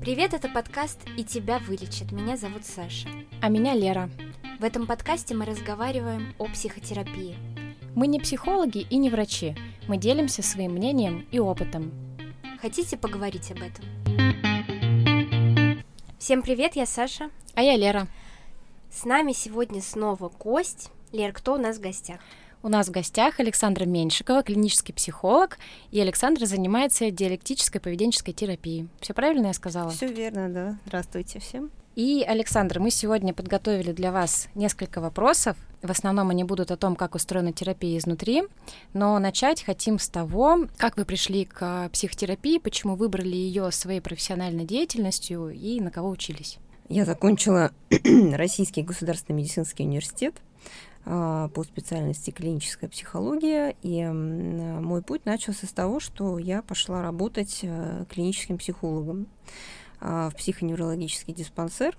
Привет, 0.00 0.32
это 0.32 0.48
подкаст 0.48 0.98
«И 1.18 1.24
тебя 1.24 1.58
вылечат». 1.58 2.10
Меня 2.10 2.38
зовут 2.38 2.64
Саша. 2.64 3.06
А 3.42 3.50
меня 3.50 3.74
Лера. 3.74 4.08
В 4.58 4.64
этом 4.64 4.86
подкасте 4.86 5.34
мы 5.34 5.44
разговариваем 5.44 6.34
о 6.38 6.46
психотерапии. 6.46 7.36
Мы 7.94 8.06
не 8.06 8.18
психологи 8.18 8.78
и 8.78 8.96
не 8.96 9.10
врачи. 9.10 9.54
Мы 9.88 9.98
делимся 9.98 10.42
своим 10.42 10.72
мнением 10.72 11.28
и 11.30 11.38
опытом. 11.38 11.92
Хотите 12.62 12.96
поговорить 12.96 13.50
об 13.50 13.58
этом? 13.58 13.84
Всем 16.18 16.40
привет, 16.40 16.76
я 16.76 16.86
Саша. 16.86 17.28
А 17.54 17.60
я 17.60 17.76
Лера. 17.76 18.06
С 18.90 19.04
нами 19.04 19.32
сегодня 19.32 19.82
снова 19.82 20.30
гость. 20.30 20.90
Лер, 21.12 21.34
кто 21.34 21.56
у 21.56 21.58
нас 21.58 21.76
в 21.76 21.82
гостях? 21.82 22.20
У 22.62 22.68
нас 22.68 22.88
в 22.88 22.90
гостях 22.90 23.40
Александра 23.40 23.86
Меньшикова, 23.86 24.42
клинический 24.42 24.92
психолог, 24.92 25.56
и 25.90 25.98
Александра 25.98 26.44
занимается 26.44 27.10
диалектической 27.10 27.80
поведенческой 27.80 28.34
терапией. 28.34 28.86
Все 29.00 29.14
правильно 29.14 29.46
я 29.46 29.54
сказала? 29.54 29.90
Все 29.90 30.12
верно, 30.12 30.50
да. 30.50 30.78
Здравствуйте 30.84 31.38
всем. 31.38 31.70
И, 31.96 32.22
Александра, 32.22 32.78
мы 32.78 32.90
сегодня 32.90 33.32
подготовили 33.32 33.92
для 33.92 34.12
вас 34.12 34.48
несколько 34.54 35.00
вопросов. 35.00 35.56
В 35.80 35.90
основном 35.90 36.28
они 36.28 36.44
будут 36.44 36.70
о 36.70 36.76
том, 36.76 36.96
как 36.96 37.14
устроена 37.14 37.54
терапия 37.54 37.96
изнутри, 37.96 38.42
но 38.92 39.18
начать 39.18 39.62
хотим 39.62 39.98
с 39.98 40.10
того, 40.10 40.66
как 40.76 40.98
вы 40.98 41.06
пришли 41.06 41.46
к 41.46 41.88
психотерапии, 41.88 42.58
почему 42.58 42.94
выбрали 42.94 43.36
ее 43.36 43.70
своей 43.72 44.00
профессиональной 44.00 44.66
деятельностью 44.66 45.48
и 45.48 45.80
на 45.80 45.90
кого 45.90 46.10
учились. 46.10 46.58
Я 46.90 47.06
закончила 47.06 47.72
Российский 48.34 48.82
государственный 48.82 49.36
медицинский 49.36 49.84
университет 49.84 50.34
по 51.04 51.64
специальности 51.64 52.30
клиническая 52.30 52.88
психология. 52.90 53.74
И 53.82 54.04
мой 54.04 55.02
путь 55.02 55.24
начался 55.24 55.66
с 55.66 55.72
того, 55.72 56.00
что 56.00 56.38
я 56.38 56.62
пошла 56.62 57.02
работать 57.02 57.60
э, 57.62 58.04
клиническим 58.08 58.58
психологом 58.58 59.26
а, 60.00 60.30
в 60.30 60.36
психоневрологический 60.36 61.34
диспансер. 61.34 61.96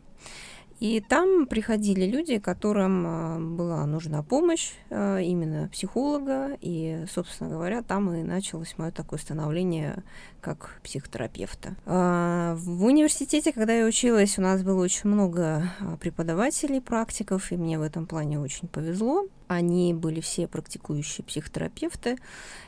И 0.80 1.00
там 1.00 1.46
приходили 1.46 2.06
люди, 2.06 2.40
которым 2.40 3.06
а, 3.06 3.40
была 3.40 3.86
нужна 3.86 4.24
помощь 4.24 4.72
именно 4.90 5.70
психолога. 5.70 6.58
И, 6.62 7.06
собственно 7.12 7.50
говоря, 7.50 7.82
там 7.82 8.12
и 8.14 8.24
началось 8.24 8.78
мое 8.78 8.92
такое 8.92 9.20
становление 9.20 10.04
как 10.42 10.80
психотерапевта. 10.84 11.76
А, 11.86 12.56
в 12.56 12.84
университете, 12.84 13.54
когда 13.54 13.74
я 13.74 13.86
училась, 13.86 14.38
у 14.38 14.42
нас 14.42 14.64
было 14.64 14.84
очень 14.84 15.10
много 15.10 15.72
а, 15.80 15.98
преподавателей, 15.98 16.82
практиков, 16.82 17.52
и 17.52 17.58
мне 17.58 17.80
в 17.80 17.84
этом 17.84 18.06
плане 18.08 18.40
очень 18.40 18.68
повезло. 18.68 19.26
Они 19.48 19.94
были 19.94 20.22
все 20.22 20.48
практикующие 20.48 21.26
психотерапевты, 21.26 22.18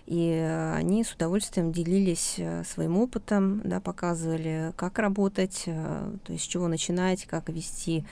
и 0.05 0.31
они 0.75 1.03
с 1.03 1.13
удовольствием 1.13 1.71
делились 1.71 2.35
а, 2.39 2.63
своим 2.63 2.97
опытом, 2.97 3.61
да, 3.63 3.79
показывали, 3.79 4.73
как 4.77 4.99
работать, 4.99 5.63
то 5.66 6.31
есть 6.31 6.44
с 6.45 6.47
чего 6.47 6.67
начинать, 6.67 7.25
как 7.25 7.49
вести 7.49 8.05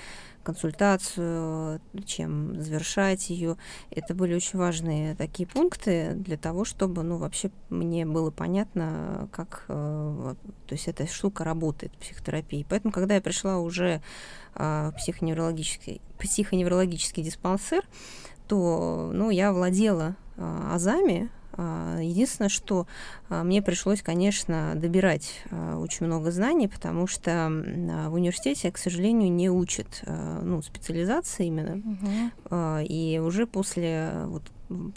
консультацию, 0.43 1.81
чем 2.05 2.61
завершать 2.61 3.29
ее. 3.29 3.57
Это 3.89 4.13
были 4.13 4.33
очень 4.33 4.59
важные 4.59 5.15
такие 5.15 5.47
пункты 5.47 6.13
для 6.15 6.37
того, 6.37 6.65
чтобы, 6.65 7.03
ну, 7.03 7.17
вообще 7.17 7.51
мне 7.69 8.05
было 8.05 8.31
понятно, 8.31 9.29
как, 9.31 9.65
э, 9.67 10.35
то 10.67 10.73
есть 10.73 10.87
эта 10.87 11.07
штука 11.07 11.43
работает, 11.43 11.91
психотерапия. 11.97 12.65
Поэтому, 12.69 12.91
когда 12.91 13.15
я 13.15 13.21
пришла 13.21 13.59
уже 13.59 14.01
а, 14.53 14.91
в 14.91 14.95
психоневрологический, 14.95 16.01
психоневрологический 16.19 17.23
диспансер, 17.23 17.85
то, 18.47 19.11
ну, 19.13 19.29
я 19.29 19.53
владела 19.53 20.15
а, 20.37 20.75
азами, 20.75 21.29
единственное, 21.57 22.49
что 22.49 22.87
а, 23.29 23.43
мне 23.43 23.61
пришлось, 23.61 24.01
конечно, 24.01 24.73
добирать 24.75 25.43
а, 25.49 25.77
очень 25.77 26.05
много 26.05 26.31
знаний, 26.31 26.67
потому 26.67 27.07
что 27.07 27.49
в 27.49 28.13
университете, 28.13 28.71
к 28.71 28.77
сожалению, 28.77 29.31
не 29.31 29.49
учат 29.49 30.03
ну, 30.05 30.61
специализации 30.61 31.47
именно. 31.47 31.77
Угу. 31.77 32.85
И 32.87 33.19
уже 33.23 33.47
после 33.47 34.11
вот, 34.25 34.43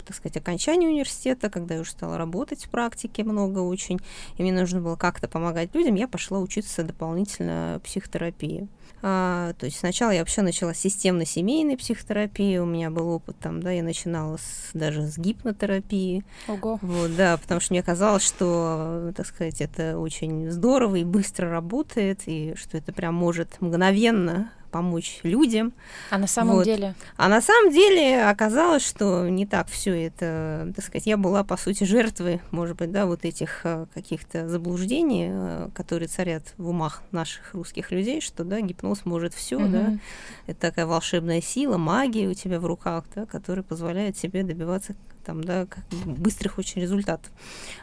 так 0.05 0.15
сказать, 0.15 0.37
окончания 0.37 0.87
университета, 0.87 1.49
когда 1.49 1.75
я 1.75 1.81
уже 1.81 1.91
стала 1.91 2.17
работать 2.17 2.65
в 2.65 2.69
практике 2.69 3.23
много 3.23 3.59
очень, 3.59 3.99
и 4.37 4.41
мне 4.41 4.51
нужно 4.51 4.81
было 4.81 4.95
как-то 4.95 5.27
помогать 5.27 5.73
людям, 5.73 5.95
я 5.95 6.07
пошла 6.07 6.39
учиться 6.39 6.83
дополнительно 6.83 7.81
психотерапии. 7.83 8.67
А, 9.01 9.53
то 9.59 9.67
есть 9.67 9.77
сначала 9.77 10.11
я 10.11 10.19
вообще 10.19 10.41
начала 10.41 10.73
с 10.73 10.79
системно-семейной 10.79 11.77
психотерапии, 11.77 12.57
у 12.57 12.65
меня 12.65 12.89
был 12.89 13.09
опыт 13.09 13.37
там, 13.39 13.61
да, 13.61 13.71
я 13.71 13.83
начинала 13.83 14.37
с, 14.37 14.71
даже 14.73 15.03
с 15.03 15.17
гипнотерапии. 15.17 16.23
Ого. 16.47 16.79
Вот, 16.81 17.15
да, 17.15 17.37
потому 17.37 17.61
что 17.61 17.73
мне 17.73 17.83
казалось, 17.83 18.23
что, 18.23 19.11
так 19.15 19.27
сказать, 19.27 19.61
это 19.61 19.99
очень 19.99 20.49
здорово 20.49 20.95
и 20.95 21.03
быстро 21.03 21.49
работает, 21.49 22.21
и 22.25 22.55
что 22.55 22.77
это 22.77 22.93
прям 22.93 23.13
может 23.13 23.61
мгновенно 23.61 24.51
помочь 24.75 25.21
людям. 25.23 25.71
А 26.09 26.17
на 26.17 26.27
самом 26.27 26.55
вот. 26.55 26.65
деле? 26.65 26.95
А 27.15 27.29
на 27.29 27.39
самом 27.39 27.71
деле 27.71 28.25
оказалось, 28.25 28.85
что 28.85 29.29
не 29.29 29.45
так 29.45 29.69
все 29.69 30.07
это, 30.07 30.69
так 30.75 30.83
сказать, 30.83 31.07
я 31.07 31.15
была, 31.15 31.45
по 31.45 31.55
сути, 31.55 31.85
жертвой, 31.85 32.41
может 32.51 32.75
быть, 32.75 32.91
да, 32.91 33.05
вот 33.05 33.23
этих 33.23 33.61
э, 33.63 33.85
каких-то 33.93 34.49
заблуждений, 34.49 35.29
э, 35.31 35.69
которые 35.73 36.09
царят 36.09 36.53
в 36.57 36.67
умах 36.67 37.03
наших 37.11 37.53
русских 37.53 37.91
людей, 37.91 38.19
что, 38.19 38.43
да, 38.43 38.59
гипноз 38.59 39.05
может 39.05 39.33
все, 39.33 39.55
угу. 39.55 39.69
да, 39.69 39.97
это 40.45 40.59
такая 40.59 40.85
волшебная 40.85 41.39
сила, 41.39 41.77
магия 41.77 42.27
у 42.27 42.33
тебя 42.33 42.59
в 42.59 42.65
руках, 42.65 43.05
да, 43.15 43.25
которая 43.25 43.63
позволяет 43.63 44.17
тебе 44.17 44.43
добиваться 44.43 44.93
там, 45.25 45.43
да, 45.43 45.67
быстрых 46.05 46.57
очень 46.57 46.81
результатов. 46.81 47.31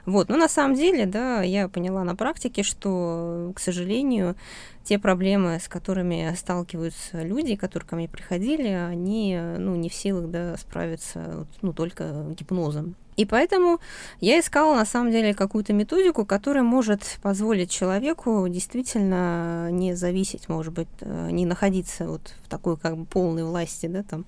Вот. 0.06 0.28
Но 0.28 0.36
на 0.36 0.48
самом 0.48 0.76
деле, 0.76 1.06
да, 1.06 1.42
я 1.42 1.68
поняла 1.68 2.04
на 2.04 2.14
практике, 2.14 2.62
что, 2.62 3.52
к 3.54 3.60
сожалению, 3.60 4.36
те 4.84 4.98
проблемы, 4.98 5.58
с 5.60 5.68
которыми 5.68 6.34
сталкиваются 6.36 7.22
люди, 7.22 7.56
которые 7.56 7.88
ко 7.88 7.96
мне 7.96 8.08
приходили, 8.08 8.68
они 8.68 9.38
ну, 9.58 9.76
не 9.76 9.88
в 9.88 9.94
силах 9.94 10.30
да, 10.30 10.56
справиться 10.56 11.46
ну, 11.60 11.72
только 11.72 12.26
гипнозом. 12.38 12.96
И 13.16 13.26
поэтому 13.26 13.78
я 14.20 14.40
искала 14.40 14.74
на 14.74 14.84
самом 14.84 15.12
деле 15.12 15.34
какую-то 15.34 15.72
методику, 15.72 16.24
которая 16.24 16.62
может 16.62 17.18
позволить 17.22 17.70
человеку 17.70 18.46
действительно 18.48 19.70
не 19.70 19.94
зависеть, 19.94 20.48
может 20.48 20.72
быть, 20.72 20.88
э, 21.00 21.30
не 21.30 21.44
находиться 21.44 22.08
вот 22.08 22.34
в 22.42 22.48
такой 22.48 22.76
как 22.76 22.96
бы 22.96 23.04
полной 23.04 23.44
власти, 23.44 23.86
да, 23.86 24.02
там, 24.02 24.24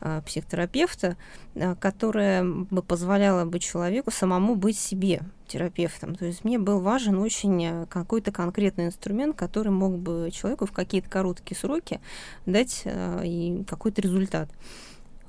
а, 0.00 0.20
психотерапевта, 0.22 1.16
а, 1.54 1.76
которая 1.76 2.44
бы 2.44 2.82
позволяла 2.82 3.44
бы 3.44 3.58
человеку 3.58 4.10
самому 4.10 4.54
быть 4.54 4.78
себе 4.78 5.22
терапевтом. 5.46 6.14
То 6.14 6.26
есть 6.26 6.44
мне 6.44 6.58
был 6.58 6.80
важен 6.80 7.18
очень 7.18 7.64
э, 7.64 7.86
какой-то 7.88 8.32
конкретный 8.32 8.86
инструмент, 8.86 9.36
который 9.36 9.70
мог 9.72 9.96
бы 9.98 10.30
человеку 10.32 10.66
в 10.66 10.72
какие-то 10.72 11.08
короткие 11.08 11.56
сроки 11.58 12.00
дать 12.46 12.82
э, 12.84 13.22
и 13.24 13.64
какой-то 13.66 14.02
результат. 14.02 14.50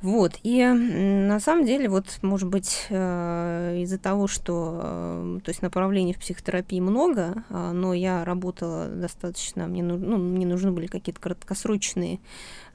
Вот, 0.01 0.39
и 0.43 0.63
на 0.63 1.39
самом 1.39 1.65
деле, 1.65 1.89
вот, 1.89 2.19
может 2.21 2.47
быть, 2.47 2.85
э, 2.89 3.77
из-за 3.81 3.97
того, 3.97 4.27
что, 4.27 4.79
э, 4.83 5.39
то 5.43 5.49
есть 5.49 5.61
направлений 5.61 6.13
в 6.13 6.19
психотерапии 6.19 6.79
много, 6.79 7.43
а, 7.49 7.71
но 7.71 7.93
я 7.93 8.23
работала 8.23 8.87
достаточно, 8.87 9.67
мне, 9.67 9.81
ну, 9.81 10.17
мне 10.17 10.45
нужны 10.45 10.71
были 10.71 10.85
какие-то 10.87 11.19
краткосрочные 11.19 12.19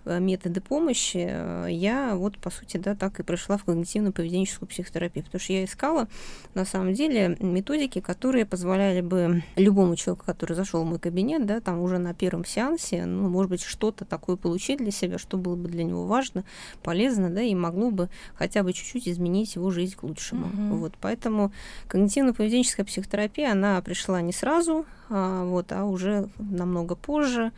методы 0.05 0.61
помощи, 0.61 1.27
э, 1.29 1.67
я 1.71 2.15
вот, 2.15 2.39
по 2.39 2.51
сути, 2.51 2.77
да, 2.77 2.95
так 2.95 3.21
и 3.21 3.23
пришла 3.23 3.57
в 3.57 3.65
когнитивно-поведенческую 3.65 4.67
психотерапию, 4.67 5.25
потому 5.25 5.41
что 5.41 5.53
я 5.53 5.65
искала, 5.65 6.09
на 6.55 6.65
самом 6.65 6.95
деле, 6.95 7.37
методики, 7.41 8.01
которые 8.01 8.47
позволяли 8.47 9.01
бы 9.01 9.43
любому 9.57 9.97
человеку, 9.97 10.25
который 10.25 10.55
зашел 10.55 10.83
в 10.83 10.87
мой 10.87 10.99
кабинет, 10.99 11.47
да, 11.47 11.61
там 11.61 11.81
уже 11.81 11.99
на 11.99 12.15
первом 12.15 12.45
сеансе, 12.45 13.05
ну, 13.05 13.29
может 13.29 13.51
быть, 13.51 13.63
что-то 13.63 14.05
такое 14.05 14.37
получить 14.37 14.79
для 14.79 14.91
себя, 14.91 15.19
что 15.19 15.37
было 15.37 15.57
бы 15.57 15.69
для 15.69 15.85
него 15.85 16.07
важно, 16.07 16.45
полезно, 16.83 17.31
да, 17.31 17.43
и 17.43 17.55
могло 17.55 17.91
бы 17.91 18.09
хотя 18.35 18.63
бы 18.63 18.73
чуть-чуть 18.73 19.09
изменить 19.09 19.55
его 19.55 19.71
жизнь 19.71 19.97
к 19.97 20.03
лучшему. 20.03 20.47
Mm-hmm. 20.47 20.77
Вот, 20.77 20.95
поэтому 21.01 21.53
когнитивно-поведенческая 21.89 22.85
психотерапия, 22.85 23.53
она 23.53 23.81
пришла 23.83 24.21
не 24.21 24.33
сразу, 24.33 24.87
а, 25.09 25.45
вот, 25.45 25.73
а 25.73 25.85
уже 25.85 26.29
намного 26.39 26.95
позже. 26.95 27.53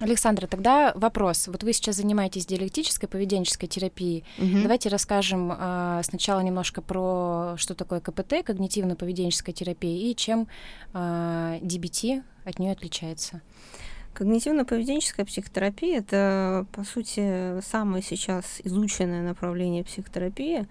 Александра, 0.00 0.46
тогда 0.46 0.92
вопрос. 0.94 1.46
Вот 1.46 1.62
вы 1.62 1.74
сейчас 1.74 1.96
занимаетесь 1.96 2.46
диалектической 2.46 3.06
поведенческой 3.06 3.68
терапией. 3.68 4.24
Угу. 4.38 4.62
Давайте 4.62 4.88
расскажем 4.88 5.52
э, 5.52 6.00
сначала 6.04 6.40
немножко 6.40 6.80
про 6.80 7.54
что 7.58 7.74
такое 7.74 8.00
КПТ, 8.00 8.32
когнитивно-поведенческая 8.46 9.52
терапия, 9.52 10.10
и 10.10 10.16
чем 10.16 10.48
э, 10.94 11.58
DBT 11.60 12.22
от 12.44 12.58
нее 12.58 12.72
отличается. 12.72 13.42
Когнитивно-поведенческая 14.14 15.26
психотерапия– 15.26 15.98
это, 16.00 16.66
по 16.72 16.82
сути, 16.82 17.60
самое 17.60 18.02
сейчас 18.02 18.60
изученное 18.64 19.22
направление 19.22 19.84
психотерапии, 19.84 20.66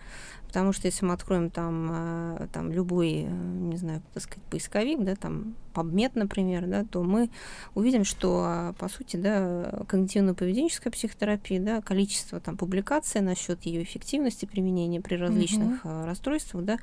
потому 0.50 0.74
что 0.74 0.88
если 0.88 1.06
мы 1.06 1.14
откроем 1.14 1.52
там, 1.52 1.90
э, 1.92 2.48
там 2.52 2.72
любой, 2.72 3.28
э, 3.28 3.30
не 3.30 3.78
знаю, 3.78 4.02
так 4.16 4.24
сказать, 4.24 4.44
поисковик, 4.50 5.00
да, 5.04 5.16
там 5.16 5.54
PubMed, 5.76 6.14
например, 6.16 6.66
да, 6.66 6.84
то 6.84 7.04
мы 7.04 7.30
увидим, 7.76 8.04
что, 8.04 8.74
по 8.80 8.90
сути, 8.90 9.18
да, 9.18 9.84
когнитивно-поведенческая 9.88 10.92
психотерапия, 10.92 11.60
да, 11.60 11.82
количество 11.82 12.40
там 12.40 12.58
публикаций 12.58 13.22
насчет 13.22 13.64
ее 13.64 13.84
эффективности 13.84 14.46
применения 14.46 15.02
при 15.02 15.16
различных 15.16 15.86
mm-hmm. 15.86 16.06
расстройствах, 16.06 16.66
да, 16.66 16.80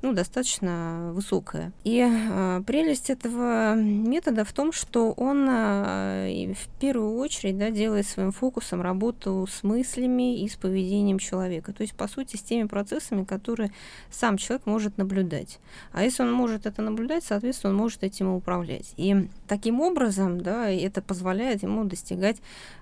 ну, 0.00 0.14
достаточно 0.14 1.10
высокая. 1.12 1.72
И 1.84 2.02
а, 2.02 2.62
прелесть 2.62 3.10
этого 3.10 3.74
метода 3.74 4.44
в 4.44 4.52
том, 4.52 4.72
что 4.72 5.12
он 5.12 5.46
а, 5.48 6.26
в 6.26 6.80
первую 6.80 7.16
очередь, 7.18 7.58
да, 7.58 7.70
делает 7.70 8.06
своим 8.06 8.32
фокусом 8.32 8.80
работу 8.80 9.46
с 9.50 9.62
мыслями 9.62 10.40
и 10.40 10.48
с 10.48 10.56
поведением 10.56 11.18
человека, 11.18 11.72
то 11.72 11.82
есть, 11.82 11.94
по 11.94 12.08
сути, 12.08 12.36
с 12.36 12.42
теми 12.42 12.66
процессами, 12.66 13.09
которые 13.24 13.72
сам 14.10 14.36
человек 14.36 14.66
может 14.66 14.98
наблюдать. 14.98 15.58
А 15.92 16.02
если 16.02 16.22
он 16.22 16.32
может 16.32 16.66
это 16.66 16.82
наблюдать, 16.82 17.24
соответственно, 17.24 17.72
он 17.72 17.78
может 17.78 18.02
этим 18.02 18.28
управлять. 18.28 18.92
И 18.96 19.28
таким 19.46 19.80
образом, 19.80 20.40
да, 20.40 20.70
это 20.70 21.02
позволяет 21.02 21.62
ему 21.62 21.84
достигать 21.84 22.38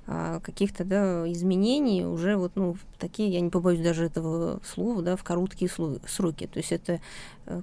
а, 0.07 0.41
каких-то 0.41 0.85
да, 0.85 1.31
изменений 1.31 2.05
уже 2.05 2.37
вот, 2.37 2.53
ну, 2.55 2.77
такие, 2.99 3.31
я 3.31 3.41
не 3.41 3.51
побоюсь 3.51 3.81
даже 3.81 4.07
этого 4.07 4.61
слова, 4.65 5.03
да, 5.03 5.17
в 5.17 5.25
короткие 5.25 5.71
сроки. 5.71 6.47
То 6.47 6.59
есть 6.59 6.73
это 6.73 7.01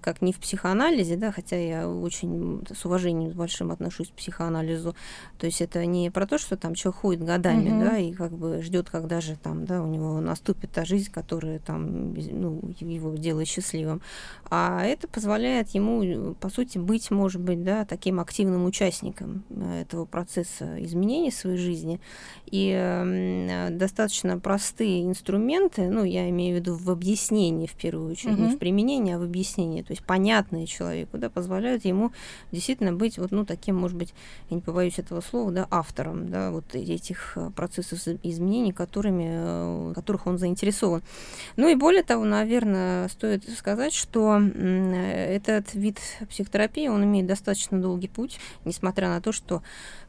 как 0.02 0.22
не 0.22 0.34
в 0.34 0.40
психоанализе, 0.40 1.16
да, 1.16 1.32
хотя 1.32 1.58
я 1.58 1.90
очень 1.90 2.64
с 2.74 2.86
уважением 2.86 3.32
с 3.32 3.34
большим 3.34 3.72
отношусь 3.72 4.10
к 4.10 4.14
психоанализу. 4.14 4.96
То 5.38 5.46
есть 5.46 5.62
это 5.62 5.86
не 5.86 6.10
про 6.10 6.26
то, 6.28 6.38
что 6.38 6.58
там 6.58 6.76
человек 6.76 7.02
ходит 7.02 7.24
годами, 7.24 7.70
mm-hmm. 7.70 7.84
да, 7.84 7.98
и 7.98 8.14
как 8.14 8.32
бы 8.32 8.62
ждет, 8.62 8.90
когда 8.90 9.22
же 9.22 9.36
там, 9.36 9.66
да, 9.66 9.82
у 9.82 9.88
него 9.88 10.20
наступит 10.22 10.72
та 10.72 10.86
жизнь, 10.86 11.12
которая 11.12 11.60
там, 11.60 12.14
ну, 12.14 12.62
его 12.80 13.16
делает 13.16 13.48
счастливым. 13.48 14.02
А 14.50 14.84
это 14.84 15.08
позволяет 15.08 15.70
ему, 15.70 16.36
по 16.36 16.50
сути, 16.50 16.78
быть, 16.78 17.12
может 17.12 17.42
быть, 17.42 17.64
да, 17.64 17.86
таким 17.86 18.20
активным 18.20 18.66
участником 18.66 19.44
э, 19.50 19.82
этого 19.82 20.06
процесса 20.06 20.84
изменений 20.84 21.32
в 21.32 21.36
своей 21.36 21.58
жизни 21.58 22.00
и 22.46 22.72
э, 22.76 23.70
достаточно 23.72 24.40
простые 24.40 25.04
инструменты, 25.04 25.90
ну, 25.90 26.04
я 26.04 26.30
имею 26.30 26.58
в 26.58 26.60
виду 26.60 26.76
в 26.76 26.90
объяснении 26.90 27.68
в 27.68 27.74
первую 27.74 28.12
очередь, 28.12 28.38
mm-hmm. 28.38 28.50
не 28.50 28.56
в 28.56 28.60
применении, 28.60 29.14
а 29.14 29.20
в 29.20 29.24
объяснении, 29.24 29.75
то 29.84 29.92
есть 29.92 30.04
понятные 30.04 30.68
человеку, 30.68 31.18
да, 31.18 31.30
позволяют 31.30 31.86
ему 31.86 32.12
действительно 32.52 32.94
быть 32.94 33.18
вот, 33.18 33.32
ну, 33.32 33.46
таким, 33.46 33.76
может 33.76 33.98
быть, 33.98 34.14
я 34.50 34.56
не 34.56 34.62
побоюсь 34.62 35.00
этого 35.00 35.22
слова, 35.22 35.52
да, 35.52 35.68
автором, 35.72 36.30
да, 36.30 36.52
вот 36.52 36.76
этих 36.76 37.34
э, 37.36 37.50
процессов 37.56 38.00
изменений, 38.24 38.72
которыми, 38.72 39.28
э, 39.28 39.94
которых 39.94 40.28
он 40.28 40.38
заинтересован. 40.38 41.02
Ну 41.56 41.68
и 41.68 41.76
более 41.76 42.04
того, 42.04 42.24
наверное, 42.26 43.08
стоит 43.10 43.48
сказать, 43.58 43.94
что 43.94 44.40
этот 44.40 45.74
вид 45.74 46.00
психотерапии, 46.30 46.88
он 46.88 47.04
имеет 47.04 47.28
достаточно 47.28 47.82
долгий 47.82 48.08
путь, 48.08 48.40
несмотря 48.64 49.10
на 49.10 49.22
то, 49.22 49.32
что 49.32 49.62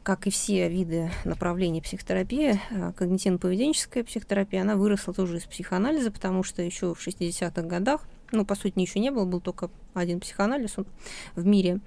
как 0.07 0.25
и 0.25 0.29
все 0.29 0.69
виды 0.69 1.11
направлений 1.25 1.81
психотерапии, 1.81 2.61
э, 2.69 2.93
когнитивно-поведенческая 2.97 4.05
психотерапия, 4.05 4.61
она 4.61 4.77
выросла 4.77 5.13
тоже 5.13 5.35
из 5.35 5.43
психоанализа, 5.43 6.11
потому 6.11 6.43
что 6.43 6.61
еще 6.61 6.93
в 6.93 7.05
60-х 7.05 7.61
годах 7.63 8.07
ну, 8.31 8.45
по 8.45 8.55
сути, 8.55 8.79
еще 8.79 8.99
не 8.99 9.11
было, 9.11 9.25
был 9.25 9.39
только 9.39 9.69
один 9.93 10.19
психоанализ 10.19 10.75
в 11.35 11.45
мире. 11.45 11.79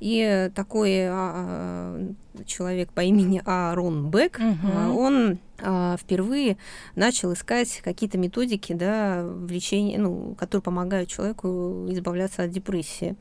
И 0.00 0.50
такой 0.54 1.06
а, 1.06 1.10
а, 1.12 2.44
человек 2.46 2.92
по 2.92 3.00
имени 3.00 3.42
Аарон 3.44 4.10
Бек, 4.10 4.38
угу. 4.38 4.98
он 4.98 5.38
а, 5.60 5.96
впервые 5.96 6.56
начал 6.94 7.32
искать 7.32 7.80
какие-то 7.82 8.18
методики, 8.18 8.72
да, 8.72 9.22
в 9.24 9.50
лечении, 9.50 9.96
ну, 9.96 10.34
которые 10.38 10.62
помогают 10.62 11.08
человеку 11.08 11.86
избавляться 11.90 12.44
от 12.44 12.50
депрессии. 12.50 13.16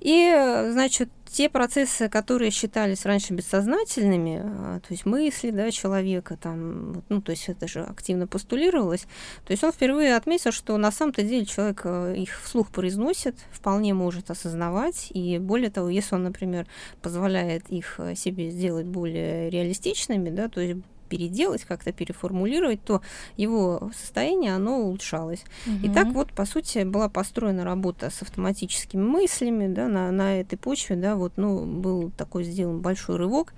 И, 0.00 0.68
значит, 0.72 1.08
те 1.24 1.48
процессы, 1.48 2.08
которые 2.08 2.50
считались 2.50 3.04
раньше 3.04 3.34
бессознательными, 3.34 4.42
а, 4.42 4.80
то 4.80 4.86
есть 4.90 5.04
мысли 5.04 5.50
да, 5.50 5.70
человека, 5.70 6.38
там, 6.40 7.02
ну, 7.08 7.20
то 7.20 7.32
есть 7.32 7.48
это 7.48 7.66
же 7.66 7.82
активно 7.82 8.26
постулировалось, 8.26 9.06
то 9.44 9.50
есть 9.50 9.64
он 9.64 9.72
впервые 9.72 10.16
отметил, 10.16 10.52
что 10.52 10.76
на 10.76 10.90
самом-то 10.90 11.22
деле 11.22 11.44
человек 11.44 11.82
э, 11.84 12.14
их 12.16 12.40
вслух 12.42 12.70
произносит, 12.70 13.36
вполне 13.50 13.92
может 13.92 14.30
осознавать, 14.30 15.08
и 15.10 15.38
более 15.38 15.70
того, 15.70 15.88
если 15.88 16.14
он, 16.14 16.24
например, 16.24 16.66
позволяет 17.02 17.68
их 17.70 17.96
э, 17.98 18.14
себе 18.14 18.50
сделать 18.50 18.86
более 18.86 19.50
реалистичными, 19.50 20.30
да, 20.30 20.48
то 20.48 20.60
есть 20.60 20.80
переделать, 21.06 21.64
как-то 21.64 21.92
переформулировать, 21.92 22.82
то 22.84 23.02
его 23.36 23.90
состояние, 23.96 24.54
оно 24.54 24.80
улучшалось. 24.80 25.44
Угу. 25.66 25.86
И 25.86 25.88
так 25.88 26.08
вот, 26.08 26.32
по 26.32 26.44
сути, 26.44 26.84
была 26.84 27.08
построена 27.08 27.64
работа 27.64 28.10
с 28.10 28.22
автоматическими 28.22 29.02
мыслями, 29.02 29.72
да, 29.72 29.88
на, 29.88 30.10
на 30.10 30.40
этой 30.40 30.56
почве, 30.56 30.96
да, 30.96 31.16
вот, 31.16 31.32
ну, 31.36 31.64
был 31.64 32.10
такой 32.16 32.44
сделан 32.44 32.80
большой 32.80 33.16
рывок. 33.16 33.54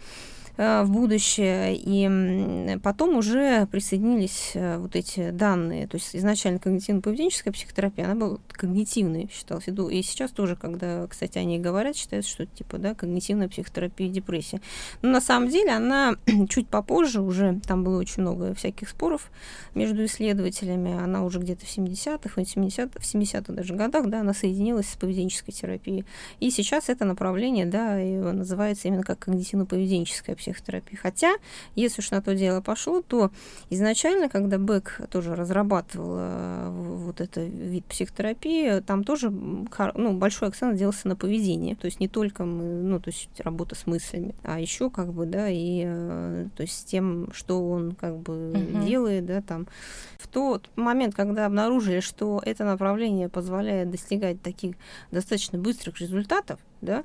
Э, 0.59 0.83
в 0.83 0.91
будущее. 0.91 1.77
И 1.77 2.79
потом 2.83 3.17
уже 3.17 3.67
присоединились 3.67 4.51
э, 4.55 4.79
вот 4.79 4.97
эти 4.97 5.31
данные. 5.31 5.87
То 5.87 5.97
есть 5.97 6.17
изначально 6.17 6.59
когнитивно-поведенческая 6.59 7.53
психотерапия, 7.53 8.07
она 8.07 8.17
была 8.17 8.39
когнитивной, 8.51 9.31
считалась. 9.33 9.69
И 9.69 10.03
сейчас 10.03 10.33
тоже, 10.33 10.57
когда, 10.57 11.07
кстати, 11.07 11.39
они 11.39 11.61
говорят, 11.61 11.95
считается, 11.95 12.29
что 12.29 12.45
типа, 12.45 12.79
да, 12.79 12.97
когнитивная 12.97 13.49
психотерапия 13.49 14.09
депрессия. 14.09 14.61
Но 15.01 15.11
на 15.11 15.21
самом 15.21 15.49
деле 15.49 15.71
она 15.71 16.17
чуть 16.49 16.67
попозже 16.67 17.21
уже, 17.21 17.61
там 17.65 17.85
было 17.85 18.01
очень 18.01 18.23
много 18.23 18.53
всяких 18.55 18.89
споров 18.89 19.31
между 19.77 20.05
исследователями, 20.07 20.93
она 20.93 21.23
уже 21.23 21.39
где-то 21.39 21.67
в 21.67 21.69
70-х, 21.69 22.31
в 22.31 22.37
70-х, 22.37 22.99
в 22.99 23.03
70-х 23.05 23.53
даже 23.53 23.77
годах, 23.77 24.09
да, 24.09 24.21
она 24.21 24.35
соединилась 24.35 24.89
с 24.89 24.97
поведенческой 24.97 25.53
терапией. 25.53 26.05
И 26.41 26.51
сейчас 26.51 26.89
это 26.89 27.05
направление, 27.05 27.65
да, 27.65 27.95
называется 28.33 28.89
именно 28.89 29.05
как 29.05 29.29
когнитивно-поведенческая 29.29 30.35
психотерапия 30.35 30.48
психотерапии. 30.53 30.97
Хотя, 30.97 31.37
если 31.75 32.01
уж 32.01 32.11
на 32.11 32.23
то 32.23 32.35
дело 32.35 32.61
пошло, 32.61 33.03
то 33.03 33.31
изначально, 33.71 34.29
когда 34.29 34.59
Бек 34.59 35.01
тоже 35.11 35.35
разрабатывал 35.35 36.17
э, 36.19 36.71
вот 36.71 37.21
этот 37.21 37.45
вид 37.45 37.85
психотерапии, 37.87 38.81
там 38.81 39.05
тоже 39.05 39.31
ну, 39.31 40.13
большой 40.13 40.49
акцент 40.49 40.77
делался 40.77 41.09
на 41.09 41.17
поведение. 41.17 41.77
То 41.77 41.87
есть 41.87 42.01
не 42.01 42.09
только 42.09 42.45
ну, 42.45 43.01
то 43.01 43.11
есть 43.11 43.29
работа 43.41 43.75
с 43.75 43.87
мыслями, 43.87 44.35
а 44.43 44.61
еще 44.61 44.91
как 44.91 45.13
бы, 45.13 45.27
да, 45.27 45.49
и 45.49 45.85
э, 45.87 46.47
то 46.57 46.63
есть 46.63 46.81
с 46.81 46.85
тем, 46.85 47.31
что 47.33 47.69
он 47.71 47.93
как 47.93 48.19
бы 48.19 48.51
угу. 48.51 48.87
делает, 48.87 49.27
да, 49.27 49.43
там. 49.43 49.67
В 50.19 50.29
тот 50.29 50.71
момент, 50.77 51.15
когда 51.15 51.47
обнаружили, 51.47 52.01
что 52.01 52.43
это 52.45 52.65
направление 52.65 53.29
позволяет 53.29 53.91
достигать 53.91 54.43
таких 54.43 54.77
достаточно 55.11 55.59
быстрых 55.59 56.01
результатов, 56.01 56.61
да. 56.81 57.05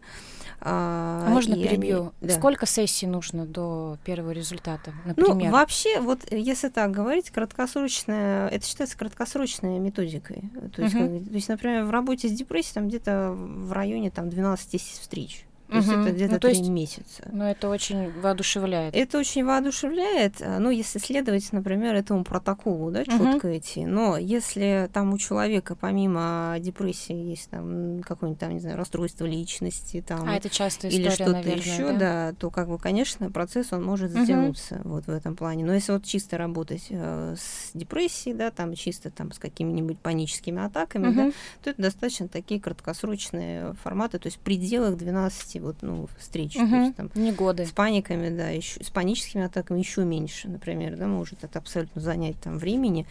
А, 0.62 1.26
а 1.28 1.30
можно 1.30 1.56
перебью? 1.56 2.02
Они, 2.02 2.12
да. 2.22 2.36
Сколько 2.36 2.66
сессий 2.66 3.06
нужно 3.06 3.46
до 3.46 3.98
первого 4.06 4.32
результата, 4.32 4.94
ну, 5.04 5.10
например? 5.10 5.52
Ну, 5.52 5.58
вообще, 5.58 6.00
вот 6.00 6.32
если 6.32 6.70
так 6.70 6.92
говорить, 6.92 7.32
краткосрочная, 7.32 8.48
это 8.48 8.66
считается 8.66 8.98
краткосрочной 8.98 9.80
методикой. 9.80 10.44
То 10.76 10.82
есть, 10.82 10.96
uh-huh. 10.96 11.20
как, 11.20 11.30
то 11.30 11.36
есть 11.36 11.50
например, 11.50 11.84
в 11.84 11.92
работе 11.92 12.30
с 12.30 12.32
депрессией 12.32 12.76
там 12.76 12.88
где-то 12.88 13.32
в 13.34 13.72
районе 13.74 14.10
там 14.10 14.30
12 14.30 14.82
встреч. 14.82 15.46
То 15.74 15.80
угу. 15.80 15.86
есть 15.86 16.02
это 16.02 16.12
где-то 16.12 16.40
ну, 16.44 16.50
есть, 16.50 16.70
месяца. 16.70 17.30
Ну, 17.32 17.46
это 17.46 17.68
очень 17.68 18.12
воодушевляет. 18.22 18.96
Это 18.96 19.18
очень 19.18 19.44
воодушевляет, 19.44 20.36
ну, 20.60 20.70
если 20.70 21.00
следовать, 21.00 21.52
например, 21.52 21.96
этому 21.96 22.24
протоколу, 22.24 22.92
да, 22.92 23.04
четко 23.04 23.48
угу. 23.48 23.58
идти. 23.58 23.86
Но 23.86 24.18
если 24.18 24.88
там 24.94 25.14
у 25.14 25.18
человека 25.18 25.76
помимо 25.76 26.58
депрессии 26.60 27.16
есть 27.16 27.50
там 27.50 28.02
какое-нибудь 28.04 28.40
там, 28.40 28.54
не 28.54 28.60
знаю, 28.60 28.78
расстройство 28.78 29.26
личности, 29.26 30.04
там, 30.08 30.30
а 30.30 30.36
это 30.36 30.50
часто 30.50 30.90
история, 30.90 31.06
или 31.06 31.10
что-то 31.12 31.50
еще, 31.50 31.88
да? 31.94 31.98
да, 31.98 32.34
то 32.34 32.52
как 32.52 32.68
бы, 32.68 32.78
конечно, 32.78 33.32
процесс 33.32 33.74
он 33.74 33.84
может 33.84 34.12
затянуться 34.12 34.76
угу. 34.76 34.90
вот 34.90 35.08
в 35.08 35.10
этом 35.10 35.36
плане. 35.36 35.66
Но 35.66 35.74
если 35.74 35.94
вот 35.94 36.06
чисто 36.06 36.38
работать 36.38 36.86
э, 36.90 37.36
с 37.36 37.72
депрессией, 37.74 38.36
да, 38.36 38.52
там 38.52 38.76
чисто 38.76 39.10
там 39.10 39.32
с 39.32 39.40
какими-нибудь 39.40 39.98
паническими 39.98 40.64
атаками, 40.64 41.08
угу. 41.08 41.16
да, 41.16 41.32
то 41.64 41.70
это 41.72 41.82
достаточно 41.82 42.28
такие 42.28 42.62
краткосрочные 42.62 43.74
форматы, 43.84 44.20
то 44.20 44.28
есть 44.28 44.38
в 44.38 44.42
пределах 44.42 44.98
12 44.98 45.63
вот, 45.64 45.78
ну, 45.82 46.08
встреч. 46.18 46.56
Угу. 46.56 46.70
То 46.70 46.76
есть, 46.76 46.96
там, 46.96 47.10
Не 47.16 47.32
годы. 47.32 47.66
С 47.66 47.72
паниками, 47.72 48.30
да, 48.30 48.50
еще, 48.50 48.84
с 48.84 48.90
паническими 48.90 49.46
атаками 49.46 49.80
еще 49.80 50.04
меньше, 50.04 50.48
например, 50.48 50.98
да, 50.98 51.08
может 51.08 51.44
это 51.44 51.60
абсолютно 51.60 52.02
занять 52.02 52.40
там 52.40 52.58
времени. 52.58 53.08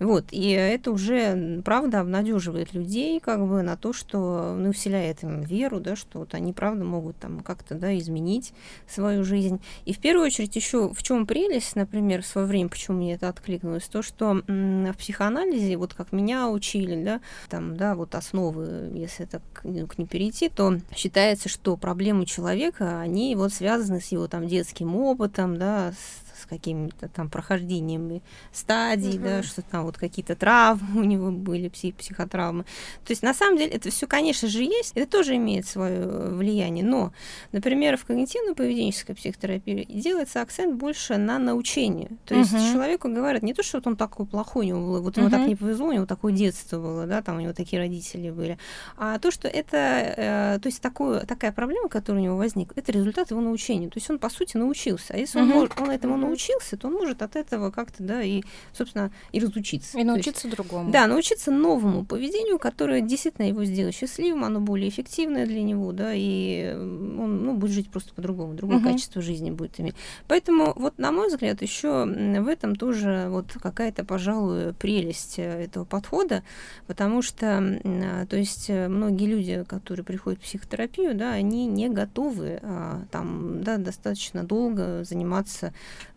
Вот, 0.00 0.26
и 0.32 0.50
это 0.50 0.90
уже, 0.90 1.62
правда, 1.64 2.00
обнадеживает 2.00 2.74
людей 2.74 3.20
как 3.20 3.46
бы 3.46 3.62
на 3.62 3.76
то, 3.76 3.92
что, 3.92 4.54
ну, 4.56 4.72
вселяет 4.72 5.22
им 5.22 5.42
веру, 5.42 5.78
да, 5.78 5.94
что 5.94 6.20
вот 6.20 6.34
они, 6.34 6.52
правда, 6.52 6.84
могут 6.84 7.16
там 7.18 7.40
как-то, 7.40 7.76
да, 7.76 7.96
изменить 7.96 8.52
свою 8.88 9.24
жизнь. 9.24 9.60
И 9.84 9.92
в 9.92 9.98
первую 9.98 10.26
очередь 10.26 10.56
еще 10.56 10.92
в 10.92 11.02
чем 11.02 11.26
прелесть, 11.26 11.76
например, 11.76 12.22
в 12.22 12.26
свое 12.26 12.46
время, 12.46 12.68
почему 12.68 12.96
мне 12.96 13.14
это 13.14 13.28
откликнулось, 13.28 13.84
то, 13.84 14.02
что 14.02 14.42
в 14.46 14.94
психоанализе, 14.98 15.76
вот 15.76 15.94
как 15.94 16.12
меня 16.12 16.48
учили, 16.48 17.02
да, 17.02 17.20
там, 17.48 17.76
да, 17.76 17.94
вот 17.94 18.14
основы, 18.14 18.90
если 18.94 19.26
так 19.26 19.42
к, 19.52 19.62
к 19.62 19.98
ней 19.98 20.06
перейти, 20.06 20.48
то 20.48 20.78
считается, 20.94 21.48
что 21.48 21.76
проблемы 21.76 22.26
человека, 22.26 23.00
они 23.00 23.36
вот 23.36 23.52
связаны 23.52 24.00
с 24.00 24.08
его 24.08 24.26
там 24.26 24.48
детским 24.48 24.96
опытом, 24.96 25.56
да, 25.56 25.92
с 25.92 26.23
с 26.44 26.46
какими-то 26.46 27.08
там 27.08 27.30
прохождениями 27.30 28.22
стадий, 28.52 29.16
угу. 29.16 29.24
да, 29.24 29.42
что 29.42 29.62
там 29.62 29.84
вот 29.84 29.96
какие-то 29.96 30.36
травмы 30.36 31.00
у 31.00 31.04
него 31.04 31.30
были, 31.30 31.68
псих, 31.68 31.96
психотравмы. 31.96 32.64
То 33.04 33.10
есть 33.10 33.22
на 33.22 33.34
самом 33.34 33.58
деле 33.58 33.70
это 33.70 33.90
все, 33.90 34.06
конечно 34.06 34.48
же, 34.48 34.62
есть, 34.62 34.92
это 34.94 35.10
тоже 35.10 35.36
имеет 35.36 35.66
свое 35.66 36.06
влияние, 36.06 36.84
но, 36.84 37.12
например, 37.52 37.96
в 37.96 38.04
когнитивно-поведенческой 38.06 39.14
психотерапии 39.14 39.86
делается 39.88 40.42
акцент 40.42 40.76
больше 40.76 41.16
на 41.16 41.38
научение. 41.38 42.10
То 42.26 42.34
есть 42.34 42.52
угу. 42.52 42.60
человеку 42.72 43.08
говорят 43.08 43.42
не 43.42 43.54
то, 43.54 43.62
что 43.62 43.78
вот 43.78 43.86
он 43.86 43.96
такой 43.96 44.26
плохой, 44.26 44.66
у 44.66 44.68
него 44.68 44.80
было, 44.80 45.00
вот 45.00 45.16
ему 45.16 45.26
угу. 45.26 45.36
так 45.36 45.48
не 45.48 45.56
повезло, 45.56 45.86
у 45.88 45.92
него 45.92 46.06
такое 46.06 46.32
детство 46.32 46.78
было, 46.78 47.06
да, 47.06 47.22
там 47.22 47.38
у 47.38 47.40
него 47.40 47.52
такие 47.52 47.80
родители 47.80 48.30
были, 48.30 48.58
а 48.96 49.18
то, 49.18 49.30
что 49.30 49.48
это, 49.48 49.76
э, 49.76 50.58
то 50.60 50.68
есть 50.68 50.80
такое, 50.80 51.20
такая 51.20 51.52
проблема, 51.52 51.88
которая 51.88 52.22
у 52.22 52.24
него 52.24 52.36
возникла, 52.36 52.74
это 52.76 52.92
результат 52.92 53.30
его 53.30 53.40
научения. 53.40 53.88
То 53.88 53.98
есть 53.98 54.10
он, 54.10 54.18
по 54.18 54.28
сути, 54.28 54.56
научился. 54.56 55.14
А 55.14 55.16
если 55.16 55.40
угу. 55.40 55.50
он, 55.50 55.54
может, 55.54 55.80
он 55.80 55.90
этому 55.90 56.16
научился, 56.16 56.33
научился, 56.34 56.76
то 56.76 56.88
он 56.88 56.94
может 56.94 57.22
от 57.22 57.36
этого 57.36 57.70
как-то, 57.70 58.02
да, 58.02 58.22
и, 58.22 58.42
собственно, 58.72 59.12
и 59.32 59.40
разучиться. 59.40 59.98
И 59.98 60.04
научиться 60.04 60.48
есть, 60.48 60.56
другому. 60.56 60.90
Да, 60.90 61.06
научиться 61.06 61.50
новому 61.50 62.04
поведению, 62.04 62.58
которое 62.58 63.00
действительно 63.00 63.46
его 63.46 63.64
сделает 63.64 63.94
счастливым, 63.94 64.44
оно 64.44 64.60
более 64.60 64.88
эффективное 64.88 65.46
для 65.46 65.62
него, 65.62 65.92
да, 65.92 66.12
и 66.12 66.72
он 66.74 67.44
ну, 67.44 67.54
будет 67.54 67.70
жить 67.70 67.90
просто 67.90 68.12
по-другому, 68.14 68.54
другое 68.54 68.78
угу. 68.78 68.90
качество 68.90 69.22
жизни 69.22 69.50
будет 69.50 69.78
иметь. 69.78 69.94
Поэтому, 70.26 70.72
вот, 70.76 70.98
на 70.98 71.12
мой 71.12 71.28
взгляд, 71.28 71.62
еще 71.62 72.04
в 72.04 72.48
этом 72.48 72.74
тоже 72.74 73.26
вот 73.28 73.52
какая-то, 73.52 74.04
пожалуй, 74.04 74.74
прелесть 74.74 75.38
э, 75.38 75.64
этого 75.64 75.84
подхода, 75.84 76.42
потому 76.86 77.22
что, 77.22 77.80
то 78.28 78.36
есть, 78.36 78.68
э, 78.68 78.88
многие 78.88 79.26
люди, 79.26 79.64
которые 79.68 80.04
приходят 80.04 80.40
в 80.40 80.42
психотерапию, 80.42 81.14
да, 81.14 81.32
они 81.32 81.66
не 81.66 81.88
готовы 81.88 82.58
а, 82.62 83.02
там, 83.10 83.62
да, 83.62 83.76
достаточно 83.76 84.42
долго 84.42 85.04
заниматься 85.04 85.72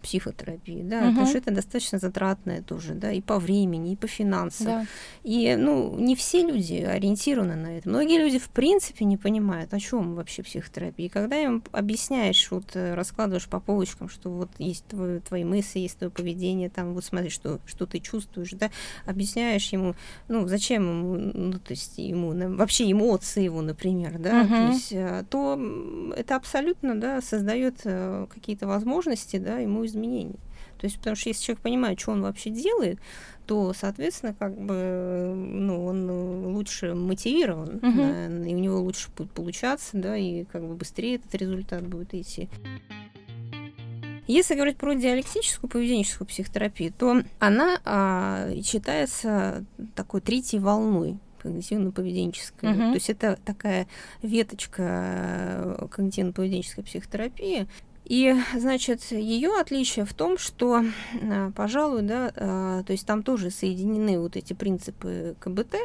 психотерапии, 0.08 0.84
да, 0.84 1.00
угу. 1.00 1.10
потому 1.10 1.28
что 1.28 1.38
это 1.38 1.52
достаточно 1.52 2.00
затратное 2.00 2.62
тоже, 2.62 2.94
да, 2.94 3.12
и 3.12 3.20
по 3.20 3.40
времени, 3.40 3.92
и 3.92 3.96
по 3.98 4.08
финансам. 4.08 4.66
Да. 4.66 4.86
И, 5.24 5.54
ну, 5.58 5.98
не 6.00 6.16
все 6.16 6.44
люди 6.44 6.76
ориентированы 6.76 7.56
на 7.56 7.78
это. 7.78 7.90
Многие 7.90 8.18
люди, 8.18 8.40
в 8.40 8.50
принципе, 8.50 9.04
не 9.04 9.18
понимают, 9.18 9.74
о 9.74 9.80
чем 9.80 10.16
вообще 10.16 10.44
психотерапия. 10.44 11.08
И 11.08 11.10
когда 11.10 11.38
им 11.38 11.62
объясняешь, 11.74 12.50
вот 12.52 12.76
э, 12.76 12.94
раскладываешь 12.94 13.50
по 13.50 13.60
полочкам, 13.60 14.08
что 14.08 14.30
вот 14.30 14.50
есть 14.60 14.86
твои, 14.86 15.20
твои 15.20 15.44
мысли, 15.44 15.80
есть 15.80 15.98
твое 15.98 16.10
поведение, 16.10 16.70
там, 16.70 16.94
вот 16.94 17.04
смотри, 17.04 17.30
что, 17.30 17.60
что 17.66 17.86
ты 17.86 18.00
чувствуешь, 18.00 18.52
да, 18.52 18.72
объясняешь 19.06 19.68
ему, 19.74 19.96
ну, 20.30 20.48
зачем 20.48 20.84
ему, 20.84 21.16
ну, 21.34 21.60
то 21.60 21.72
есть 21.72 21.98
ему, 21.98 22.32
вообще 22.56 22.90
эмоции 22.90 23.44
его, 23.44 23.62
например, 23.62 24.20
да, 24.20 24.42
угу. 24.42 24.50
то 24.50 24.68
есть, 24.68 24.94
э, 24.94 25.26
то 25.30 25.60
это 26.16 26.38
абсолютно, 26.38 26.98
да, 26.98 27.22
создает 27.22 27.82
э, 27.84 28.28
какие-то 28.34 28.68
возможности, 28.68 29.36
да, 29.36 29.58
ему 29.58 29.86
изменений. 29.98 30.39
То 30.77 30.86
есть, 30.86 30.98
потому 30.98 31.16
что 31.16 31.30
если 31.30 31.44
человек 31.44 31.62
понимает, 31.62 32.00
что 32.00 32.12
он 32.12 32.22
вообще 32.22 32.50
делает, 32.51 33.00
то, 33.48 33.74
соответственно, 33.74 34.36
как 34.38 34.56
бы, 34.56 35.34
ну, 35.36 35.86
он 35.86 36.10
лучше 36.54 36.94
мотивирован, 36.94 37.77
угу. 37.77 37.98
да, 37.98 38.27
и 38.27 38.54
у 38.54 38.60
него 38.60 38.80
лучше 38.82 39.10
будет 39.16 39.32
получаться, 39.32 39.98
да, 39.98 40.16
и 40.16 40.44
как 40.44 40.62
бы 40.63 40.75
быстрее 40.75 41.16
этот 41.16 41.34
результат 41.36 41.86
будет 41.88 42.13
идти. 42.13 42.50
Если 44.27 44.56
говорить 44.56 44.77
про 44.77 44.94
диалектическую 44.94 45.70
поведенческую 45.70 46.27
психотерапию, 46.27 46.92
то 46.92 47.24
она 47.39 47.80
а, 47.86 48.50
считается 48.62 49.63
такой 49.96 50.20
третьей 50.20 50.60
волной 50.60 51.18
когнитивно-поведенческой. 51.42 52.70
Uh-huh. 52.70 52.89
То 52.89 52.94
есть 52.94 53.10
это 53.10 53.39
такая 53.46 53.88
веточка 54.22 54.84
э, 54.84 55.88
когнитивно-поведенческой 55.89 56.84
психотерапии, 56.84 57.68
и, 58.08 58.36
значит, 58.56 59.04
ее 59.12 59.60
отличие 59.60 60.06
в 60.06 60.14
том, 60.14 60.38
что, 60.38 60.84
э, 61.14 61.52
пожалуй, 61.56 62.04
да, 62.04 62.32
э, 62.34 62.84
то 62.86 62.92
есть 62.92 63.06
там 63.06 63.24
тоже 63.24 63.52
соединены 63.52 64.20
вот 64.20 64.38
эти 64.38 64.54
принципы 64.54 65.36
КБТ, 65.40 65.76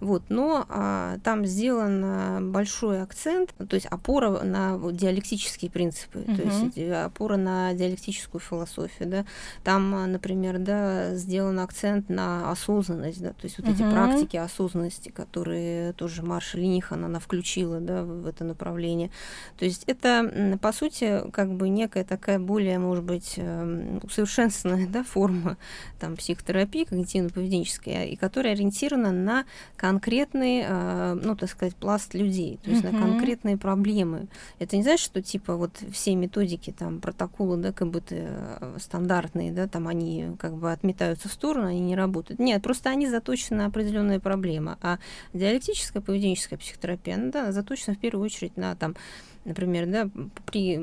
вот, 0.00 0.24
но 0.28 0.66
а, 0.68 1.18
там 1.22 1.44
сделан 1.44 2.50
большой 2.52 3.02
акцент, 3.02 3.54
то 3.56 3.74
есть 3.74 3.86
опора 3.86 4.42
на 4.42 4.78
диалектические 4.92 5.70
принципы, 5.70 6.20
угу. 6.20 6.36
то 6.36 6.42
есть 6.42 6.78
опора 6.78 7.36
на 7.36 7.74
диалектическую 7.74 8.40
философию, 8.40 9.08
да. 9.08 9.24
Там, 9.62 9.94
а, 9.94 10.06
например, 10.06 10.58
да, 10.58 11.14
сделан 11.14 11.58
акцент 11.60 12.08
на 12.08 12.50
осознанность, 12.50 13.22
да, 13.22 13.30
то 13.30 13.44
есть 13.44 13.58
вот 13.58 13.68
угу. 13.68 13.74
эти 13.74 13.82
практики 13.82 14.36
осознанности, 14.36 15.10
которые 15.10 15.92
тоже 15.92 16.22
Марша 16.22 16.58
Линихан, 16.58 17.04
она 17.04 17.18
включила, 17.18 17.80
да, 17.80 18.02
в 18.02 18.26
это 18.26 18.44
направление. 18.44 19.10
То 19.58 19.64
есть 19.64 19.84
это, 19.86 20.58
по 20.60 20.72
сути, 20.72 21.22
как 21.32 21.52
бы 21.52 21.68
некая 21.68 22.04
такая 22.04 22.38
более, 22.38 22.78
может 22.78 23.04
быть, 23.04 23.34
эм, 23.36 24.00
усовершенствованная, 24.02 24.86
да, 24.92 25.04
форма 25.04 25.56
там 25.98 26.16
психотерапии 26.16 26.84
когнитивно-поведенческая, 26.84 28.06
и 28.06 28.16
которая 28.16 28.54
ориентирована 28.54 29.12
на 29.12 29.44
конкретный, 29.90 30.62
э, 30.64 31.18
ну, 31.20 31.34
так 31.34 31.50
сказать, 31.50 31.74
пласт 31.74 32.14
людей, 32.14 32.60
то 32.62 32.70
есть 32.70 32.84
uh-huh. 32.84 32.92
на 32.92 33.00
конкретные 33.00 33.56
проблемы. 33.56 34.28
Это 34.60 34.76
не 34.76 34.82
значит, 34.84 35.04
что 35.04 35.20
типа 35.20 35.56
вот 35.56 35.72
все 35.92 36.14
методики, 36.14 36.70
там, 36.70 37.00
протоколы, 37.00 37.56
да, 37.56 37.72
как 37.72 37.88
бы 37.88 38.00
э, 38.08 38.76
стандартные, 38.78 39.50
да, 39.52 39.66
там 39.66 39.88
они 39.88 40.36
как 40.38 40.54
бы 40.54 40.70
отметаются 40.70 41.28
в 41.28 41.32
сторону, 41.32 41.66
они 41.66 41.80
не 41.80 41.96
работают. 41.96 42.38
Нет, 42.38 42.62
просто 42.62 42.90
они 42.90 43.08
заточены 43.08 43.58
на 43.58 43.66
определенные 43.66 44.20
проблемы. 44.20 44.76
А 44.80 44.98
диалектическая 45.32 46.02
поведенческая 46.02 46.58
психотерапия, 46.58 47.16
она 47.16 47.30
да, 47.32 47.52
заточена 47.52 47.96
в 47.96 47.98
первую 47.98 48.24
очередь 48.24 48.56
на 48.56 48.76
там 48.76 48.94
например, 49.44 49.86
да, 49.86 50.10
при 50.46 50.80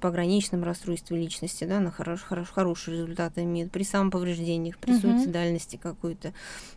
пограничном 0.00 0.62
расстройстве 0.62 1.18
личности, 1.18 1.64
да, 1.64 1.80
на 1.80 1.90
хорош, 1.90 2.22
хорош, 2.22 2.50
хорошие 2.50 2.98
результаты 2.98 3.42
имеют, 3.42 3.72
при 3.72 3.82
самоповреждениях, 3.82 4.78
при 4.78 4.94
uh-huh. 4.94 5.00
суицидальности 5.00 5.76
какой-то, 5.76 6.32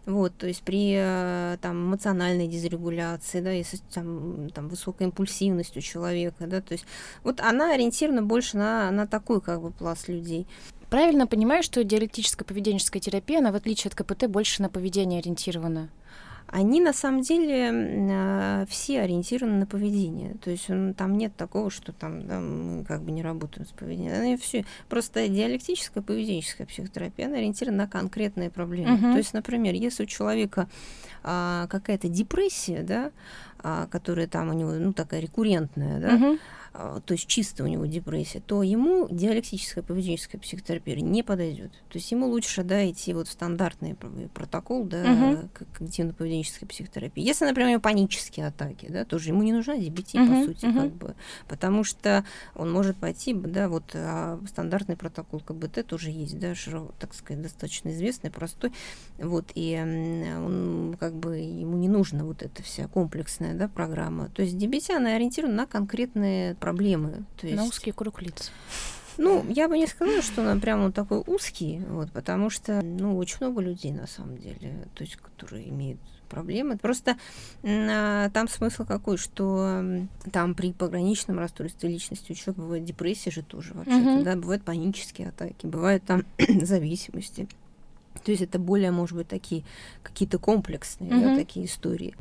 вот, 0.05 0.35
то 0.37 0.47
есть 0.47 0.63
при 0.63 0.93
э, 0.97 1.57
там 1.61 1.87
эмоциональной 1.87 2.47
дезрегуляции, 2.47 3.41
да, 3.41 3.51
если 3.51 3.79
там, 3.93 4.49
там 4.49 4.69
высокая 4.69 5.07
импульсивность 5.07 5.77
у 5.77 5.81
человека, 5.81 6.47
да, 6.47 6.61
то 6.61 6.73
есть 6.73 6.85
вот 7.23 7.41
она 7.41 7.73
ориентирована 7.73 8.23
больше 8.23 8.57
на, 8.57 8.89
на 8.91 9.05
такой 9.05 9.41
как 9.41 9.61
бы 9.61 9.71
пласт 9.71 10.07
людей. 10.07 10.47
Правильно 10.89 11.27
понимаю, 11.27 11.61
что 11.61 11.83
диалектическая 11.83 12.45
поведенческая 12.45 12.99
терапия, 12.99 13.39
она 13.39 13.51
в 13.51 13.55
отличие 13.55 13.89
от 13.89 13.95
КПТ 13.95 14.27
больше 14.27 14.63
на 14.63 14.69
поведение 14.69 15.19
ориентирована? 15.19 15.89
Они 16.51 16.81
на 16.81 16.93
самом 16.93 17.21
деле 17.21 17.71
э, 17.71 18.65
все 18.67 19.01
ориентированы 19.01 19.59
на 19.59 19.65
поведение. 19.65 20.35
То 20.43 20.49
есть 20.49 20.69
он, 20.69 20.93
там 20.93 21.17
нет 21.17 21.35
такого, 21.35 21.69
что 21.69 21.93
там 21.93 22.25
да, 22.27 22.39
мы 22.39 22.83
как 22.85 23.03
бы 23.03 23.11
не 23.11 23.21
работаем 23.21 23.67
с 23.67 23.71
поведением. 23.71 24.21
Они 24.21 24.37
все. 24.37 24.65
Просто 24.87 25.27
диалектическая 25.27 26.03
поведенческая 26.03 26.65
психотерапия, 26.65 27.27
она 27.27 27.37
ориентирована 27.37 27.83
на 27.83 27.87
конкретные 27.87 28.49
проблемы. 28.49 28.97
Uh-huh. 28.97 29.11
То 29.11 29.17
есть, 29.17 29.33
например, 29.33 29.73
если 29.75 30.03
у 30.03 30.07
человека 30.07 30.67
а, 31.23 31.67
какая-то 31.67 32.07
депрессия, 32.07 32.83
да, 32.83 33.11
а, 33.61 33.87
которая 33.87 34.27
там 34.27 34.49
у 34.49 34.53
него, 34.53 34.71
ну, 34.71 34.93
такая 34.93 35.19
рекуррентная, 35.19 35.99
да, 35.99 36.13
а, 36.13 36.37
то 36.71 37.11
есть 37.11 37.27
чисто 37.27 37.63
у 37.63 37.67
него 37.67 37.85
депрессия, 37.85 38.39
то 38.39 38.61
ему 38.63 39.07
диалектическая 39.09 39.83
поведенческая 39.83 40.39
психотерапия 40.39 40.95
не 40.97 41.23
подойдет. 41.23 41.71
То 41.89 41.97
есть 41.97 42.11
ему 42.11 42.27
лучше 42.27 42.63
да, 42.63 42.89
идти 42.89 43.13
вот 43.13 43.27
в 43.27 43.31
стандартный 43.31 43.95
протокол 43.95 44.85
да, 44.85 45.01
угу. 45.01 45.49
когнитивно-поведенческой 45.77 46.67
психотерапии. 46.67 47.23
Если, 47.23 47.45
например, 47.45 47.69
у 47.69 47.71
него 47.71 47.81
панические 47.81 48.47
атаки, 48.47 48.87
да, 48.89 49.05
тоже 49.05 49.29
ему 49.29 49.43
не 49.43 49.51
нужна 49.51 49.77
DBT, 49.77 50.23
угу. 50.23 50.33
по 50.33 50.45
сути, 50.45 50.65
угу. 50.65 50.79
как 50.79 50.91
бы, 50.93 51.15
потому 51.47 51.83
что 51.83 52.23
он 52.55 52.71
может 52.71 52.97
пойти, 52.97 53.33
да, 53.33 53.67
вот 53.67 53.95
а 53.95 54.39
стандартный 54.47 54.95
протокол 54.95 55.39
КБТ 55.39 55.85
тоже 55.85 56.11
есть, 56.11 56.37
да, 56.39 56.53
широко, 56.55 56.93
так 56.99 57.13
сказать, 57.13 57.41
достаточно 57.41 57.89
известный, 57.89 58.29
простой, 58.29 58.71
вот, 59.17 59.51
и 59.55 59.75
он 59.79 60.95
как 60.99 61.15
бы 61.15 61.37
ему 61.37 61.77
не 61.77 61.87
нужна 61.87 62.23
вот 62.23 62.43
эта 62.43 62.61
вся 62.63 62.87
комплексная, 62.87 63.53
да, 63.55 63.67
программа. 63.67 64.29
То 64.29 64.43
есть 64.43 64.55
DBT, 64.55 64.95
она 64.95 65.15
ориентирована 65.15 65.55
на 65.55 65.65
конкретные 65.65 66.55
проблемы. 66.59 67.25
То 67.39 67.47
есть... 67.47 67.57
На 67.57 67.65
узкий 67.65 67.91
круг 67.91 68.21
лиц. 68.21 68.51
Ну, 69.17 69.45
я 69.49 69.67
бы 69.67 69.77
не 69.77 69.85
сказала, 69.85 70.21
что 70.21 70.49
он 70.49 70.61
прямо 70.61 70.85
вот 70.85 70.95
такой 70.95 71.21
узкий, 71.27 71.81
вот, 71.89 72.09
потому 72.11 72.49
что, 72.49 72.81
ну, 72.81 73.17
очень 73.17 73.37
много 73.41 73.59
людей, 73.59 73.91
на 73.91 74.07
самом 74.07 74.37
деле, 74.37 74.87
то 74.95 75.03
есть, 75.03 75.17
которые 75.17 75.67
имеют 75.69 75.99
проблемы. 76.29 76.77
Просто 76.77 77.17
а, 77.63 78.29
там 78.29 78.47
смысл 78.47 78.85
какой, 78.85 79.17
что 79.17 79.83
там 80.31 80.55
при 80.55 80.71
пограничном 80.71 81.39
расстройстве 81.39 81.89
личности 81.89 82.31
у 82.31 82.35
человека 82.35 82.61
бывает 82.61 82.85
депрессия 82.85 83.31
же 83.31 83.43
тоже 83.43 83.73
вообще-то, 83.73 83.97
uh-huh. 83.97 84.23
да, 84.23 84.35
бывают 84.37 84.63
панические 84.63 85.29
атаки, 85.29 85.65
бывают 85.65 86.03
там 86.05 86.23
зависимости. 86.61 87.49
То 88.23 88.31
есть 88.31 88.43
это 88.43 88.59
более, 88.59 88.91
может 88.91 89.17
быть, 89.17 89.27
такие 89.27 89.65
какие-то 90.03 90.39
комплексные, 90.39 91.11
uh-huh. 91.11 91.23
да, 91.31 91.35
такие 91.35 91.65
истории. 91.65 92.15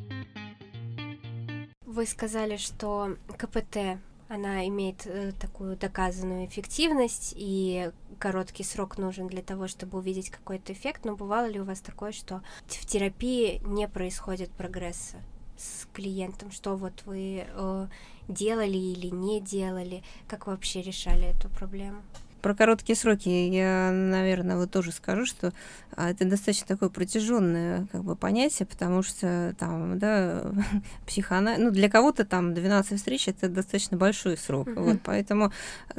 Вы 1.86 2.06
сказали, 2.06 2.56
что 2.56 3.16
КПТ 3.36 3.98
она 4.28 4.66
имеет 4.68 5.06
э, 5.06 5.32
такую 5.32 5.76
доказанную 5.76 6.46
эффективность, 6.46 7.34
и 7.36 7.90
короткий 8.18 8.62
срок 8.62 8.98
нужен 8.98 9.26
для 9.26 9.42
того, 9.42 9.68
чтобы 9.68 9.98
увидеть 9.98 10.30
какой-то 10.30 10.72
эффект. 10.72 11.04
Но 11.04 11.16
бывало 11.16 11.46
ли 11.46 11.60
у 11.60 11.64
вас 11.64 11.80
такое, 11.80 12.12
что 12.12 12.42
в 12.66 12.86
терапии 12.86 13.60
не 13.64 13.88
происходит 13.88 14.50
прогресса? 14.50 15.16
с 15.56 15.88
клиентом, 15.92 16.52
что 16.52 16.76
вот 16.76 17.02
вы 17.04 17.44
э, 17.44 17.86
делали 18.28 18.76
или 18.76 19.08
не 19.08 19.40
делали, 19.40 20.04
как 20.28 20.46
вы 20.46 20.52
вообще 20.52 20.82
решали 20.82 21.24
эту 21.24 21.48
проблему? 21.48 22.00
Про 22.40 22.54
короткие 22.54 22.96
сроки 22.96 23.28
я, 23.28 23.90
наверное, 23.92 24.56
вот 24.56 24.70
тоже 24.70 24.92
скажу, 24.92 25.26
что 25.26 25.52
а, 25.98 26.10
это 26.10 26.24
достаточно 26.24 26.66
такое 26.66 26.90
протяженное 26.90 27.88
как 27.90 28.04
бы 28.04 28.14
понятие, 28.14 28.66
потому 28.66 29.02
что 29.02 29.54
там, 29.58 29.98
да, 29.98 30.44
психоанализ, 31.06 31.58
ну, 31.60 31.70
для 31.72 31.90
кого-то 31.90 32.24
там 32.24 32.54
12 32.54 32.98
встреч 32.98 33.26
это 33.26 33.48
достаточно 33.48 33.96
большой 33.96 34.36
срок, 34.36 34.68
mm-hmm. 34.68 34.80
вот, 34.80 35.00
поэтому, 35.02 35.52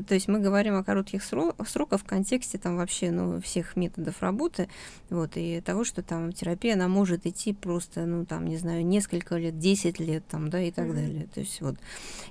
то 0.08 0.14
есть 0.14 0.30
мы 0.30 0.40
говорим 0.40 0.78
о 0.78 0.86
коротких 0.86 1.22
срок, 1.22 1.56
сроках 1.68 2.00
в 2.00 2.06
контексте 2.06 2.58
там 2.58 2.78
вообще, 2.78 3.12
ну, 3.12 3.42
всех 3.42 3.76
методов 3.76 4.22
работы, 4.22 4.70
вот, 5.10 5.32
и 5.36 5.60
того, 5.60 5.84
что 5.84 6.02
там 6.02 6.32
терапия, 6.32 6.76
она 6.76 6.88
может 6.88 7.26
идти 7.26 7.52
просто, 7.52 8.06
ну, 8.06 8.26
там, 8.26 8.48
не 8.48 8.56
знаю, 8.56 8.86
несколько 8.86 9.36
лет, 9.36 9.60
10 9.60 10.00
лет, 10.00 10.24
там, 10.30 10.50
да, 10.50 10.62
и 10.62 10.72
так 10.72 10.86
mm-hmm. 10.86 10.94
далее, 10.94 11.28
то 11.34 11.40
есть 11.42 11.60
вот, 11.60 11.76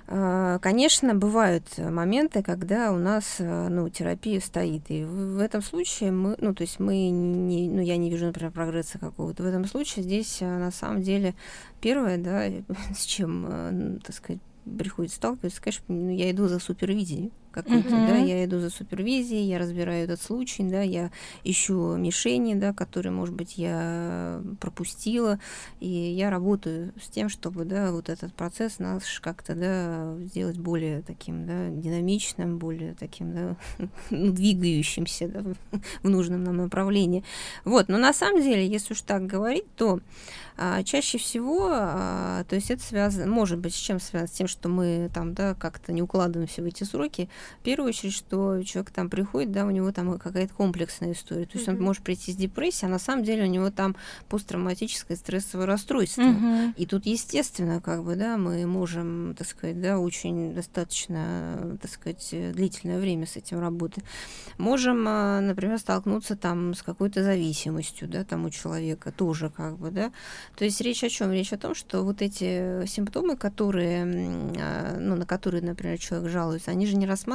а, 0.07 0.57
конечно, 0.57 1.13
бывают 1.13 1.65
моменты, 1.77 2.41
когда 2.41 2.91
у 2.91 2.97
нас, 2.97 3.35
ну, 3.37 3.89
терапия 3.99 4.39
стоит. 4.39 4.83
И 4.89 5.03
в, 5.03 5.39
этом 5.39 5.61
случае 5.61 6.11
мы, 6.11 6.35
ну, 6.39 6.53
то 6.53 6.61
есть 6.61 6.79
мы 6.79 7.09
не, 7.09 7.67
ну, 7.67 7.81
я 7.81 7.97
не 7.97 8.09
вижу, 8.09 8.27
например, 8.27 8.51
прогресса 8.51 8.97
какого-то. 8.97 9.43
В 9.43 9.45
этом 9.45 9.65
случае 9.65 10.03
здесь 10.03 10.41
э, 10.41 10.45
на 10.45 10.71
самом 10.71 11.01
деле 11.01 11.35
первое, 11.81 12.17
да, 12.17 12.45
с 12.95 13.03
чем, 13.03 13.45
э, 13.49 13.99
так 14.03 14.15
сказать, 14.15 14.41
приходится 14.77 15.17
сталкиваться, 15.17 15.61
конечно, 15.61 15.83
ну, 15.87 16.09
я 16.09 16.31
иду 16.31 16.47
за 16.47 16.59
супервизией 16.59 17.31
какой-то, 17.51 17.89
uh-huh. 17.89 18.07
да, 18.07 18.17
я 18.17 18.45
иду 18.45 18.59
за 18.59 18.69
супервизией, 18.69 19.47
я 19.47 19.59
разбираю 19.59 20.03
этот 20.03 20.21
случай, 20.21 20.63
да, 20.63 20.81
я 20.81 21.11
ищу 21.43 21.95
мишени, 21.95 22.53
да, 22.53 22.73
которые, 22.73 23.11
может 23.11 23.35
быть, 23.35 23.57
я 23.57 24.41
пропустила, 24.59 25.39
и 25.79 25.87
я 25.87 26.29
работаю 26.29 26.93
с 27.01 27.07
тем, 27.09 27.29
чтобы, 27.29 27.65
да, 27.65 27.91
вот 27.91 28.09
этот 28.09 28.33
процесс 28.33 28.79
наш 28.79 29.19
как-то, 29.19 29.55
да, 29.55 30.15
сделать 30.25 30.57
более 30.57 31.01
таким, 31.01 31.45
да, 31.45 31.69
динамичным, 31.69 32.57
более 32.57 32.93
таким, 32.93 33.33
да, 33.33 33.55
ну, 34.09 34.31
двигающимся, 34.31 35.27
да, 35.27 35.43
в 36.03 36.09
нужном 36.09 36.43
нам 36.43 36.57
направлении. 36.57 37.23
Вот, 37.65 37.87
но 37.89 37.97
на 37.97 38.13
самом 38.13 38.41
деле, 38.41 38.67
если 38.67 38.93
уж 38.93 39.01
так 39.01 39.25
говорить, 39.25 39.65
то 39.75 39.99
а, 40.61 40.83
чаще 40.83 41.17
всего, 41.17 41.69
а, 41.71 42.43
то 42.43 42.55
есть 42.55 42.69
это 42.69 42.83
связано, 42.83 43.31
может 43.31 43.59
быть, 43.59 43.73
с 43.73 43.77
чем 43.77 43.99
связано? 43.99 44.27
С 44.27 44.31
тем, 44.31 44.47
что 44.47 44.67
мы 44.67 45.09
там, 45.13 45.33
да, 45.33 45.55
как-то 45.55 45.93
не 45.93 46.01
укладываемся 46.01 46.61
в 46.61 46.65
эти 46.65 46.83
сроки. 46.83 47.29
В 47.59 47.63
первую 47.63 47.89
очередь, 47.89 48.13
что 48.13 48.61
человек 48.63 48.91
там 48.91 49.09
приходит, 49.09 49.51
да, 49.51 49.65
у 49.65 49.71
него 49.71 49.91
там 49.91 50.17
какая-то 50.17 50.53
комплексная 50.53 51.13
история. 51.13 51.45
То 51.45 51.57
есть 51.57 51.67
mm-hmm. 51.67 51.77
он 51.77 51.83
может 51.83 52.03
прийти 52.03 52.31
с 52.31 52.35
депрессией, 52.35 52.89
а 52.89 52.91
на 52.91 52.99
самом 52.99 53.23
деле 53.23 53.43
у 53.43 53.47
него 53.47 53.69
там 53.69 53.95
посттравматическое 54.29 55.17
стрессовое 55.17 55.65
расстройство. 55.65 56.21
Mm-hmm. 56.21 56.73
И 56.77 56.85
тут, 56.85 57.05
естественно, 57.05 57.81
как 57.81 58.03
бы, 58.03 58.15
да, 58.15 58.37
мы 58.37 58.65
можем, 58.65 59.35
так 59.37 59.47
сказать, 59.47 59.81
да, 59.81 59.99
очень 59.99 60.53
достаточно, 60.53 61.77
так 61.81 61.91
сказать, 61.91 62.27
длительное 62.31 62.99
время 62.99 63.25
с 63.25 63.35
этим 63.35 63.59
работать. 63.59 64.03
Можем, 64.57 65.05
а, 65.07 65.39
например, 65.41 65.77
столкнуться 65.79 66.35
там 66.35 66.73
с 66.73 66.81
какой-то 66.81 67.23
зависимостью, 67.23 68.07
да, 68.07 68.23
там 68.23 68.45
у 68.45 68.49
человека 68.49 69.11
тоже, 69.11 69.49
как 69.49 69.77
бы, 69.77 69.91
да. 69.91 70.11
То 70.57 70.65
есть 70.65 70.81
речь 70.81 71.03
о 71.03 71.09
чем? 71.09 71.31
Речь 71.31 71.53
о 71.53 71.57
том, 71.57 71.75
что 71.75 72.03
вот 72.03 72.21
эти 72.21 72.85
симптомы, 72.85 73.37
которые, 73.37 74.03
а, 74.57 74.97
ну, 74.99 75.15
на 75.15 75.25
которые, 75.25 75.61
например, 75.61 75.97
человек 75.97 76.29
жалуется, 76.29 76.71
они 76.71 76.85
же 76.85 76.95
не 76.95 77.05
рассматриваются, 77.05 77.28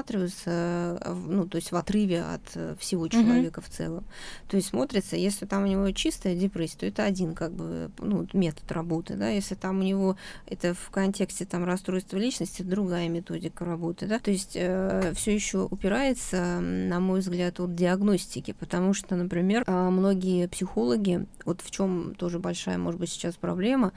ну, 1.27 1.47
то 1.47 1.57
есть 1.57 1.73
в 1.73 1.77
отрыве 1.77 2.23
от 2.23 2.43
э, 2.55 2.75
всего 2.79 3.09
человека 3.09 3.61
mm-hmm. 3.61 3.65
в 3.65 3.69
целом. 3.69 4.05
То 4.49 4.57
есть 4.57 4.69
смотрится, 4.69 5.17
если 5.17 5.47
там 5.47 5.65
у 5.65 5.67
него 5.67 5.91
чистая 5.93 6.35
депрессия, 6.35 6.79
то 6.79 6.87
это 6.87 7.05
один 7.05 7.35
как 7.35 7.53
бы 7.53 7.91
ну, 7.99 8.27
метод 8.33 8.71
работы, 8.73 9.15
да, 9.15 9.29
если 9.29 9.55
там 9.55 9.81
у 9.81 9.83
него 9.83 10.17
это 10.47 10.75
в 10.75 10.91
контексте 10.91 11.45
там 11.45 11.65
расстройства 11.65 12.17
личности, 12.17 12.63
другая 12.63 13.09
методика 13.09 13.65
работы, 13.65 14.07
да, 14.07 14.19
то 14.19 14.31
есть 14.31 14.53
э, 14.55 15.13
все 15.15 15.35
еще 15.35 15.69
упирается, 15.71 16.61
на 16.61 17.01
мой 17.01 17.21
взгляд, 17.21 17.61
от 17.61 17.75
диагностики, 17.75 18.53
потому 18.53 18.95
что, 18.95 19.17
например, 19.17 19.65
а, 19.67 19.91
многие 19.91 20.49
психологи, 20.49 21.27
вот 21.45 21.61
в 21.61 21.71
чем 21.71 22.15
тоже 22.15 22.39
большая, 22.39 22.79
может 22.79 23.01
быть, 23.01 23.11
сейчас 23.11 23.35
проблема, 23.37 23.93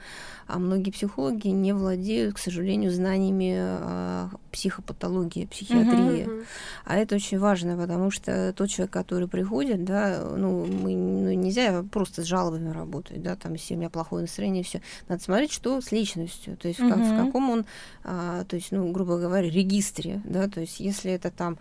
а 0.46 0.58
многие 0.58 0.90
психологи 0.90 1.48
не 1.48 1.72
владеют, 1.72 2.34
к 2.34 2.38
сожалению, 2.38 2.90
знаниями 2.90 3.54
э, 3.56 4.28
психопатологии, 4.52 5.46
психиатрии. 5.46 5.87
Uh-huh, 5.94 6.44
А 6.84 6.96
это 6.96 7.16
очень 7.16 7.38
важно, 7.38 7.76
потому 7.76 8.10
что 8.10 8.52
тот 8.52 8.70
человек, 8.70 8.92
который 8.92 9.28
приходит, 9.28 9.84
да, 9.84 10.22
ну, 10.36 10.64
мы, 10.66 10.94
ну, 10.94 11.32
нельзя 11.32 11.84
просто 11.90 12.22
с 12.22 12.26
жалобами 12.26 12.70
работать, 12.70 13.22
да, 13.22 13.36
там, 13.36 13.54
если 13.54 13.74
у 13.74 13.78
меня 13.78 13.90
плохое 13.90 14.22
настроение, 14.22 14.62
все. 14.62 14.80
Надо 15.08 15.22
смотреть, 15.22 15.52
что 15.52 15.80
с 15.80 15.92
личностью, 15.92 16.56
то 16.56 16.68
есть 16.68 16.80
uh-huh. 16.80 16.94
в, 16.94 17.12
в 17.12 17.26
каком 17.26 17.50
он, 17.50 17.66
а, 18.04 18.44
то 18.44 18.56
есть, 18.56 18.72
ну, 18.72 18.90
грубо 18.92 19.18
говоря, 19.18 19.48
регистре, 19.48 20.20
да, 20.24 20.48
то 20.48 20.60
есть 20.60 20.80
если 20.80 21.12
это 21.12 21.30
там 21.30 21.58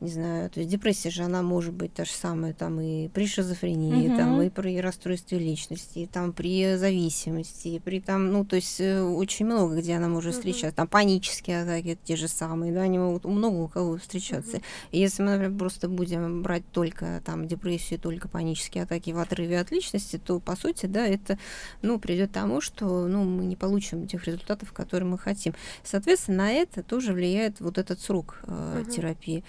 не 0.00 0.10
знаю, 0.10 0.48
то 0.48 0.60
есть 0.60 0.70
депрессия 0.70 1.10
же, 1.10 1.24
она 1.24 1.42
может 1.42 1.74
быть 1.74 1.92
та 1.92 2.04
же 2.04 2.12
самая 2.12 2.52
там 2.52 2.80
и 2.80 3.08
при 3.08 3.26
шизофрении, 3.26 4.08
угу. 4.08 4.16
там 4.16 4.42
и 4.42 4.48
при 4.48 4.80
расстройстве 4.80 5.38
личности, 5.38 6.00
и 6.00 6.06
там 6.06 6.32
при 6.32 6.76
зависимости, 6.76 7.68
и 7.68 7.78
при 7.80 8.00
там, 8.00 8.30
ну, 8.32 8.44
то 8.44 8.56
есть 8.56 8.80
э, 8.80 9.02
очень 9.02 9.46
много, 9.46 9.76
где 9.76 9.94
она 9.94 10.08
может 10.08 10.34
угу. 10.34 10.38
встречаться. 10.38 10.76
Там 10.76 10.86
панические 10.86 11.62
атаки 11.62 11.98
те 12.04 12.14
же 12.14 12.28
самые, 12.28 12.72
да, 12.72 12.82
они 12.82 12.98
могут 12.98 13.24
много 13.24 13.56
у 13.56 13.68
кого 13.68 13.96
встречаться. 13.96 14.58
Угу. 14.58 14.64
И 14.92 15.00
если 15.00 15.22
мы, 15.22 15.32
например, 15.32 15.58
просто 15.58 15.88
будем 15.88 16.42
брать 16.42 16.64
только 16.70 17.20
там 17.24 17.48
депрессию, 17.48 17.98
только 17.98 18.28
панические 18.28 18.84
атаки 18.84 19.10
в 19.10 19.18
отрыве 19.18 19.58
от 19.58 19.72
личности, 19.72 20.20
то, 20.24 20.38
по 20.38 20.54
сути, 20.54 20.86
да, 20.86 21.04
это, 21.04 21.38
ну, 21.82 21.98
придет 21.98 22.30
к 22.30 22.34
тому, 22.34 22.60
что, 22.60 23.08
ну, 23.08 23.24
мы 23.24 23.46
не 23.46 23.56
получим 23.56 24.06
тех 24.06 24.24
результатов, 24.26 24.72
которые 24.72 25.08
мы 25.08 25.18
хотим. 25.18 25.54
Соответственно, 25.82 26.38
на 26.38 26.52
это 26.52 26.84
тоже 26.84 27.12
влияет 27.12 27.58
вот 27.58 27.78
этот 27.78 28.00
срок 28.00 28.38
э, 28.44 28.82
угу. 28.82 28.90
терапии. 28.90 29.42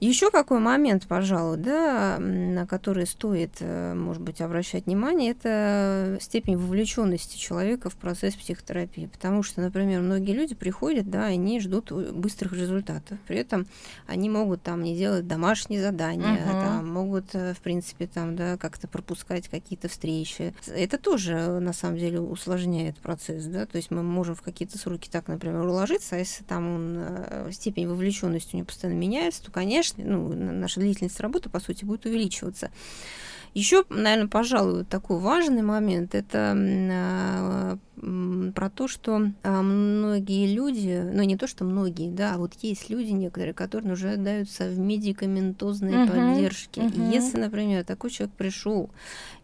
Еще 0.00 0.30
какой 0.30 0.60
момент, 0.60 1.06
пожалуй, 1.08 1.56
да, 1.56 2.18
на 2.20 2.66
который 2.66 3.04
стоит, 3.04 3.56
э, 3.58 3.94
может 3.94 4.22
быть, 4.22 4.40
обращать 4.40 4.86
внимание, 4.86 5.32
это 5.32 6.18
степень 6.20 6.56
вовлеченности 6.56 7.36
человека 7.36 7.90
в 7.90 7.96
процесс 7.96 8.36
психотерапии. 8.36 9.06
Потому 9.06 9.42
что, 9.42 9.60
например, 9.60 10.00
многие 10.00 10.32
люди 10.32 10.54
приходят, 10.54 11.10
да, 11.10 11.24
они 11.24 11.58
ждут 11.60 11.90
быстрых 11.90 12.52
результатов. 12.52 13.18
При 13.26 13.38
этом 13.38 13.66
они 14.06 14.30
могут 14.30 14.62
там 14.62 14.84
не 14.84 14.96
делать 14.96 15.26
домашние 15.26 15.82
задания, 15.82 16.36
uh-huh. 16.36 16.64
там, 16.64 16.88
могут, 16.92 17.34
э, 17.34 17.54
в 17.54 17.60
принципе, 17.60 18.06
там, 18.06 18.36
да, 18.36 18.56
как-то 18.56 18.86
пропускать 18.86 19.48
какие-то 19.48 19.88
встречи. 19.88 20.54
Это 20.68 20.98
тоже, 20.98 21.58
на 21.58 21.72
самом 21.72 21.98
деле, 21.98 22.20
усложняет 22.20 22.98
процесс, 22.98 23.46
да, 23.46 23.66
то 23.66 23.76
есть 23.76 23.90
мы 23.90 24.04
можем 24.04 24.36
в 24.36 24.42
какие-то 24.42 24.78
сроки 24.78 25.08
так, 25.08 25.26
например, 25.26 25.66
уложиться, 25.66 26.14
а 26.14 26.18
если 26.18 26.44
там 26.44 26.72
он, 26.72 26.96
э, 26.98 27.50
степень 27.50 27.88
вовлеченности 27.88 28.54
у 28.54 28.58
него 28.58 28.66
постоянно 28.66 28.96
меняется, 28.96 29.42
то, 29.42 29.50
конечно, 29.50 29.87
конечно, 29.94 30.18
ну, 30.18 30.52
наша 30.52 30.80
длительность 30.80 31.20
работы, 31.20 31.48
по 31.48 31.60
сути, 31.60 31.84
будет 31.84 32.06
увеличиваться. 32.06 32.70
Еще, 33.54 33.84
наверное, 33.88 34.28
пожалуй, 34.28 34.84
такой 34.84 35.18
важный 35.18 35.62
момент 35.62 36.14
это 36.14 36.54
а, 36.54 37.78
про 38.54 38.70
то, 38.70 38.88
что 38.88 39.32
а, 39.42 39.62
многие 39.62 40.54
люди, 40.54 41.02
ну 41.12 41.22
не 41.22 41.36
то, 41.36 41.46
что 41.46 41.64
многие, 41.64 42.10
да, 42.10 42.34
а 42.34 42.38
вот 42.38 42.52
есть 42.60 42.90
люди 42.90 43.10
некоторые, 43.10 43.54
которые 43.54 43.88
нуждаются 43.88 44.68
в 44.68 44.78
медикаментозной 44.78 45.92
uh-huh, 45.92 46.34
поддержке. 46.34 46.82
Uh-huh. 46.82 47.10
И 47.10 47.14
если, 47.14 47.38
например, 47.38 47.84
такой 47.84 48.10
человек 48.10 48.36
пришел, 48.36 48.90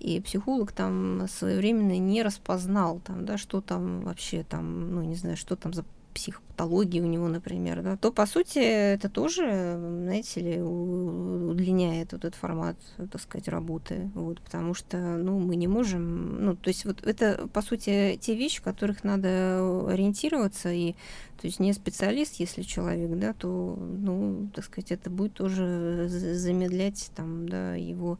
и 0.00 0.20
психолог 0.20 0.72
там 0.72 1.26
своевременно 1.28 1.98
не 1.98 2.22
распознал, 2.22 3.00
там, 3.04 3.24
да, 3.24 3.38
что 3.38 3.62
там 3.62 4.02
вообще 4.02 4.44
там, 4.48 4.94
ну 4.94 5.02
не 5.02 5.14
знаю, 5.14 5.38
что 5.38 5.56
там 5.56 5.72
за 5.72 5.84
психопатологии 6.14 7.00
у 7.00 7.06
него, 7.06 7.28
например, 7.28 7.82
да, 7.82 7.96
то, 7.96 8.12
по 8.12 8.26
сути, 8.26 8.58
это 8.58 9.08
тоже, 9.08 9.76
знаете 9.76 10.40
ли, 10.40 10.62
удлиняет 10.62 12.12
вот 12.12 12.24
этот 12.24 12.36
формат, 12.36 12.76
так 12.96 13.20
сказать, 13.20 13.48
работы, 13.48 14.10
вот, 14.14 14.40
потому 14.40 14.74
что, 14.74 14.96
ну, 14.98 15.38
мы 15.38 15.56
не 15.56 15.66
можем, 15.66 16.44
ну, 16.44 16.56
то 16.56 16.68
есть 16.68 16.84
вот 16.84 17.04
это, 17.04 17.48
по 17.52 17.60
сути, 17.60 18.18
те 18.20 18.34
вещи, 18.34 18.60
в 18.60 18.64
которых 18.64 19.04
надо 19.04 19.88
ориентироваться, 19.88 20.72
и, 20.72 20.92
то 21.40 21.46
есть 21.46 21.60
не 21.60 21.72
специалист, 21.72 22.36
если 22.36 22.62
человек, 22.62 23.18
да, 23.18 23.32
то, 23.32 23.76
ну, 23.76 24.48
так 24.54 24.64
сказать, 24.64 24.92
это 24.92 25.10
будет 25.10 25.34
тоже 25.34 26.06
замедлять, 26.08 27.10
там, 27.14 27.48
да, 27.48 27.74
его 27.74 28.18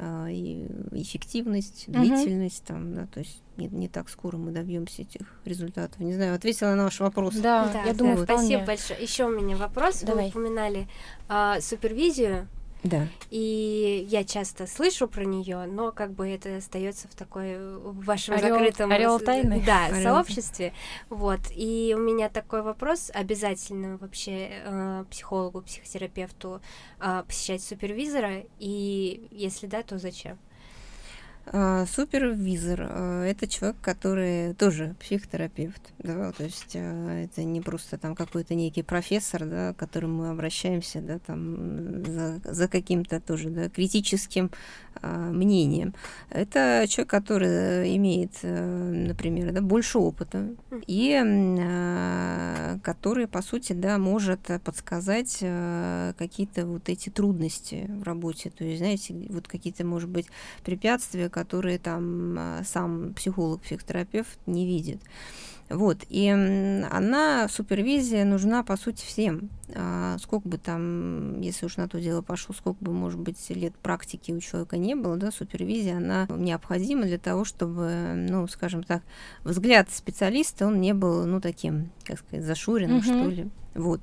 и 0.00 0.66
эффективность, 0.92 1.84
длительность, 1.88 2.62
угу. 2.64 2.66
там, 2.68 2.94
да, 2.94 3.06
то 3.06 3.20
есть 3.20 3.42
не, 3.56 3.66
не 3.66 3.88
так 3.88 4.08
скоро 4.08 4.36
мы 4.36 4.52
добьемся 4.52 5.02
этих 5.02 5.26
результатов. 5.44 5.98
Не 6.00 6.14
знаю, 6.14 6.34
ответила 6.34 6.74
на 6.74 6.84
ваш 6.84 7.00
вопрос. 7.00 7.34
Да, 7.34 7.70
да 7.72 7.82
я 7.84 7.92
да, 7.92 7.98
думаю, 7.98 8.24
спасибо 8.24 8.64
большое. 8.64 9.02
Еще 9.02 9.24
у 9.24 9.30
меня 9.30 9.56
вопрос. 9.56 10.02
Давай. 10.02 10.24
Вы 10.24 10.30
упоминали 10.30 10.88
а, 11.28 11.60
супервизию 11.60 12.48
да. 12.82 13.08
И 13.30 14.06
я 14.08 14.24
часто 14.24 14.66
слышу 14.66 15.08
про 15.08 15.24
нее, 15.24 15.66
но 15.66 15.90
как 15.90 16.12
бы 16.12 16.28
это 16.28 16.56
остается 16.56 17.08
в 17.08 17.14
такой 17.14 17.58
в 17.58 18.04
вашем 18.04 18.34
орел, 18.34 18.54
закрытом 18.54 18.92
орел 18.92 19.18
тайны. 19.18 19.62
Да, 19.66 19.86
орел. 19.90 20.02
сообществе. 20.02 20.72
Вот. 21.08 21.40
И 21.50 21.94
у 21.96 22.00
меня 22.00 22.28
такой 22.28 22.62
вопрос: 22.62 23.10
обязательно 23.12 23.96
вообще 23.96 24.50
э, 24.64 25.04
психологу, 25.10 25.62
психотерапевту 25.62 26.60
э, 27.00 27.24
посещать 27.26 27.62
супервизора? 27.62 28.44
И 28.58 29.28
если 29.32 29.66
да, 29.66 29.82
то 29.82 29.98
зачем? 29.98 30.38
А, 31.52 31.86
супервизор 31.86 32.80
а, 32.82 33.24
это 33.24 33.46
человек, 33.46 33.76
который 33.80 34.54
тоже 34.54 34.94
психотерапевт, 35.00 35.80
да, 35.98 36.32
то 36.32 36.44
есть 36.44 36.74
а, 36.74 37.24
это 37.24 37.42
не 37.42 37.60
просто 37.60 37.96
там 37.96 38.14
какой-то 38.14 38.54
некий 38.54 38.82
профессор, 38.82 39.46
да, 39.46 39.72
к 39.72 39.76
которому 39.76 40.24
мы 40.24 40.30
обращаемся, 40.30 41.00
да, 41.00 41.18
там 41.18 42.04
за, 42.04 42.40
за 42.44 42.68
каким-то 42.68 43.20
тоже, 43.20 43.50
да, 43.50 43.68
критическим 43.68 44.50
а, 45.00 45.30
мнением. 45.30 45.94
Это 46.30 46.86
человек, 46.88 47.10
который 47.10 47.96
имеет, 47.96 48.32
э, 48.42 49.06
например, 49.08 49.52
да, 49.52 49.60
больше 49.60 49.98
опыта 49.98 50.48
и 50.86 51.14
а, 51.14 52.78
который, 52.82 53.28
по 53.28 53.42
сути, 53.42 53.72
да, 53.72 53.98
может 53.98 54.40
подсказать 54.64 55.38
а, 55.42 56.14
какие-то 56.14 56.66
вот 56.66 56.88
эти 56.88 57.10
трудности 57.10 57.86
в 57.88 58.02
работе, 58.02 58.50
то 58.50 58.64
есть, 58.64 58.78
знаете, 58.78 59.14
вот 59.30 59.46
какие-то, 59.46 59.86
может 59.86 60.10
быть, 60.10 60.26
препятствия, 60.64 61.28
которые 61.38 61.78
там 61.78 62.36
а, 62.36 62.62
сам 62.64 63.14
психолог, 63.14 63.62
психотерапевт 63.62 64.38
не 64.46 64.66
видит. 64.66 65.00
Вот, 65.70 65.98
и 66.08 66.26
она, 66.28 67.46
супервизия 67.48 68.24
нужна, 68.24 68.64
по 68.64 68.76
сути, 68.78 69.04
всем. 69.04 69.50
А 69.74 70.16
сколько 70.18 70.48
бы 70.48 70.56
там, 70.56 71.40
если 71.42 71.66
уж 71.66 71.76
на 71.76 71.88
то 71.88 72.00
дело 72.00 72.22
пошло, 72.22 72.54
сколько 72.54 72.82
бы, 72.82 72.92
может 72.92 73.20
быть, 73.20 73.38
лет 73.50 73.74
практики 73.76 74.32
у 74.32 74.40
человека 74.40 74.78
не 74.78 74.94
было, 74.94 75.16
да, 75.16 75.30
супервизия, 75.30 75.98
она 75.98 76.26
необходима 76.30 77.04
для 77.04 77.18
того, 77.18 77.44
чтобы, 77.44 78.14
ну, 78.14 78.48
скажем 78.48 78.82
так, 78.82 79.02
взгляд 79.44 79.90
специалиста, 79.90 80.66
он 80.66 80.80
не 80.80 80.94
был, 80.94 81.26
ну, 81.26 81.38
таким, 81.38 81.90
как 82.02 82.18
сказать, 82.18 82.46
зашуренным, 82.46 82.98
mm-hmm. 82.98 83.02
что 83.02 83.28
ли. 83.28 83.48
Вот. 83.74 84.00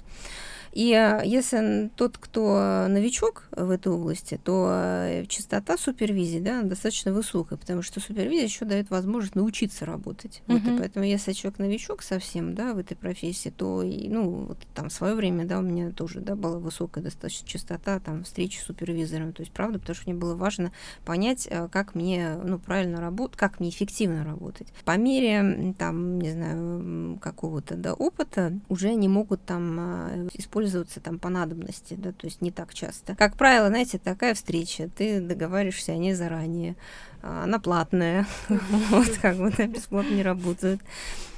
И 0.76 0.92
э, 0.92 1.22
если 1.26 1.90
тот, 1.96 2.18
кто 2.18 2.86
новичок 2.90 3.48
в 3.52 3.70
этой 3.72 3.94
области, 3.94 4.38
то 4.44 4.70
э, 4.70 5.26
частота 5.28 5.78
супервизии 5.78 6.40
да, 6.40 6.62
достаточно 6.64 7.14
высокая, 7.14 7.58
потому 7.58 7.82
что 7.82 8.02
супервизия 8.02 8.44
еще 8.44 8.66
дает 8.66 8.90
возможность 8.90 9.36
научиться 9.36 9.86
работать. 9.86 10.44
Uh-huh. 10.48 10.60
Вот, 10.60 10.74
и 10.74 10.78
поэтому 10.78 11.06
если 11.06 11.32
человек 11.32 11.60
новичок 11.60 12.04
совсем 12.04 12.56
да, 12.56 12.74
в 12.74 12.78
этой 12.78 12.98
профессии, 12.98 13.54
то 13.56 13.84
и, 13.84 14.10
ну, 14.10 14.48
вот, 14.48 14.58
там 14.76 14.90
в 14.90 14.94
свое 14.94 15.16
время 15.16 15.46
да, 15.46 15.60
у 15.60 15.62
меня 15.62 15.92
тоже 15.92 16.20
да, 16.20 16.36
была 16.36 16.60
высокая 16.60 17.02
достаточно 17.02 17.48
частота 17.48 18.02
там, 18.02 18.26
встреч 18.26 18.60
с 18.60 18.66
супервизором. 18.66 19.32
То 19.32 19.44
есть, 19.44 19.54
правда, 19.54 19.80
потому 19.80 19.96
что 19.96 20.10
мне 20.10 20.20
было 20.20 20.36
важно 20.36 20.74
понять, 21.06 21.48
э, 21.50 21.70
как 21.72 21.96
мне 21.96 22.36
ну, 22.44 22.60
правильно 22.60 23.00
работать, 23.00 23.38
как 23.38 23.62
мне 23.62 23.70
эффективно 23.70 24.26
работать. 24.26 24.68
По 24.84 24.98
мере 24.98 25.74
там, 25.78 26.20
не 26.20 26.32
знаю, 26.32 27.18
какого-то 27.22 27.76
да, 27.76 27.94
опыта 27.94 28.60
уже 28.68 28.90
они 28.90 29.08
могут 29.08 29.46
там 29.46 30.28
использовать 30.34 30.65
пользоваться 30.66 31.00
там 31.00 31.20
по 31.20 31.30
надобности, 31.30 31.94
да, 31.94 32.12
то 32.12 32.26
есть 32.26 32.42
не 32.42 32.50
так 32.50 32.74
часто. 32.74 33.16
Как 33.16 33.38
правило, 33.38 33.68
знаете, 33.68 34.00
такая 34.00 34.34
встреча, 34.34 34.90
ты 34.98 35.20
договариваешься 35.22 35.92
о 35.92 35.96
ней 35.96 36.14
заранее, 36.14 36.76
а, 37.22 37.44
она 37.44 37.60
платная, 37.60 38.26
вот 38.50 39.10
как 39.22 39.38
бы 39.38 39.52
бесплатно 39.68 40.16
не 40.16 40.24
работает. 40.24 40.80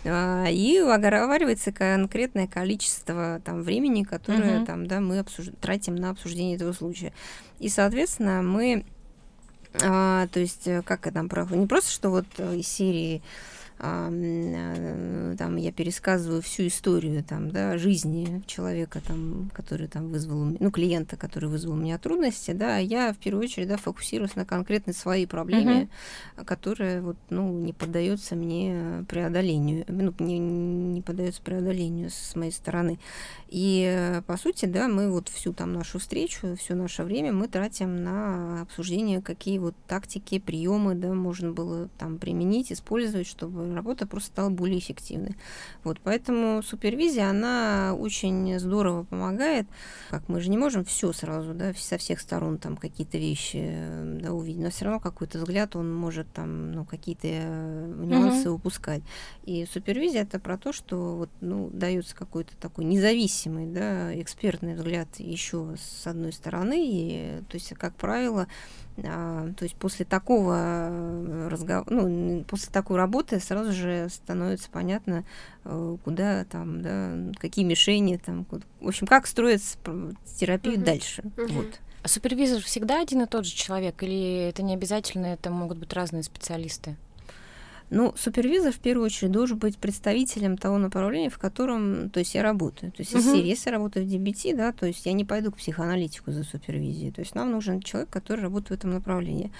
А, 0.05 0.45
и 0.49 0.77
оговаривается 0.77 1.73
конкретное 1.73 2.47
количество 2.47 3.41
там 3.43 3.63
времени, 3.63 4.03
которое 4.03 4.63
там, 4.63 4.87
да, 4.87 5.01
мы 5.01 5.25
тратим 5.59 5.95
на 5.95 6.11
обсуждение 6.11 6.55
этого 6.55 6.71
случая. 6.71 7.11
И, 7.59 7.67
соответственно, 7.67 8.41
мы 8.41 8.85
а, 9.83 10.27
то 10.27 10.39
есть, 10.39 10.67
э, 10.67 10.81
как 10.83 11.05
это 11.05 11.27
там, 11.27 11.59
не 11.59 11.67
просто, 11.67 11.91
что 11.91 12.09
вот 12.09 12.25
э, 12.37 12.55
из 12.55 12.67
серии 12.67 13.21
там 13.79 15.55
я 15.55 15.71
пересказываю 15.71 16.41
всю 16.41 16.67
историю 16.67 17.23
там, 17.23 17.51
да, 17.51 17.77
жизни 17.77 18.41
человека, 18.47 19.01
там, 19.05 19.51
который 19.53 19.87
там 19.87 20.07
вызвал, 20.09 20.55
ну, 20.59 20.71
клиента, 20.71 21.15
который 21.15 21.49
вызвал 21.49 21.73
у 21.73 21.77
меня 21.77 21.97
трудности, 21.99 22.51
да, 22.51 22.77
я 22.77 23.13
в 23.13 23.17
первую 23.17 23.43
очередь 23.43 23.67
да, 23.67 23.77
фокусируюсь 23.77 24.35
на 24.35 24.45
конкретной 24.45 24.93
своей 24.93 25.27
проблеме, 25.27 25.89
uh-huh. 26.37 26.45
которая 26.45 27.01
вот, 27.01 27.17
ну, 27.29 27.51
не 27.59 27.73
поддается 27.73 28.35
мне 28.35 29.05
преодолению, 29.07 29.85
ну, 29.87 30.13
не, 30.19 30.39
не 30.39 31.01
поддается 31.01 31.41
преодолению 31.41 32.09
с 32.09 32.35
моей 32.35 32.51
стороны. 32.51 32.99
И, 33.49 34.21
по 34.25 34.37
сути, 34.37 34.65
да, 34.65 34.87
мы 34.87 35.11
вот 35.11 35.29
всю 35.29 35.53
там 35.53 35.73
нашу 35.73 35.99
встречу, 35.99 36.55
все 36.55 36.73
наше 36.73 37.03
время 37.03 37.31
мы 37.31 37.47
тратим 37.47 38.03
на 38.03 38.61
обсуждение, 38.61 39.21
какие 39.21 39.59
вот 39.59 39.75
тактики, 39.87 40.39
приемы, 40.39 40.95
да, 40.95 41.13
можно 41.13 41.51
было 41.51 41.89
там 41.97 42.17
применить, 42.17 42.71
использовать, 42.71 43.27
чтобы 43.27 43.66
работа 43.75 44.07
просто 44.07 44.29
стала 44.29 44.49
более 44.49 44.79
эффективной. 44.79 45.35
Вот, 45.83 45.99
поэтому 46.03 46.61
супервизия, 46.63 47.29
она 47.29 47.95
очень 47.97 48.59
здорово 48.59 49.03
помогает. 49.03 49.67
Как 50.09 50.27
мы 50.29 50.41
же 50.41 50.49
не 50.49 50.57
можем 50.57 50.83
все 50.85 51.11
сразу, 51.13 51.53
да, 51.53 51.73
со 51.73 51.97
всех 51.97 52.19
сторон 52.19 52.57
там 52.57 52.77
какие-то 52.77 53.17
вещи 53.17 53.77
да, 54.21 54.33
увидеть, 54.33 54.63
но 54.63 54.69
все 54.69 54.85
равно 54.85 54.99
какой-то 54.99 55.39
взгляд 55.39 55.75
он 55.75 55.93
может 55.93 56.31
там, 56.33 56.71
ну, 56.71 56.85
какие-то 56.85 57.27
э, 57.27 57.93
нюансы 58.05 58.49
угу. 58.49 58.57
упускать. 58.57 59.01
И 59.45 59.65
супервизия 59.71 60.23
это 60.23 60.39
про 60.39 60.57
то, 60.57 60.73
что 60.73 61.15
вот, 61.15 61.29
ну, 61.41 61.69
дается 61.71 62.15
какой-то 62.15 62.55
такой 62.57 62.85
независимый, 62.85 63.67
да, 63.67 64.19
экспертный 64.19 64.75
взгляд 64.75 65.07
еще 65.17 65.75
с 65.77 66.07
одной 66.07 66.33
стороны, 66.33 66.85
и, 66.85 67.43
то 67.49 67.55
есть, 67.55 67.69
как 67.75 67.95
правило, 67.95 68.47
то 69.01 69.57
есть 69.61 69.75
после 69.75 70.05
такого 70.05 70.55
э, 70.89 71.47
разговора, 71.49 71.85
ну, 71.89 72.43
после 72.45 72.71
такой 72.71 72.97
работы 72.97 73.39
сразу 73.39 73.71
же 73.71 74.07
становится 74.09 74.69
понятно, 74.71 75.23
э, 75.65 75.97
куда 76.03 76.45
там, 76.45 76.81
да, 76.81 77.15
какие 77.37 77.63
мишени 77.63 78.17
там, 78.17 78.47
в 78.81 78.87
общем, 78.87 79.05
как 79.05 79.27
строится 79.27 79.77
терапию 80.39 80.77
угу. 80.77 80.85
дальше. 80.85 81.23
Угу. 81.23 81.53
Вот. 81.53 81.79
А 82.01 82.07
супервизор 82.07 82.61
всегда 82.61 83.01
один 83.01 83.21
и 83.21 83.27
тот 83.27 83.45
же 83.45 83.53
человек, 83.53 84.01
или 84.01 84.47
это 84.49 84.63
не 84.63 84.73
обязательно, 84.73 85.27
это 85.27 85.51
могут 85.51 85.77
быть 85.77 85.93
разные 85.93 86.23
специалисты? 86.23 86.95
Ну, 87.89 88.13
супервизор 88.17 88.73
в 88.73 88.79
первую 88.79 89.05
очередь 89.05 89.31
должен 89.31 89.57
быть 89.57 89.77
представителем 89.77 90.57
того 90.57 90.77
направления, 90.77 91.29
в 91.29 91.37
котором, 91.37 92.09
то 92.09 92.19
есть 92.19 92.35
я 92.35 92.43
работаю. 92.43 92.91
То 92.91 93.01
есть 93.01 93.13
uh-huh. 93.13 93.19
если, 93.19 93.37
если 93.37 93.69
я 93.69 93.77
работаю 93.77 94.05
в 94.05 94.09
DBT, 94.09 94.55
да, 94.55 94.73
то 94.73 94.85
есть 94.85 95.05
я 95.05 95.13
не 95.13 95.23
пойду 95.23 95.51
к 95.51 95.57
психоаналитику 95.57 96.31
за 96.31 96.43
супервизией. 96.43 97.11
То 97.11 97.21
есть 97.21 97.33
нам 97.33 97.51
нужен 97.51 97.81
человек, 97.81 98.09
который 98.09 98.41
работает 98.41 98.69
в 98.69 98.73
этом 98.73 98.91
направлении. 98.91 99.51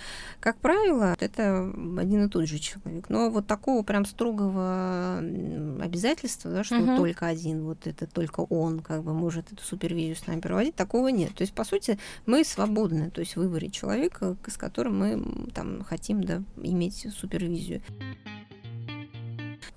Как 0.42 0.58
правило, 0.58 1.16
это 1.20 1.72
один 1.98 2.26
и 2.26 2.30
тот 2.30 2.48
же 2.48 2.60
человек. 2.60 3.10
Но 3.10 3.30
вот 3.30 3.48
такого 3.48 3.84
прям 3.84 4.06
строгого 4.06 5.20
обязательства, 5.82 6.52
да, 6.52 6.64
что 6.66 6.76
uh-huh. 6.76 6.98
только 6.98 7.28
один, 7.28 7.64
вот 7.64 7.88
это 7.88 8.08
только 8.08 8.42
он 8.42 8.82
как 8.82 9.04
бы 9.04 9.14
может 9.14 9.54
эту 9.54 9.64
супервизию 9.64 10.18
с 10.18 10.28
нами 10.28 10.42
проводить, 10.42 10.76
такого 10.76 11.08
нет. 11.08 11.34
То 11.34 11.44
есть, 11.44 11.54
по 11.54 11.64
сути, 11.64 11.98
мы 12.26 12.44
свободны, 12.44 13.10
то 13.10 13.22
есть 13.22 13.36
в 13.36 13.38
выборе 13.38 13.70
человека, 13.70 14.36
с 14.46 14.58
которым 14.58 15.00
мы 15.00 15.50
там 15.54 15.84
хотим 15.84 16.24
да, 16.24 16.44
иметь 16.58 17.08
супервизию. 17.18 17.82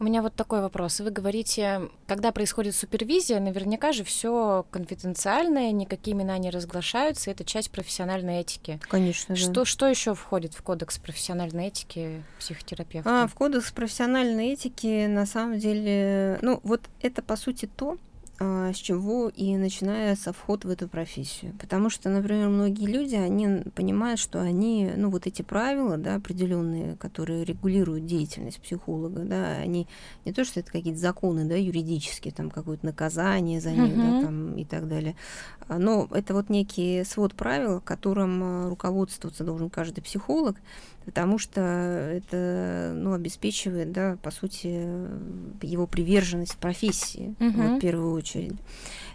У 0.00 0.04
меня 0.04 0.22
вот 0.22 0.34
такой 0.34 0.62
вопрос. 0.62 1.00
Вы 1.00 1.10
говорите, 1.10 1.90
когда 2.06 2.32
происходит 2.32 2.74
супервизия, 2.74 3.38
наверняка 3.38 3.92
же 3.92 4.02
все 4.02 4.64
конфиденциальное, 4.70 5.72
никакие 5.72 6.16
имена 6.16 6.38
не 6.38 6.48
разглашаются, 6.48 7.30
это 7.30 7.44
часть 7.44 7.70
профессиональной 7.70 8.40
этики. 8.40 8.80
Конечно. 8.88 9.36
Что, 9.36 9.52
да. 9.52 9.64
что 9.66 9.86
еще 9.86 10.14
входит 10.14 10.54
в 10.54 10.62
кодекс 10.62 10.98
профессиональной 10.98 11.66
этики 11.66 12.22
психотерапевта? 12.38 13.24
А, 13.24 13.26
в 13.26 13.34
кодекс 13.34 13.72
профессиональной 13.72 14.54
этики 14.54 15.04
на 15.06 15.26
самом 15.26 15.58
деле, 15.58 16.38
ну 16.40 16.60
вот 16.62 16.80
это 17.02 17.20
по 17.20 17.36
сути 17.36 17.66
то, 17.66 17.98
с 18.40 18.76
чего 18.76 19.28
и 19.28 19.56
начинается 19.56 20.32
вход 20.32 20.64
в 20.64 20.70
эту 20.70 20.88
профессию. 20.88 21.52
Потому 21.60 21.90
что, 21.90 22.08
например, 22.08 22.48
многие 22.48 22.86
люди, 22.86 23.14
они 23.14 23.64
понимают, 23.74 24.18
что 24.18 24.40
они, 24.40 24.90
ну, 24.96 25.10
вот 25.10 25.26
эти 25.26 25.42
правила, 25.42 25.98
да, 25.98 26.14
определенные, 26.14 26.96
которые 26.96 27.44
регулируют 27.44 28.06
деятельность 28.06 28.60
психолога, 28.60 29.20
да, 29.24 29.56
они 29.56 29.86
не 30.24 30.32
то, 30.32 30.44
что 30.44 30.60
это 30.60 30.72
какие-то 30.72 30.98
законы, 30.98 31.44
да, 31.44 31.54
юридические, 31.54 32.32
там, 32.32 32.50
какое-то 32.50 32.86
наказание 32.86 33.60
за 33.60 33.72
них, 33.72 33.92
uh-huh. 33.94 34.20
да, 34.20 34.26
там, 34.26 34.56
и 34.56 34.64
так 34.64 34.88
далее, 34.88 35.16
а, 35.68 35.78
но 35.78 36.08
это 36.10 36.34
вот 36.34 36.48
некий 36.48 37.04
свод 37.04 37.34
правил, 37.34 37.80
которым 37.80 38.42
а, 38.42 38.68
руководствоваться 38.68 39.44
должен 39.44 39.70
каждый 39.70 40.00
психолог, 40.00 40.56
потому 41.04 41.38
что 41.38 41.60
это 41.60 42.92
ну, 42.94 43.12
обеспечивает, 43.12 43.92
да, 43.92 44.18
по 44.22 44.30
сути, 44.30 44.66
его 45.62 45.86
приверженность 45.86 46.56
профессии 46.56 47.34
uh-huh. 47.38 47.52
вот, 47.52 47.78
в 47.78 47.80
первую 47.80 48.12
очередь. 48.12 48.54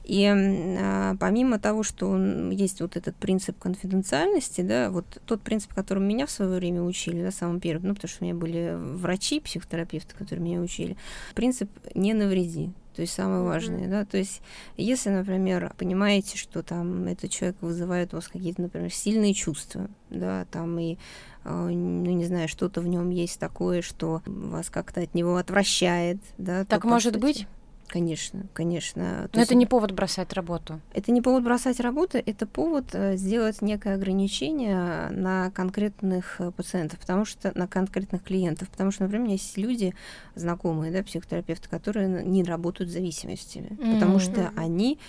И 0.03 0.25
а, 0.25 1.15
помимо 1.19 1.59
того, 1.59 1.83
что 1.83 2.09
он, 2.09 2.51
есть 2.51 2.81
вот 2.81 2.95
этот 2.95 3.15
принцип 3.15 3.57
конфиденциальности, 3.57 4.61
да, 4.61 4.91
вот 4.91 5.05
тот 5.25 5.41
принцип, 5.41 5.73
которым 5.73 6.07
меня 6.07 6.25
в 6.25 6.31
свое 6.31 6.51
время 6.51 6.83
учили, 6.83 7.23
да, 7.23 7.31
самым 7.31 7.59
первым, 7.59 7.89
ну, 7.89 7.95
потому 7.95 8.09
что 8.09 8.23
у 8.23 8.25
меня 8.25 8.35
были 8.35 8.75
врачи, 8.75 9.39
психотерапевты, 9.39 10.15
которые 10.15 10.43
меня 10.43 10.61
учили, 10.61 10.95
принцип 11.33 11.69
«не 11.95 12.13
навреди». 12.13 12.71
То 12.95 13.01
есть 13.01 13.13
самое 13.13 13.41
mm-hmm. 13.41 13.45
важное, 13.45 13.87
да, 13.89 14.05
то 14.05 14.17
есть 14.17 14.41
если, 14.77 15.09
например, 15.09 15.73
понимаете, 15.77 16.37
что 16.37 16.63
там 16.63 17.05
этот 17.07 17.29
человек 17.29 17.57
вызывает 17.61 18.13
у 18.13 18.17
вас 18.17 18.27
какие-то, 18.27 18.61
например, 18.61 18.91
сильные 18.91 19.33
чувства, 19.33 19.89
да, 20.09 20.45
там 20.51 20.79
и 20.79 20.97
а, 21.43 21.67
ну, 21.67 22.11
не 22.11 22.25
знаю, 22.25 22.47
что-то 22.47 22.81
в 22.81 22.87
нем 22.87 23.09
есть 23.11 23.39
такое, 23.39 23.81
что 23.81 24.23
вас 24.25 24.69
как-то 24.69 25.01
от 25.01 25.13
него 25.13 25.37
отвращает, 25.37 26.17
да. 26.37 26.65
Так 26.65 26.81
то, 26.81 26.87
может 26.87 27.19
быть? 27.19 27.47
Конечно, 27.87 28.47
конечно. 28.53 29.29
То 29.31 29.37
Но 29.37 29.43
это 29.43 29.55
не 29.55 29.65
повод 29.65 29.91
бросать 29.91 30.33
работу. 30.33 30.81
Это 30.93 31.11
не 31.11 31.21
повод 31.21 31.43
бросать 31.43 31.79
работу, 31.79 32.17
это 32.17 32.47
повод 32.47 32.87
э, 32.93 33.15
сделать 33.15 33.61
некое 33.61 33.95
ограничение 33.95 35.09
на 35.11 35.51
конкретных 35.51 36.41
э, 36.41 36.51
пациентов, 36.51 36.99
потому 36.99 37.25
что 37.25 37.51
на 37.55 37.67
конкретных 37.67 38.23
клиентов. 38.23 38.69
Потому 38.69 38.91
что, 38.91 39.03
например, 39.03 39.21
у 39.21 39.25
меня 39.25 39.35
есть 39.35 39.55
люди, 39.57 39.93
знакомые, 40.33 40.91
да, 40.91 41.03
психотерапевты, 41.03 41.69
которые 41.69 42.23
не 42.23 42.43
работают 42.43 42.89
с 42.89 42.93
зависимостями, 42.93 43.77
mm-hmm. 43.77 43.93
потому 43.93 44.19
что 44.19 44.51
они 44.55 44.99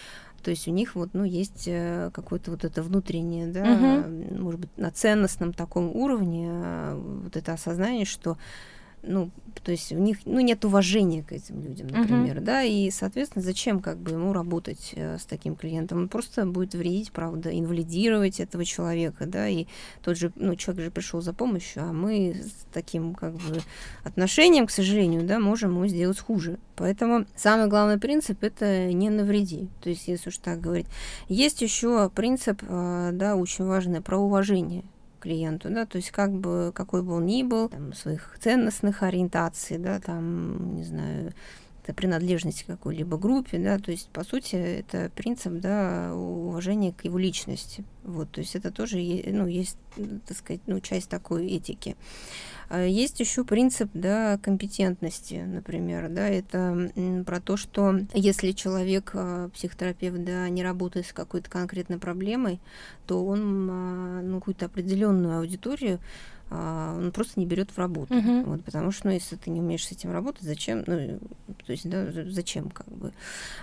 то 0.42 0.50
есть 0.50 0.68
у 0.68 0.70
них 0.70 0.94
вот, 0.94 1.10
ну, 1.12 1.24
есть 1.24 1.64
э, 1.66 2.12
какое-то 2.14 2.52
вот 2.52 2.64
это 2.64 2.80
внутреннее, 2.80 3.48
да, 3.48 3.64
uh-huh. 3.64 4.40
может 4.40 4.60
быть, 4.60 4.70
на 4.76 4.92
ценностном 4.92 5.52
таком 5.52 5.90
уровне 5.96 6.94
вот 6.94 7.36
это 7.36 7.54
осознание, 7.54 8.04
что 8.04 8.38
ну, 9.02 9.30
то 9.62 9.72
есть 9.72 9.92
у 9.92 9.98
них, 9.98 10.18
ну, 10.24 10.40
нет 10.40 10.64
уважения 10.64 11.22
к 11.22 11.32
этим 11.32 11.60
людям, 11.60 11.88
например, 11.88 12.38
uh-huh. 12.38 12.44
да, 12.44 12.62
и, 12.62 12.90
соответственно, 12.90 13.44
зачем 13.44 13.80
как 13.80 13.98
бы 13.98 14.12
ему 14.12 14.32
работать 14.32 14.92
э, 14.94 15.18
с 15.18 15.24
таким 15.24 15.56
клиентом? 15.56 15.98
Он 15.98 16.08
просто 16.08 16.46
будет 16.46 16.74
вредить, 16.74 17.10
правда, 17.12 17.50
инвалидировать 17.56 18.38
этого 18.38 18.64
человека, 18.64 19.26
да, 19.26 19.48
и 19.48 19.66
тот 20.02 20.18
же, 20.18 20.32
ну, 20.36 20.54
человек 20.56 20.84
же 20.84 20.90
пришел 20.90 21.20
за 21.20 21.32
помощью, 21.32 21.82
а 21.82 21.92
мы 21.92 22.42
с 22.44 22.66
таким 22.72 23.14
как 23.14 23.34
бы 23.34 23.60
отношением, 24.04 24.66
к 24.66 24.70
сожалению, 24.70 25.24
да, 25.24 25.40
можем 25.40 25.72
ему 25.72 25.86
сделать 25.86 26.18
хуже. 26.18 26.58
Поэтому 26.76 27.26
самый 27.34 27.68
главный 27.68 27.98
принцип 27.98 28.44
это 28.44 28.92
не 28.92 29.10
навреди. 29.10 29.68
То 29.82 29.88
есть, 29.88 30.08
если 30.08 30.28
уж 30.28 30.38
так 30.38 30.60
говорить. 30.60 30.86
Есть 31.28 31.62
еще 31.62 32.10
принцип, 32.10 32.62
э, 32.62 33.10
да, 33.12 33.36
очень 33.36 33.64
важный 33.64 34.00
про 34.00 34.18
уважение 34.18 34.84
клиенту, 35.26 35.70
да, 35.70 35.86
то 35.86 35.96
есть 35.96 36.12
как 36.12 36.32
бы, 36.32 36.70
какой 36.72 37.02
бы 37.02 37.14
он 37.14 37.26
ни 37.26 37.42
был, 37.42 37.68
там, 37.68 37.92
своих 37.92 38.36
ценностных 38.40 39.02
ориентаций, 39.02 39.78
да, 39.78 39.98
там, 39.98 40.76
не 40.76 40.84
знаю, 40.84 41.32
это 41.86 41.94
принадлежность 41.94 42.64
к 42.64 42.66
какой-либо 42.66 43.16
группе, 43.16 43.58
да, 43.58 43.78
то 43.78 43.92
есть, 43.92 44.08
по 44.08 44.24
сути, 44.24 44.56
это 44.56 45.08
принцип, 45.14 45.52
да, 45.52 46.12
уважения 46.12 46.92
к 46.92 47.04
его 47.04 47.16
личности, 47.16 47.84
вот, 48.02 48.28
то 48.32 48.40
есть 48.40 48.56
это 48.56 48.72
тоже, 48.72 48.96
ну, 48.96 49.46
есть, 49.46 49.78
так 50.26 50.36
сказать, 50.36 50.62
ну, 50.66 50.80
часть 50.80 51.08
такой 51.08 51.46
этики. 51.46 51.96
А 52.68 52.84
есть 52.84 53.20
еще 53.20 53.44
принцип 53.44 53.88
да, 53.94 54.38
компетентности, 54.38 55.34
например. 55.46 56.08
Да, 56.08 56.28
это 56.28 56.90
про 57.24 57.40
то, 57.40 57.56
что 57.56 58.00
если 58.12 58.50
человек, 58.50 59.12
а, 59.14 59.48
психотерапевт, 59.50 60.24
да, 60.24 60.48
не 60.48 60.64
работает 60.64 61.06
с 61.06 61.12
какой-то 61.12 61.48
конкретной 61.48 61.98
проблемой, 61.98 62.60
то 63.06 63.24
он 63.24 63.68
а, 63.70 64.22
ну, 64.22 64.40
какую-то 64.40 64.66
определенную 64.66 65.38
аудиторию 65.38 66.00
он 66.50 67.10
просто 67.12 67.40
не 67.40 67.46
берет 67.46 67.70
в 67.70 67.78
работу. 67.78 68.14
Uh-huh. 68.14 68.44
Вот, 68.44 68.64
потому 68.64 68.92
что, 68.92 69.08
ну, 69.08 69.14
если 69.14 69.36
ты 69.36 69.50
не 69.50 69.60
умеешь 69.60 69.86
с 69.86 69.92
этим 69.92 70.12
работать, 70.12 70.42
зачем? 70.42 70.84
Ну, 70.86 71.18
то 71.64 71.72
есть, 71.72 71.88
да, 71.88 72.06
зачем, 72.12 72.70
как 72.70 72.88
бы. 72.88 73.12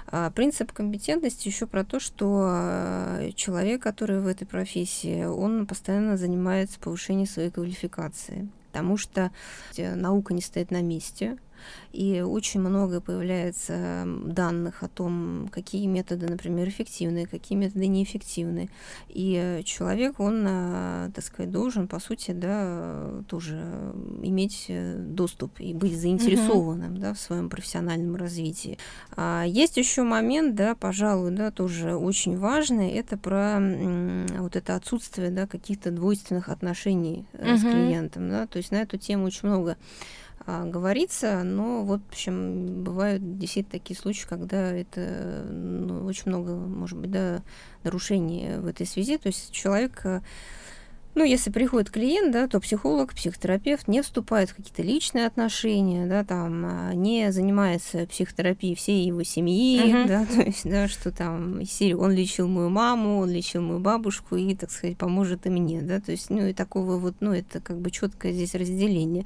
А 0.07 0.31
принцип 0.31 0.71
компетентности 0.73 1.47
еще 1.47 1.65
про 1.65 1.83
то, 1.85 1.99
что 1.99 3.19
человек, 3.35 3.81
который 3.81 4.19
в 4.19 4.27
этой 4.27 4.45
профессии, 4.45 5.23
он 5.23 5.65
постоянно 5.65 6.17
занимается 6.17 6.79
повышением 6.79 7.27
своей 7.27 7.49
квалификации 7.49 8.49
потому 8.73 8.97
что 8.97 9.31
э, 9.77 9.93
наука 9.93 10.33
не 10.33 10.41
стоит 10.41 10.71
на 10.71 10.81
месте, 10.81 11.37
и 11.91 12.21
очень 12.21 12.59
много 12.59 13.01
появляется 13.01 14.03
данных 14.25 14.83
о 14.83 14.87
том, 14.87 15.49
какие 15.51 15.85
методы, 15.85 16.27
например, 16.27 16.67
эффективны, 16.69 17.25
какие 17.25 17.57
методы 17.57 17.87
неэффективны. 17.87 18.69
И 19.09 19.39
э, 19.41 19.63
человек, 19.63 20.19
он, 20.19 20.45
э, 20.47 21.11
так 21.13 21.23
сказать, 21.23 21.51
должен, 21.51 21.87
по 21.87 21.99
сути, 21.99 22.31
да, 22.31 23.23
тоже 23.27 23.93
иметь 24.21 24.69
доступ 24.69 25.59
и 25.59 25.73
быть 25.73 25.99
заинтересованным, 25.99 26.93
mm-hmm. 26.93 26.99
да, 26.99 27.13
в 27.13 27.19
своем 27.19 27.49
профессиональном 27.49 28.15
развитии. 28.15 28.77
А 29.15 29.43
есть 29.45 29.77
еще 29.77 30.03
момент, 30.03 30.55
да, 30.55 30.75
пожалуй, 30.75 31.31
да, 31.31 31.51
тоже 31.51 31.95
очень 31.95 32.37
важный, 32.37 32.89
это 32.91 33.17
про 33.17 33.59
вот 34.39 34.55
это 34.55 34.75
отсутствие, 34.75 35.29
да, 35.29 35.47
каких-то 35.47 35.91
двойственных 35.91 36.49
отношений 36.49 37.25
mm-hmm. 37.33 37.57
с 37.57 37.61
клиентом, 37.61 38.29
да, 38.29 38.47
то 38.47 38.57
есть 38.57 38.71
на 38.71 38.81
эту 38.81 38.97
тему 38.97 39.25
очень 39.25 39.47
много 39.47 39.77
а, 40.45 40.65
говорится, 40.65 41.43
но 41.43 41.83
вот, 41.83 42.01
в 42.01 42.09
общем, 42.09 42.83
бывают 42.83 43.37
действительно 43.37 43.79
такие 43.79 43.97
случаи, 43.97 44.25
когда 44.27 44.71
это 44.73 45.45
ну, 45.49 46.05
очень 46.05 46.23
много, 46.25 46.55
может 46.55 46.97
быть, 46.97 47.11
да, 47.11 47.41
нарушений 47.83 48.57
в 48.57 48.67
этой 48.67 48.85
связи. 48.85 49.17
То 49.17 49.27
есть 49.27 49.51
человек, 49.53 50.01
э, 50.03 50.19
ну, 51.15 51.23
если 51.23 51.49
приходит 51.49 51.91
клиент, 51.91 52.33
да, 52.33 52.49
то 52.49 52.59
психолог, 52.59 53.13
психотерапевт 53.13 53.87
не 53.87 54.01
вступает 54.01 54.49
в 54.49 54.55
какие-то 54.55 54.81
личные 54.81 55.27
отношения, 55.27 56.07
да, 56.07 56.25
там, 56.25 56.65
а, 56.65 56.93
не 56.93 57.31
занимается 57.31 58.05
психотерапией 58.07 58.75
всей 58.75 59.05
его 59.05 59.23
семьи, 59.23 59.79
uh-huh. 59.79 60.07
да, 60.07 60.25
то 60.33 60.41
есть, 60.41 60.69
да, 60.69 60.89
что 60.89 61.11
там, 61.11 61.61
он 61.97 62.11
лечил 62.11 62.49
мою 62.49 62.69
маму, 62.69 63.19
он 63.19 63.29
лечил 63.29 63.61
мою 63.61 63.79
бабушку 63.79 64.35
и, 64.35 64.53
так 64.55 64.71
сказать, 64.71 64.97
поможет 64.97 65.45
и 65.45 65.49
мне, 65.49 65.81
да, 65.81 66.01
то 66.01 66.11
есть, 66.11 66.29
ну, 66.29 66.47
и 66.47 66.53
такого 66.53 66.97
вот, 66.97 67.15
ну, 67.21 67.31
это 67.31 67.61
как 67.61 67.79
бы 67.79 67.91
четкое 67.91 68.33
здесь 68.33 68.55
разделение 68.55 69.25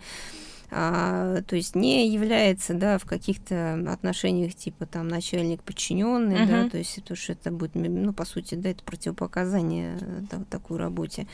а, 0.70 1.42
то 1.44 1.56
есть 1.56 1.76
не 1.76 2.10
является, 2.10 2.74
да, 2.74 2.98
в 2.98 3.06
каких-то 3.06 3.74
отношениях 3.90 4.54
типа 4.54 4.86
там 4.86 5.08
начальник 5.08 5.64
подчиненный, 5.64 6.36
uh-huh. 6.36 6.64
да, 6.64 6.70
то 6.70 6.78
есть 6.78 7.04
то, 7.04 7.16
что 7.16 7.34
это 7.34 7.52
будет, 7.52 7.76
ну, 7.76 8.12
по 8.14 8.26
сути, 8.26 8.56
да, 8.56 8.70
это 8.70 8.84
противопоказание 8.84 9.98
да, 10.30 10.44
такой 10.50 10.78
работе. 10.78 11.28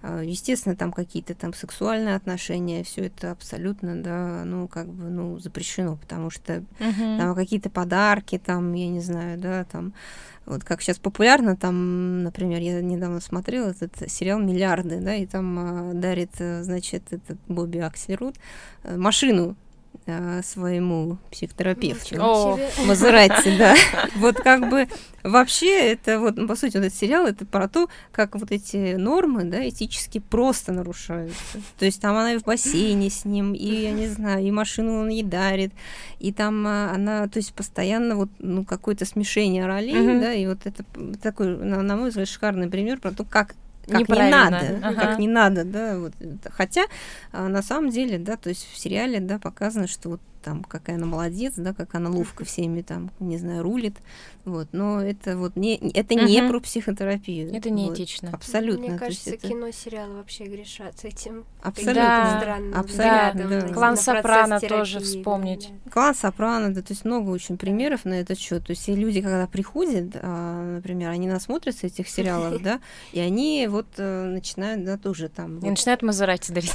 А, 0.00 0.22
естественно, 0.22 0.76
там 0.76 0.92
какие-то 0.92 1.34
там 1.34 1.52
сексуальные 1.52 2.14
отношения, 2.14 2.84
все 2.84 3.06
это 3.06 3.32
абсолютно, 3.32 4.00
да, 4.00 4.44
ну, 4.44 4.68
как 4.68 4.88
бы, 4.88 5.10
ну, 5.10 5.38
запрещено, 5.40 5.96
потому 5.96 6.30
что 6.30 6.64
uh-huh. 6.78 7.18
там 7.18 7.34
какие-то 7.34 7.70
подарки, 7.70 8.38
там, 8.38 8.72
я 8.74 8.88
не 8.88 9.00
знаю, 9.00 9.38
да, 9.38 9.64
там, 9.64 9.92
вот 10.48 10.64
как 10.64 10.82
сейчас 10.82 10.98
популярно, 10.98 11.56
там, 11.56 12.22
например, 12.22 12.60
я 12.60 12.80
недавно 12.80 13.20
смотрела 13.20 13.70
этот 13.70 14.10
сериал 14.10 14.38
«Миллиарды», 14.38 15.00
да, 15.00 15.14
и 15.14 15.26
там 15.26 15.58
а, 15.58 15.94
дарит, 15.94 16.30
э, 16.38 16.62
значит, 16.62 17.12
этот 17.12 17.38
Бобби 17.48 17.78
Аксельруд 17.78 18.36
э, 18.84 18.96
машину 18.96 19.56
своему 20.42 21.18
психотерапевту. 21.30 22.16
О, 22.18 22.58
Мазерати, 22.86 23.56
да. 23.58 23.74
Вот 24.16 24.36
как 24.36 24.70
бы 24.70 24.88
вообще 25.22 25.92
это 25.92 26.18
вот, 26.18 26.34
по 26.46 26.56
сути, 26.56 26.76
вот 26.76 26.86
этот 26.86 26.94
сериал, 26.94 27.26
это 27.26 27.44
про 27.44 27.68
то, 27.68 27.88
как 28.10 28.34
вот 28.34 28.50
эти 28.50 28.94
нормы, 28.94 29.44
да, 29.44 29.68
этически 29.68 30.18
просто 30.18 30.72
нарушаются. 30.72 31.60
То 31.78 31.84
есть 31.84 32.00
там 32.00 32.16
она 32.16 32.32
и 32.32 32.38
в 32.38 32.44
бассейне 32.44 33.10
с 33.10 33.24
ним, 33.24 33.52
и, 33.52 33.82
я 33.82 33.90
не 33.90 34.08
знаю, 34.08 34.44
и 34.44 34.50
машину 34.50 35.00
он 35.00 35.08
ей 35.08 35.22
дарит, 35.22 35.72
и 36.20 36.32
там 36.32 36.66
а, 36.66 36.92
она, 36.94 37.28
то 37.28 37.38
есть 37.38 37.52
постоянно 37.52 38.16
вот, 38.16 38.30
ну, 38.38 38.64
какое-то 38.64 39.04
смешение 39.04 39.66
ролей, 39.66 40.20
да, 40.20 40.32
и 40.32 40.46
вот 40.46 40.60
это 40.64 40.84
такой, 41.22 41.56
на, 41.58 41.82
на 41.82 41.96
мой 41.96 42.08
взгляд, 42.08 42.28
шикарный 42.28 42.68
пример 42.68 42.98
про 42.98 43.12
то, 43.12 43.24
как 43.24 43.54
как 43.88 44.08
не 44.08 44.30
надо, 44.30 44.78
ага. 44.82 45.00
как 45.00 45.18
не 45.18 45.28
надо, 45.28 45.64
да, 45.64 45.98
вот. 45.98 46.12
Хотя 46.50 46.84
а, 47.32 47.48
на 47.48 47.62
самом 47.62 47.90
деле, 47.90 48.18
да, 48.18 48.36
то 48.36 48.48
есть 48.48 48.68
в 48.72 48.78
сериале, 48.78 49.20
да, 49.20 49.38
показано, 49.38 49.86
что 49.86 50.10
вот 50.10 50.20
там, 50.42 50.64
какая 50.64 50.96
она 50.96 51.06
молодец, 51.06 51.54
да, 51.56 51.72
как 51.74 51.94
она 51.94 52.10
ловко 52.10 52.44
всеми 52.44 52.82
там, 52.82 53.10
не 53.20 53.38
знаю, 53.38 53.62
рулит, 53.62 53.96
вот, 54.44 54.68
но 54.72 55.02
это 55.02 55.36
вот 55.36 55.56
не, 55.56 55.76
это 55.76 56.14
угу. 56.14 56.24
не 56.24 56.42
про 56.42 56.60
психотерапию. 56.60 57.54
Это 57.54 57.70
не 57.70 57.86
вот, 57.86 57.98
этично. 57.98 58.30
Абсолютно. 58.32 58.88
Мне 58.88 58.98
кажется, 58.98 59.30
это... 59.30 59.48
кино, 59.48 59.70
сериалы 59.70 60.14
вообще 60.16 60.44
грешат 60.44 60.98
с 60.98 61.04
этим. 61.04 61.44
Абсолютно. 61.62 61.94
Да, 62.02 62.38
странным 62.38 62.74
абсолютно, 62.74 63.48
да. 63.48 63.60
да. 63.66 63.74
Клан 63.74 63.96
Сопрано 63.96 64.60
тоже 64.60 65.00
вспомнить. 65.00 65.70
Да. 65.84 65.90
Клан 65.90 66.14
Сопрано, 66.14 66.72
да, 66.72 66.82
то 66.82 66.92
есть 66.92 67.04
много 67.04 67.30
очень 67.30 67.58
примеров 67.58 68.04
на 68.04 68.14
этот 68.14 68.38
счет. 68.38 68.66
То 68.66 68.70
есть 68.70 68.88
и 68.88 68.94
люди, 68.94 69.20
когда 69.20 69.46
приходят, 69.46 70.10
а, 70.14 70.76
например, 70.76 71.10
они 71.10 71.26
насмотрятся 71.26 71.86
этих 71.86 72.08
сериалов, 72.08 72.62
да, 72.62 72.80
и 73.12 73.20
они 73.20 73.66
вот 73.68 73.86
э, 73.98 74.24
начинают, 74.24 74.84
да, 74.84 74.96
тоже 74.96 75.28
там. 75.28 75.58
И 75.58 75.68
начинают 75.68 76.02
Мазерати 76.02 76.52
дарить. 76.52 76.72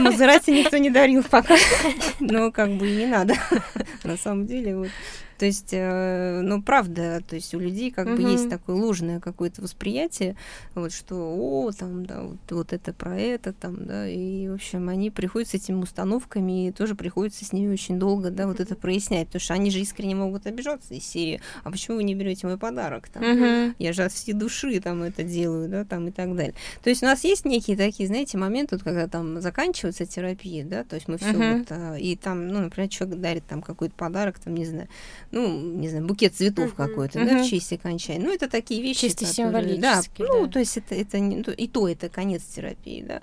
Мазерати 0.00 0.50
никто 0.50 0.76
не 0.78 0.90
дарил 0.90 1.22
пока, 1.22 1.56
но 2.20 2.50
как 2.50 2.70
бы 2.72 2.85
не 2.90 3.06
надо. 3.06 3.34
На 4.04 4.16
самом 4.16 4.46
деле, 4.46 4.76
вот 4.76 4.90
то 5.38 5.46
есть, 5.46 5.70
э, 5.72 6.40
ну, 6.42 6.62
правда, 6.62 7.22
то 7.26 7.34
есть 7.34 7.54
у 7.54 7.58
людей 7.58 7.90
как 7.90 8.06
угу. 8.06 8.16
бы 8.16 8.22
есть 8.30 8.48
такое 8.48 8.76
ложное 8.76 9.20
какое-то 9.20 9.62
восприятие, 9.62 10.36
вот 10.74 10.92
что, 10.92 11.16
о, 11.16 11.70
там, 11.72 12.06
да, 12.06 12.22
вот, 12.22 12.38
вот 12.50 12.72
это 12.72 12.92
про 12.92 13.18
это, 13.18 13.52
там, 13.52 13.86
да, 13.86 14.08
и, 14.08 14.48
в 14.48 14.54
общем, 14.54 14.88
они 14.88 15.10
приходят 15.10 15.48
с 15.48 15.54
этими 15.54 15.76
установками, 15.76 16.68
и 16.68 16.72
тоже 16.72 16.94
приходится 16.94 17.44
с 17.44 17.52
ними 17.52 17.72
очень 17.72 17.98
долго, 17.98 18.30
да, 18.30 18.46
вот 18.46 18.60
это 18.60 18.74
прояснять, 18.74 19.26
потому 19.28 19.40
что 19.40 19.54
они 19.54 19.70
же 19.70 19.80
искренне 19.80 20.14
могут 20.14 20.46
обижаться 20.46 20.94
из 20.94 21.04
серии, 21.04 21.40
а 21.64 21.70
почему 21.70 21.98
вы 21.98 22.04
не 22.04 22.14
берете 22.14 22.46
мой 22.46 22.58
подарок, 22.58 23.08
там, 23.08 23.22
угу. 23.22 23.74
я 23.78 23.92
же 23.92 24.04
от 24.04 24.12
всей 24.12 24.32
души 24.32 24.80
там 24.80 25.02
это 25.02 25.22
делаю, 25.22 25.68
да, 25.68 25.84
там, 25.84 26.08
и 26.08 26.10
так 26.10 26.34
далее. 26.34 26.54
То 26.82 26.90
есть 26.90 27.02
у 27.02 27.06
нас 27.06 27.24
есть 27.24 27.44
некие 27.44 27.76
такие, 27.76 28.06
знаете, 28.06 28.38
моменты, 28.38 28.76
вот, 28.76 28.84
когда 28.84 29.06
там 29.06 29.40
заканчивается 29.40 30.06
терапия, 30.06 30.64
да, 30.64 30.84
то 30.84 30.96
есть 30.96 31.08
мы 31.08 31.18
все 31.18 31.30
угу. 31.30 31.58
вот, 31.58 31.66
а, 31.70 31.96
и 31.96 32.16
там, 32.16 32.48
ну, 32.48 32.60
например, 32.60 32.88
человек 32.88 33.18
дарит 33.18 33.46
там 33.46 33.62
какой-то 33.62 33.94
подарок, 33.94 34.38
там, 34.38 34.54
не 34.54 34.64
знаю, 34.64 34.88
ну, 35.32 35.60
не 35.60 35.88
знаю, 35.88 36.06
букет 36.06 36.34
цветов 36.34 36.66
Мгм. 36.66 36.76
какой-то, 36.76 37.18
Мгм. 37.18 37.28
да, 37.28 37.42
в 37.42 37.46
честь 37.48 37.72
окончания. 37.72 38.24
Ну, 38.24 38.32
это 38.34 38.48
такие 38.48 38.82
вещи, 38.82 39.02
Чисто 39.08 39.24
которые- 39.26 39.76
Да, 39.78 40.02
символически, 40.02 40.22
ну, 40.22 40.46
да. 40.46 40.52
то 40.52 40.58
есть 40.58 40.76
это, 40.76 40.94
это 40.94 41.18
не, 41.18 41.42
то- 41.42 41.50
и 41.52 41.66
то 41.66 41.88
это 41.88 42.08
конец 42.08 42.42
терапии, 42.44 43.04
да. 43.06 43.20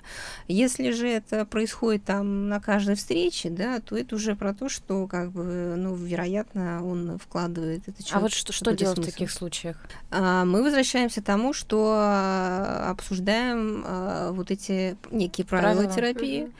Если 0.48 0.90
же 0.90 1.08
это 1.08 1.44
происходит 1.44 2.04
там 2.04 2.48
на 2.48 2.60
каждой 2.60 2.94
встрече, 2.94 3.50
да, 3.50 3.80
то 3.80 3.96
это 3.96 4.16
уже 4.16 4.36
про 4.36 4.52
то, 4.54 4.68
что, 4.68 5.06
как 5.06 5.32
бы, 5.32 5.74
ну, 5.76 5.94
вероятно, 5.94 6.84
он 6.86 7.18
вкладывает 7.18 7.82
это 7.88 8.02
А 8.12 8.20
вот 8.20 8.32
что, 8.32 8.52
что 8.52 8.72
делать 8.72 8.98
в 8.98 9.02
смысл. 9.02 9.10
таких 9.12 9.30
случаях? 9.30 9.76
А, 10.10 10.44
Мы 10.44 10.62
возвращаемся 10.62 11.20
к 11.20 11.24
тому, 11.24 11.52
что 11.52 11.94
а, 11.96 12.90
обсуждаем 12.90 13.82
а, 13.86 14.32
вот 14.32 14.50
эти 14.50 14.96
некие 15.10 15.44
правила, 15.46 15.82
Правила. 15.84 15.94
терапии, 15.94 16.42
Мгм. 16.42 16.52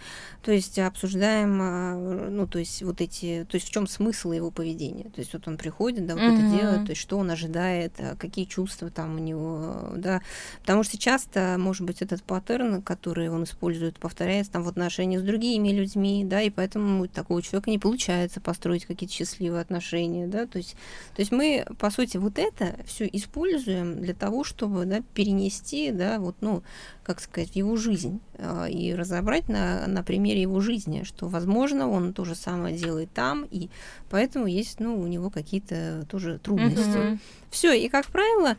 То 0.44 0.52
есть 0.52 0.78
обсуждаем, 0.78 1.59
а, 1.62 1.94
ну, 2.30 2.46
то 2.46 2.59
есть 2.59 2.83
вот 2.83 3.00
эти, 3.00 3.46
то 3.50 3.54
есть 3.54 3.66
в 3.66 3.70
чем 3.72 3.87
смысл 3.87 4.33
его 4.33 4.50
поведения, 4.50 5.04
то 5.04 5.20
есть 5.20 5.33
вот 5.33 5.48
он 5.48 5.57
приходит, 5.57 6.07
да, 6.07 6.14
вот 6.14 6.22
Мгм. 6.22 6.35
это 6.35 6.42
делает, 6.42 6.85
то 6.85 6.90
есть 6.90 7.00
что 7.00 7.16
он 7.16 7.30
ожидает, 7.30 7.94
а, 7.98 8.14
какие 8.16 8.44
чувства 8.44 8.90
там 8.90 9.14
у 9.16 9.18
него, 9.18 9.92
да, 9.96 10.20
потому 10.61 10.83
что 10.83 10.98
часто, 10.98 11.57
может 11.59 11.87
быть, 11.87 12.02
этот 12.02 12.22
паттерн, 12.22 12.83
который 12.83 13.30
он 13.30 13.44
использует, 13.44 13.98
повторяется 13.98 14.52
там 14.52 14.64
в 14.64 14.68
отношениях 14.68 15.22
с 15.22 15.24
другими 15.24 15.70
людьми, 15.70 16.24
да, 16.26 16.42
и 16.42 16.50
поэтому 16.50 17.04
у 17.04 17.07
такого 17.07 17.40
человека 17.40 17.70
не 17.70 17.78
получается 17.78 18.42
построить 18.42 18.85
какие-то 18.85 19.14
счастливые 19.14 19.62
отношения, 19.62 20.26
да, 20.26 20.46
то 20.46 20.59
есть, 20.59 20.72
то 21.16 21.20
есть 21.22 21.33
мы, 21.33 21.64
по 21.78 21.90
сути, 21.90 22.18
вот 22.18 22.38
это 22.38 22.76
все 22.85 23.09
используем 23.11 24.02
для 24.02 24.12
того, 24.12 24.44
чтобы, 24.44 24.85
да, 24.85 25.00
перенести, 25.14 25.90
да, 25.90 26.18
вот, 26.18 26.37
ну, 26.42 26.62
как 27.05 27.21
сказать, 27.21 27.55
его 27.55 27.77
жизнь 27.77 28.21
а, 28.38 28.64
и 28.64 28.95
разобрать 28.95 29.49
на, 29.49 29.87
на 29.87 30.03
примере 30.03 30.43
его 30.43 30.61
жизни, 30.61 31.03
что, 31.05 31.29
возможно, 31.29 31.88
он 31.88 32.14
то 32.14 32.25
же 32.25 32.35
самое 32.35 32.77
делает 32.77 33.12
там, 33.12 33.47
и 33.51 33.69
поэтому 34.11 34.47
есть, 34.47 34.81
ну, 34.81 34.99
у 34.99 35.07
него 35.07 35.31
какие-то 35.31 36.07
тоже 36.09 36.38
трудности. 36.38 36.97
Мгм. 36.97 37.21
Все, 37.51 37.73
и, 37.73 37.88
как 37.88 38.07
правило, 38.07 38.57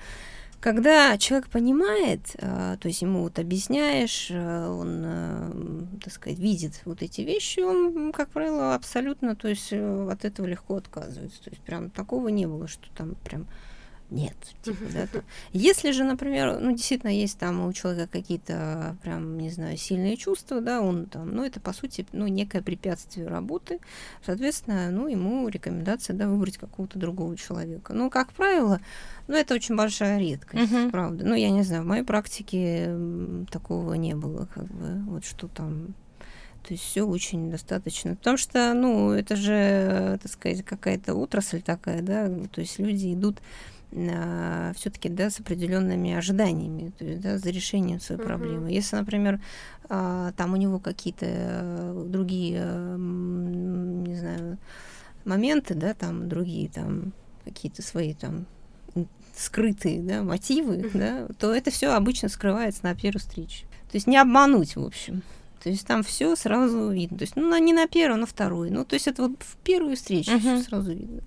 когда 0.60 1.18
человек 1.18 1.50
понимает, 1.50 2.36
а, 2.40 2.78
то 2.78 2.88
есть 2.88 3.02
ему 3.02 3.24
вот 3.24 3.40
объясняешь, 3.40 4.30
а, 4.32 4.72
он, 4.72 6.00
так 6.04 6.14
сказать, 6.14 6.38
видит 6.38 6.82
вот 6.86 7.02
эти 7.02 7.22
вещи, 7.22 7.62
он, 7.62 8.12
как 8.12 8.30
правило, 8.30 8.76
абсолютно, 8.76 9.36
то 9.36 9.48
есть 9.48 9.70
э, 9.72 10.10
от 10.12 10.24
этого 10.24 10.46
легко 10.46 10.76
отказывается. 10.76 11.44
То 11.44 11.50
есть 11.50 11.62
прям 11.64 11.90
такого 11.90 12.28
не 12.28 12.46
было, 12.46 12.68
что 12.68 12.88
там 12.96 13.16
прям 13.24 13.48
нет. 14.10 14.36
Типа, 14.64 14.86
да, 14.94 15.08
там. 15.08 15.24
Если 15.52 15.92
же, 15.92 16.04
например, 16.04 16.60
ну, 16.60 16.72
действительно 16.72 17.10
есть 17.10 17.38
там 17.38 17.66
у 17.66 17.74
человека 17.74 18.12
какие-то 18.12 18.96
прям, 19.02 19.38
не 19.38 19.50
знаю, 19.50 19.78
сильные 19.78 20.18
чувства, 20.18 20.62
да, 20.62 20.82
он 20.82 21.06
там, 21.06 21.34
ну, 21.34 21.44
это, 21.44 21.60
по 21.60 21.74
сути, 21.74 22.06
ну, 22.12 22.28
некое 22.28 22.62
препятствие 22.62 23.28
работы, 23.28 23.80
соответственно, 24.26 24.92
ну, 24.92 25.08
ему 25.08 25.48
рекомендация, 25.48 26.16
да, 26.16 26.28
выбрать 26.28 26.58
какого-то 26.58 27.00
другого 27.00 27.36
человека. 27.36 27.94
Но, 27.94 28.10
как 28.10 28.32
правило, 28.34 28.80
ну, 29.28 29.36
это 29.36 29.56
очень 29.56 29.76
большая 29.76 30.20
редкость, 30.20 30.72
Мгм. 30.72 30.92
правда. 30.92 31.26
Ну, 31.26 31.36
я 31.36 31.50
не 31.50 31.64
знаю, 31.64 31.84
в 31.84 31.88
моей 31.88 32.04
практике 32.04 32.96
такого 33.52 33.94
не 33.96 34.16
было, 34.16 34.48
как 34.54 34.66
бы, 34.66 35.04
вот 35.10 35.26
что 35.26 35.48
там 35.48 35.96
то 36.68 36.74
есть 36.74 36.84
все 36.84 37.04
очень 37.04 37.52
достаточно. 37.52 38.16
Потому 38.16 38.38
что, 38.38 38.74
ну, 38.74 39.12
это 39.12 39.36
же, 39.36 40.18
так 40.20 40.32
сказать, 40.32 40.66
какая-то 40.66 41.14
отрасль 41.14 41.62
такая, 41.62 42.02
да, 42.02 42.28
то 42.52 42.60
есть 42.60 42.80
люди 42.80 43.14
идут 43.14 43.38
все-таки, 44.76 45.10
да, 45.10 45.30
с 45.30 45.40
определенными 45.40 46.14
ожиданиями, 46.14 46.92
то 46.98 47.06
есть, 47.06 47.22
да, 47.22 47.38
за 47.38 47.50
решением 47.50 48.00
своей 48.00 48.20
Мгм. 48.20 48.28
проблемы. 48.28 48.72
Если, 48.72 48.96
например, 48.98 49.40
а, 49.90 50.32
там 50.34 50.54
у 50.54 50.58
него 50.58 50.80
какие-то 50.80 51.26
э, 51.28 52.04
другие, 52.08 52.60
не 52.98 54.16
знаю, 54.16 54.58
моменты, 55.24 55.76
да, 55.76 55.94
там 55.94 56.28
другие, 56.28 56.70
там 56.70 57.14
какие-то 57.46 57.82
свои 57.82 58.14
там 58.14 58.46
скрытые, 59.36 60.02
да, 60.02 60.24
мотивы, 60.24 60.78
Мгм. 60.78 61.00
да, 61.00 61.28
то 61.40 61.54
это 61.54 61.72
все 61.72 61.94
обычно 61.94 62.30
скрывается 62.30 62.84
на 62.84 62.96
первой 62.96 63.20
встрече. 63.20 63.66
То 63.92 63.96
есть 63.98 64.08
не 64.08 64.18
обмануть, 64.18 64.76
в 64.76 64.84
общем. 64.84 65.24
То 65.62 65.70
есть 65.70 65.86
там 65.88 66.04
все 66.04 66.36
сразу 66.36 66.90
видно. 66.90 67.18
То 67.18 67.24
есть, 67.24 67.36
ну, 67.36 67.58
не 67.58 67.74
на 67.74 67.88
первую, 67.88 68.20
на 68.20 68.26
вторую. 68.28 68.72
Ну, 68.72 68.86
то 68.86 68.94
есть 68.94 69.08
это 69.08 69.24
вот 69.24 69.42
в 69.42 69.58
первую 69.58 69.96
встречу 69.96 70.32
Мгм. 70.32 70.40
всё 70.40 70.60
сразу 70.60 70.92
видно. 70.94 71.22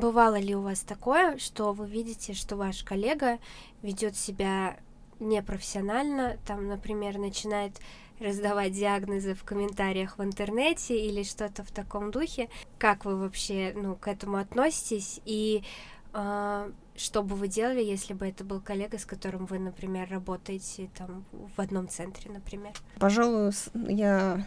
Бывало 0.00 0.38
ли 0.38 0.54
у 0.54 0.62
вас 0.62 0.80
такое, 0.80 1.36
что 1.38 1.72
вы 1.72 1.86
видите, 1.86 2.32
что 2.32 2.56
ваш 2.56 2.82
коллега 2.82 3.38
ведет 3.82 4.16
себя 4.16 4.78
непрофессионально, 5.18 6.38
там, 6.46 6.68
например, 6.68 7.18
начинает 7.18 7.78
раздавать 8.18 8.72
диагнозы 8.72 9.34
в 9.34 9.44
комментариях 9.44 10.18
в 10.18 10.24
интернете 10.24 10.98
или 10.98 11.22
что-то 11.22 11.64
в 11.64 11.70
таком 11.70 12.10
духе? 12.10 12.48
Как 12.78 13.04
вы 13.04 13.16
вообще 13.16 13.74
ну, 13.76 13.94
к 13.94 14.08
этому 14.08 14.38
относитесь? 14.38 15.20
И 15.26 15.64
а, 16.12 16.70
что 16.96 17.22
бы 17.22 17.34
вы 17.34 17.48
делали, 17.48 17.82
если 17.82 18.14
бы 18.14 18.26
это 18.26 18.44
был 18.44 18.60
коллега, 18.60 18.98
с 18.98 19.04
которым 19.04 19.46
вы, 19.46 19.58
например, 19.58 20.08
работаете 20.10 20.90
там 20.96 21.24
в 21.32 21.60
одном 21.60 21.88
центре, 21.88 22.30
например? 22.30 22.72
Пожалуй, 22.98 23.52
я 23.74 24.46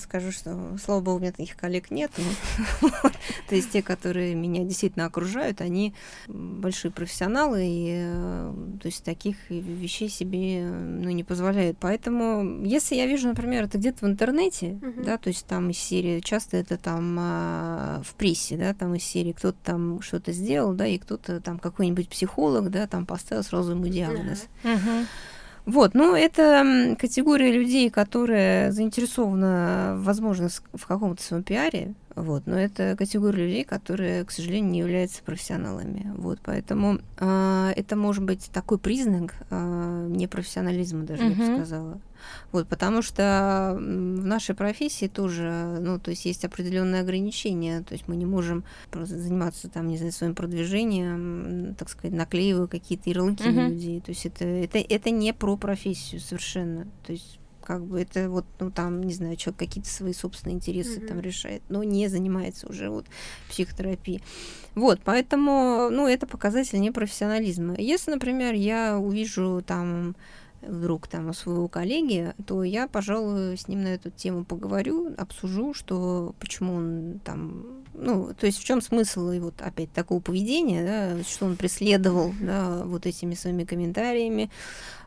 скажу, 0.00 0.32
что, 0.32 0.76
слава 0.82 1.00
богу, 1.00 1.18
у 1.18 1.20
меня 1.20 1.32
таких 1.32 1.56
коллег 1.56 1.90
нет. 1.90 2.10
То 3.48 3.54
есть 3.54 3.70
те, 3.70 3.82
которые 3.82 4.34
меня 4.34 4.64
действительно 4.64 5.06
окружают, 5.06 5.60
они 5.60 5.94
большие 6.26 6.90
профессионалы, 6.90 7.60
и 7.64 7.92
э, 7.94 8.54
то 8.80 8.86
есть 8.86 9.04
таких 9.04 9.36
вещей 9.50 10.08
себе 10.08 10.64
ну, 10.64 11.10
не 11.10 11.24
позволяют. 11.24 11.78
Поэтому, 11.80 12.64
если 12.64 12.96
я 12.96 13.06
вижу, 13.06 13.28
например, 13.28 13.64
это 13.64 13.78
где-то 13.78 14.06
в 14.06 14.08
интернете, 14.08 14.78
да, 15.04 15.18
то 15.18 15.28
есть 15.28 15.46
там 15.46 15.70
из 15.70 15.78
серии, 15.78 16.20
часто 16.20 16.56
это 16.56 16.76
там 16.76 17.16
а, 17.20 18.02
в 18.04 18.14
прессе, 18.14 18.56
да, 18.56 18.74
там 18.74 18.94
из 18.94 19.04
серии 19.04 19.32
кто-то 19.32 19.58
там 19.62 20.02
что-то 20.02 20.32
сделал, 20.32 20.72
да, 20.72 20.86
и 20.86 20.98
кто-то 20.98 21.40
там 21.40 21.58
какой-нибудь 21.58 22.08
психолог, 22.08 22.70
да, 22.70 22.86
там 22.86 23.06
поставил 23.06 23.42
сразу 23.42 23.72
ему 23.72 23.86
диагноз. 23.88 24.46
Вот, 25.64 25.94
ну, 25.94 26.14
это 26.14 26.96
категория 26.98 27.52
людей, 27.52 27.88
которые 27.88 28.72
заинтересованы, 28.72 29.96
возможно, 30.02 30.48
в 30.72 30.86
каком-то 30.86 31.22
своем 31.22 31.44
пиаре, 31.44 31.94
вот, 32.16 32.46
но 32.46 32.58
это 32.58 32.96
категория 32.96 33.44
людей, 33.44 33.64
которые, 33.64 34.24
к 34.24 34.32
сожалению, 34.32 34.72
не 34.72 34.78
являются 34.80 35.22
профессионалами, 35.22 36.12
вот, 36.16 36.40
поэтому 36.42 36.98
а, 37.18 37.72
это 37.76 37.94
может 37.94 38.24
быть 38.24 38.50
такой 38.52 38.78
признак 38.78 39.34
а, 39.50 40.06
непрофессионализма 40.08 41.04
даже, 41.04 41.24
я 41.24 41.30
бы 41.30 41.56
сказала. 41.56 42.00
Вот, 42.52 42.68
потому 42.68 43.02
что 43.02 43.74
в 43.78 43.80
нашей 43.80 44.54
профессии 44.54 45.08
тоже, 45.08 45.78
ну, 45.80 45.98
то 45.98 46.10
есть 46.10 46.24
есть 46.24 46.44
определенные 46.44 47.02
ограничения, 47.02 47.82
то 47.82 47.94
есть 47.94 48.08
мы 48.08 48.16
не 48.16 48.26
можем 48.26 48.64
просто 48.90 49.18
заниматься 49.18 49.68
там, 49.68 49.88
не 49.88 49.96
знаю, 49.96 50.12
своим 50.12 50.34
продвижением, 50.34 51.74
так 51.76 51.88
сказать, 51.88 52.16
наклеивая 52.16 52.66
какие-то 52.66 53.10
ярлыки 53.10 53.48
на 53.48 53.62
Мгм. 53.62 53.70
людей. 53.70 54.00
То 54.00 54.10
есть 54.10 54.26
это, 54.26 54.44
это, 54.44 54.78
это 54.78 55.10
не 55.10 55.32
про 55.32 55.56
профессию 55.56 56.20
совершенно. 56.20 56.86
То 57.06 57.12
есть 57.12 57.38
как 57.64 57.84
бы 57.86 58.00
это 58.00 58.28
вот, 58.28 58.44
ну 58.58 58.70
там, 58.72 59.02
не 59.04 59.14
знаю, 59.14 59.36
человек 59.36 59.60
какие-то 59.60 59.88
свои 59.88 60.12
собственные 60.12 60.56
интересы 60.56 61.00
там 61.00 61.18
Мгм. 61.18 61.26
решает, 61.26 61.62
но 61.68 61.84
не 61.84 62.08
занимается 62.08 62.68
уже 62.68 62.90
вот 62.90 63.06
психотерапией. 63.48 64.20
Вот, 64.74 65.00
поэтому, 65.04 65.88
ну, 65.90 66.08
это 66.08 66.26
показатель 66.26 66.80
непрофессионализма. 66.80 67.74
Если, 67.78 68.10
например, 68.10 68.54
я 68.54 68.98
увижу 68.98 69.62
там 69.66 70.16
вдруг 70.62 71.08
там 71.08 71.28
у 71.28 71.32
своего 71.32 71.68
коллеги, 71.68 72.34
то 72.46 72.62
я, 72.62 72.88
пожалуй, 72.88 73.56
с 73.56 73.68
ним 73.68 73.82
на 73.82 73.88
эту 73.88 74.10
тему 74.10 74.44
поговорю, 74.44 75.14
обсужу, 75.16 75.74
что 75.74 76.34
почему 76.40 76.74
он 76.74 77.20
там, 77.24 77.81
ну, 77.94 78.32
то 78.34 78.46
есть 78.46 78.58
в 78.58 78.64
чем 78.64 78.80
смысл 78.80 79.30
его 79.30 79.52
опять 79.58 79.92
такого 79.92 80.20
поведения, 80.20 80.84
да, 80.84 81.22
что 81.24 81.46
он 81.46 81.56
преследовал, 81.56 82.34
да, 82.40 82.82
вот 82.84 83.06
этими 83.06 83.34
своими 83.34 83.64
комментариями, 83.64 84.50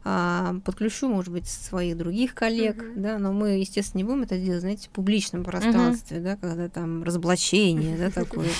а, 0.07 0.55
подключу, 0.63 1.09
может 1.09 1.33
быть, 1.33 1.47
своих 1.47 1.97
других 1.97 2.35
коллег, 2.35 2.77
Мгм. 2.77 3.01
да, 3.01 3.17
но 3.17 3.33
мы, 3.33 3.57
естественно, 3.57 3.99
не 3.99 4.03
будем 4.03 4.21
это 4.21 4.37
делать, 4.37 4.61
знаете, 4.61 4.87
в 4.87 4.91
публичном 4.91 5.43
пространстве, 5.43 6.19
да, 6.19 6.35
когда 6.37 6.69
там 6.69 7.01
разоблачение, 7.03 7.97
да, 7.97 8.11
такое. 8.11 8.51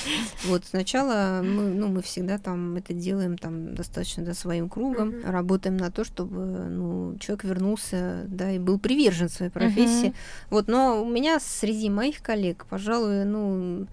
Вот 0.44 0.66
сначала 0.66 1.42
мы, 1.44 1.70
ну, 1.76 1.88
мы 1.90 2.02
всегда 2.02 2.40
там 2.40 2.76
это 2.78 2.94
делаем 2.94 3.38
там 3.38 3.76
достаточно, 3.76 4.24
да, 4.26 4.34
своим 4.34 4.70
кругом, 4.70 5.10
Мгм. 5.10 5.32
работаем 5.32 5.78
на 5.78 5.92
то, 5.92 6.04
чтобы, 6.04 6.36
ну, 6.70 7.16
человек 7.20 7.44
вернулся, 7.44 8.26
да, 8.28 8.52
и 8.52 8.58
был 8.58 8.80
привержен 8.80 9.30
своей 9.30 9.52
профессии. 9.52 10.08
Мгм. 10.08 10.16
Вот, 10.50 10.68
но 10.68 11.04
у 11.04 11.08
меня 11.10 11.40
среди 11.40 11.90
моих 11.92 12.24
коллег, 12.24 12.66
пожалуй, 12.68 13.24
ну, 13.26 13.86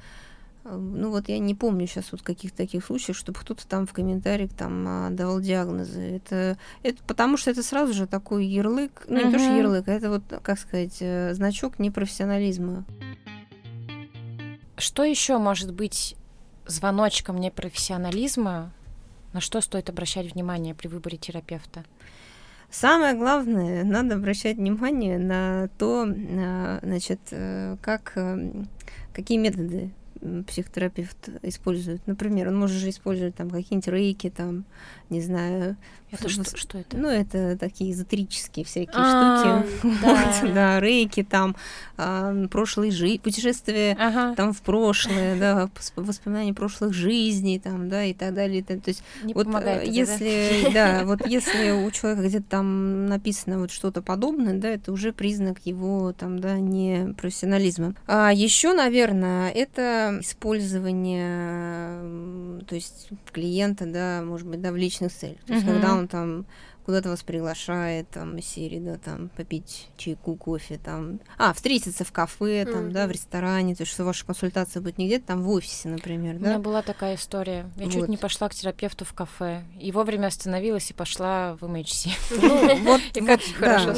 ну 0.64 1.10
вот 1.10 1.28
я 1.28 1.38
не 1.38 1.54
помню 1.54 1.86
сейчас 1.86 2.12
вот 2.12 2.22
каких-то 2.22 2.58
таких 2.58 2.84
случаев, 2.84 3.16
чтобы 3.16 3.38
кто-то 3.38 3.66
там 3.66 3.86
в 3.86 3.92
комментариях 3.92 4.52
там 4.52 4.84
а, 4.86 5.10
давал 5.10 5.40
диагнозы. 5.40 6.00
Это, 6.00 6.56
это 6.82 7.02
потому 7.06 7.36
что 7.36 7.50
это 7.50 7.62
сразу 7.62 7.92
же 7.92 8.06
такой 8.06 8.46
ярлык, 8.46 9.04
ну 9.08 9.16
не 9.16 9.32
то 9.32 9.38
что 9.38 9.56
ярлык, 9.56 9.88
а 9.88 9.92
это 9.92 10.10
вот, 10.10 10.22
как 10.42 10.58
сказать, 10.58 10.98
э, 11.00 11.34
значок 11.34 11.78
непрофессионализма. 11.78 12.84
Что 14.76 15.04
еще 15.04 15.38
может 15.38 15.72
быть 15.72 16.16
звоночком 16.66 17.38
непрофессионализма? 17.38 18.72
На 19.32 19.40
что 19.40 19.60
стоит 19.60 19.88
обращать 19.88 20.32
внимание 20.32 20.74
при 20.74 20.88
выборе 20.88 21.18
терапевта? 21.18 21.84
Самое 22.70 23.14
главное, 23.14 23.84
надо 23.84 24.14
обращать 24.14 24.56
внимание 24.56 25.18
на 25.18 25.68
то, 25.78 26.06
а, 26.06 26.78
значит, 26.82 27.20
э, 27.32 27.76
как, 27.82 28.12
э, 28.16 28.64
какие 29.12 29.38
методы 29.38 29.90
психотерапевт 30.46 31.28
использует. 31.42 32.06
Например, 32.06 32.48
он 32.48 32.56
может 32.56 32.76
же 32.76 32.90
использовать 32.90 33.34
там 33.34 33.50
какие-нибудь 33.50 33.88
рейки, 33.88 34.30
там, 34.30 34.64
не 35.12 35.20
знаю. 35.20 35.76
Это 36.12 36.28
что, 36.28 36.44
что 36.56 36.78
это? 36.78 36.96
Ну, 36.96 37.08
это 37.08 37.56
такие 37.56 37.92
эзотерические 37.92 38.64
всякие 38.66 38.92
а, 38.94 39.62
штуки. 39.62 39.96
Да. 40.02 40.32
да, 40.54 40.80
рейки, 40.80 41.22
там, 41.22 41.56
а, 41.96 42.46
прошлые 42.48 42.92
жизни, 42.92 43.16
путешествия 43.16 43.96
ага. 43.98 44.34
там 44.34 44.52
в 44.52 44.60
прошлое, 44.60 45.38
да, 45.38 45.70
воспоминания 45.96 46.52
прошлых 46.52 46.92
жизней, 46.92 47.58
там, 47.58 47.88
да, 47.88 48.04
и 48.04 48.12
так 48.12 48.34
далее. 48.34 48.62
То 48.62 48.78
есть, 48.86 49.02
Не 49.22 49.32
вот 49.32 49.46
помогает 49.46 49.88
если, 49.88 50.64
да? 50.64 51.00
да, 51.00 51.06
вот 51.06 51.26
если 51.30 51.70
у 51.70 51.90
человека 51.90 52.28
где-то 52.28 52.46
там 52.46 53.06
написано 53.06 53.58
вот 53.58 53.70
что-то 53.70 54.02
подобное, 54.02 54.58
да, 54.58 54.68
это 54.68 54.92
уже 54.92 55.14
признак 55.14 55.60
его 55.64 56.12
там, 56.12 56.40
да, 56.40 56.58
не 56.58 57.14
профессионализма. 57.14 57.94
А 58.06 58.30
еще, 58.32 58.74
наверное, 58.74 59.50
это 59.50 60.18
использование, 60.20 62.60
то 62.66 62.74
есть 62.74 63.08
клиента, 63.32 63.86
да, 63.86 64.20
может 64.22 64.46
быть, 64.46 64.60
да, 64.60 64.72
в 64.72 64.76
личных 65.02 65.12
целях. 65.12 65.38
То 65.46 65.54
есть, 65.54 65.66
когда 65.66 65.94
он 65.94 66.08
там 66.08 66.46
куда-то 66.84 67.10
вас 67.10 67.22
приглашает, 67.22 68.08
там, 68.10 68.36
из 68.38 68.46
серии, 68.46 68.80
да, 68.80 68.96
там, 68.96 69.28
попить 69.36 69.88
чайку, 69.96 70.34
кофе, 70.34 70.80
там, 70.82 71.20
а, 71.38 71.52
встретиться 71.52 72.04
в 72.04 72.12
кафе, 72.12 72.64
там, 72.64 72.86
mm-hmm. 72.86 72.90
да, 72.90 73.06
в 73.06 73.10
ресторане, 73.10 73.74
то 73.74 73.82
есть, 73.82 73.92
что 73.92 74.04
ваша 74.04 74.26
консультация 74.26 74.80
будет 74.80 74.98
не 74.98 75.06
где-то 75.06 75.28
там 75.28 75.42
в 75.42 75.50
офисе, 75.50 75.88
например, 75.88 76.38
да? 76.38 76.46
У 76.46 76.48
меня 76.50 76.58
была 76.58 76.82
такая 76.82 77.14
история. 77.14 77.70
Я 77.76 77.84
вот. 77.84 77.92
чуть 77.92 78.08
не 78.08 78.16
пошла 78.16 78.48
к 78.48 78.54
терапевту 78.54 79.04
в 79.04 79.12
кафе, 79.12 79.62
и 79.80 79.92
вовремя 79.92 80.26
остановилась 80.26 80.90
и 80.90 80.94
пошла 80.94 81.56
в 81.60 81.64
MHC. 81.64 82.10
Ну, 82.42 82.76
вот, 82.84 83.00
хорошо 83.54 83.94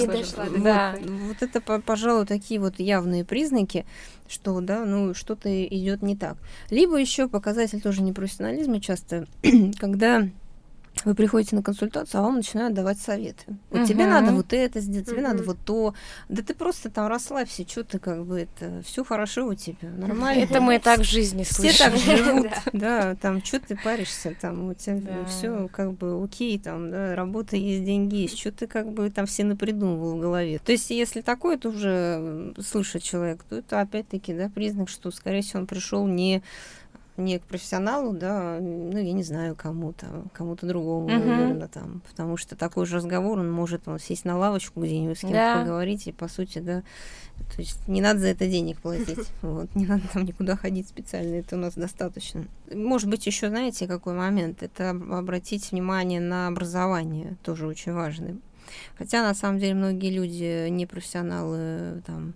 Да. 0.59 0.95
Вот 1.01 1.43
это, 1.43 1.61
пожалуй, 1.81 2.27
такие 2.27 2.61
вот 2.61 2.79
явные 2.79 3.25
признаки, 3.25 3.87
что, 4.29 4.61
да, 4.61 4.85
ну, 4.85 5.15
что-то 5.15 5.65
идет 5.67 6.03
не 6.03 6.17
так. 6.17 6.37
Либо 6.71 6.97
еще 6.97 7.29
показатель 7.29 7.81
тоже 7.81 8.03
непрофессионализма 8.03 8.81
часто, 8.81 9.27
когда 9.79 10.29
вы 11.05 11.15
приходите 11.15 11.57
на 11.57 11.63
консультацию, 11.63 12.21
а 12.21 12.25
вам 12.25 12.37
начинают 12.37 12.75
давать 12.75 12.99
советы. 12.99 13.45
Вот 13.71 13.81
угу. 13.81 13.89
тебе 13.89 14.07
надо 14.07 14.33
вот 14.33 14.53
это 14.53 14.81
сделать, 14.81 15.07
тебе 15.07 15.19
угу. 15.19 15.29
надо 15.29 15.43
вот 15.43 15.59
то. 15.65 15.95
Да 16.29 16.43
ты 16.43 16.55
просто 16.55 16.91
там 16.91 17.07
расслабься, 17.09 17.69
что 17.69 17.85
ты 17.85 17.99
как 17.99 18.25
бы 18.25 18.41
это 18.41 18.83
все 18.85 19.05
хорошо 19.05 19.47
у 19.47 19.55
тебя, 19.55 19.89
нормально. 19.97 20.43
Это 20.43 20.61
мы 20.61 20.77
и 20.77 20.79
так 20.79 21.01
в 21.01 21.05
жизни 21.05 21.43
слышим. 21.43 21.65
Все 21.75 21.85
так 21.85 21.97
живут, 21.97 22.51
да, 22.73 23.15
там 23.17 23.45
что 23.45 23.61
ты 23.61 23.77
паришься, 23.77 24.35
там 24.41 24.69
у 24.69 24.75
тебя 24.75 25.25
все 25.27 25.69
как 25.69 25.95
бы 25.95 26.23
окей, 26.23 26.59
там, 26.59 26.91
да, 26.91 27.15
работа 27.15 27.57
есть, 27.57 27.85
деньги 27.85 28.17
есть, 28.17 28.39
что 28.39 28.53
ты 28.53 28.67
как 28.67 28.93
бы 28.93 29.11
там 29.11 29.27
все 29.27 29.45
напридумывал 29.45 30.17
в 30.17 30.21
голове. 30.21 30.59
То 30.59 30.73
есть 30.73 30.91
если 30.91 31.21
такое 31.21 31.59
то 31.59 31.71
уже 31.71 32.55
слышит 32.61 33.03
человек, 33.03 33.45
то 33.49 33.57
это 33.57 33.81
опять-таки, 33.81 34.35
да, 34.35 34.49
признак, 34.49 34.89
что, 34.89 35.11
скорее 35.11 35.43
всего, 35.43 35.61
он 35.61 35.67
пришел 35.67 36.07
не 36.07 36.43
не 37.17 37.39
к 37.39 37.43
профессионалу, 37.43 38.13
да, 38.13 38.59
ну, 38.61 38.99
я 38.99 39.13
не 39.13 39.23
знаю, 39.23 39.55
кому-то, 39.55 40.07
кому-то 40.33 40.67
другому, 40.67 41.09
uh-huh. 41.09 41.25
наверное, 41.25 41.69
там, 41.69 42.03
потому 42.09 42.37
что 42.37 42.57
такой 42.57 42.87
же 42.87 42.97
разговор, 42.97 43.39
он 43.39 43.51
может 43.51 43.87
он, 43.87 43.99
сесть 43.99 44.25
на 44.25 44.37
лавочку 44.37 44.81
где-нибудь 44.81 45.19
с 45.19 45.21
кем-то 45.21 45.37
да. 45.37 45.61
поговорить, 45.61 46.09
и, 46.09 46.13
по 46.13 46.27
сути, 46.27 46.59
да, 46.59 46.83
то 47.55 47.61
есть 47.61 47.87
не 47.87 48.01
надо 48.01 48.21
за 48.21 48.29
это 48.29 48.47
денег 48.47 48.81
платить, 48.81 49.31
вот, 49.43 49.73
не 49.75 49.87
надо 49.87 50.03
там 50.13 50.25
никуда 50.25 50.57
ходить 50.57 50.89
специально, 50.89 51.37
это 51.37 51.57
у 51.57 51.59
нас 51.59 51.75
достаточно. 51.75 52.47
Может 52.73 53.09
быть, 53.09 53.27
еще 53.27 53.49
знаете, 53.49 53.87
какой 53.87 54.15
момент, 54.15 54.63
это 54.63 54.91
обратить 54.91 55.71
внимание 55.71 56.21
на 56.21 56.49
образование, 56.49 57.37
тоже 57.45 57.67
очень 57.67 57.93
важный. 57.93 58.41
Хотя, 58.97 59.23
на 59.23 59.35
самом 59.35 59.59
деле, 59.59 59.75
многие 59.75 60.11
люди, 60.11 60.69
не 60.69 60.87
профессионалы, 60.87 62.03
там, 62.07 62.35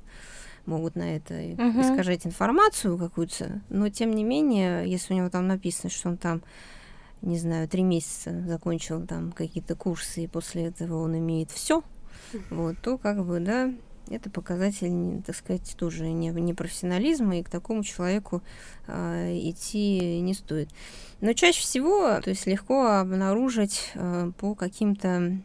могут 0.69 0.95
на 0.95 1.17
это 1.17 1.35
угу. 1.35 1.81
искажать 1.81 2.27
информацию 2.27 2.97
какую-то, 2.97 3.61
но 3.69 3.89
тем 3.89 4.13
не 4.13 4.23
менее, 4.23 4.89
если 4.89 5.15
у 5.15 5.17
него 5.17 5.31
там 5.31 5.47
написано, 5.49 5.91
что 5.91 6.11
он 6.11 6.17
там, 6.17 6.43
не 7.23 7.39
знаю, 7.39 7.69
три 7.69 7.83
месяца 7.83 8.41
закончил 8.47 9.05
там 9.07 9.33
какие-то 9.33 9.75
курсы, 9.75 10.25
и 10.25 10.29
после 10.29 10.67
этого 10.67 11.03
он 11.03 11.19
имеет 11.19 11.51
все, 11.51 11.83
вот, 12.51 12.77
то 12.83 12.99
как 12.99 13.25
бы, 13.25 13.41
да, 13.41 13.73
это 14.11 14.31
показатель, 14.31 15.23
так 15.23 15.37
сказать, 15.37 15.75
тоже 15.77 16.09
не, 16.09 16.29
не 16.29 16.55
профессионализма, 16.55 17.39
и 17.39 17.43
к 17.43 17.51
такому 17.51 17.83
человеку 17.85 18.43
э, 18.87 19.39
идти 19.43 20.21
не 20.21 20.35
стоит. 20.35 20.71
Но 21.21 21.33
чаще 21.33 21.61
всего, 21.61 22.21
то 22.21 22.31
есть 22.31 22.47
легко 22.47 22.87
обнаружить 22.87 23.93
э, 23.95 24.33
по 24.39 24.55
каким-то, 24.55 25.39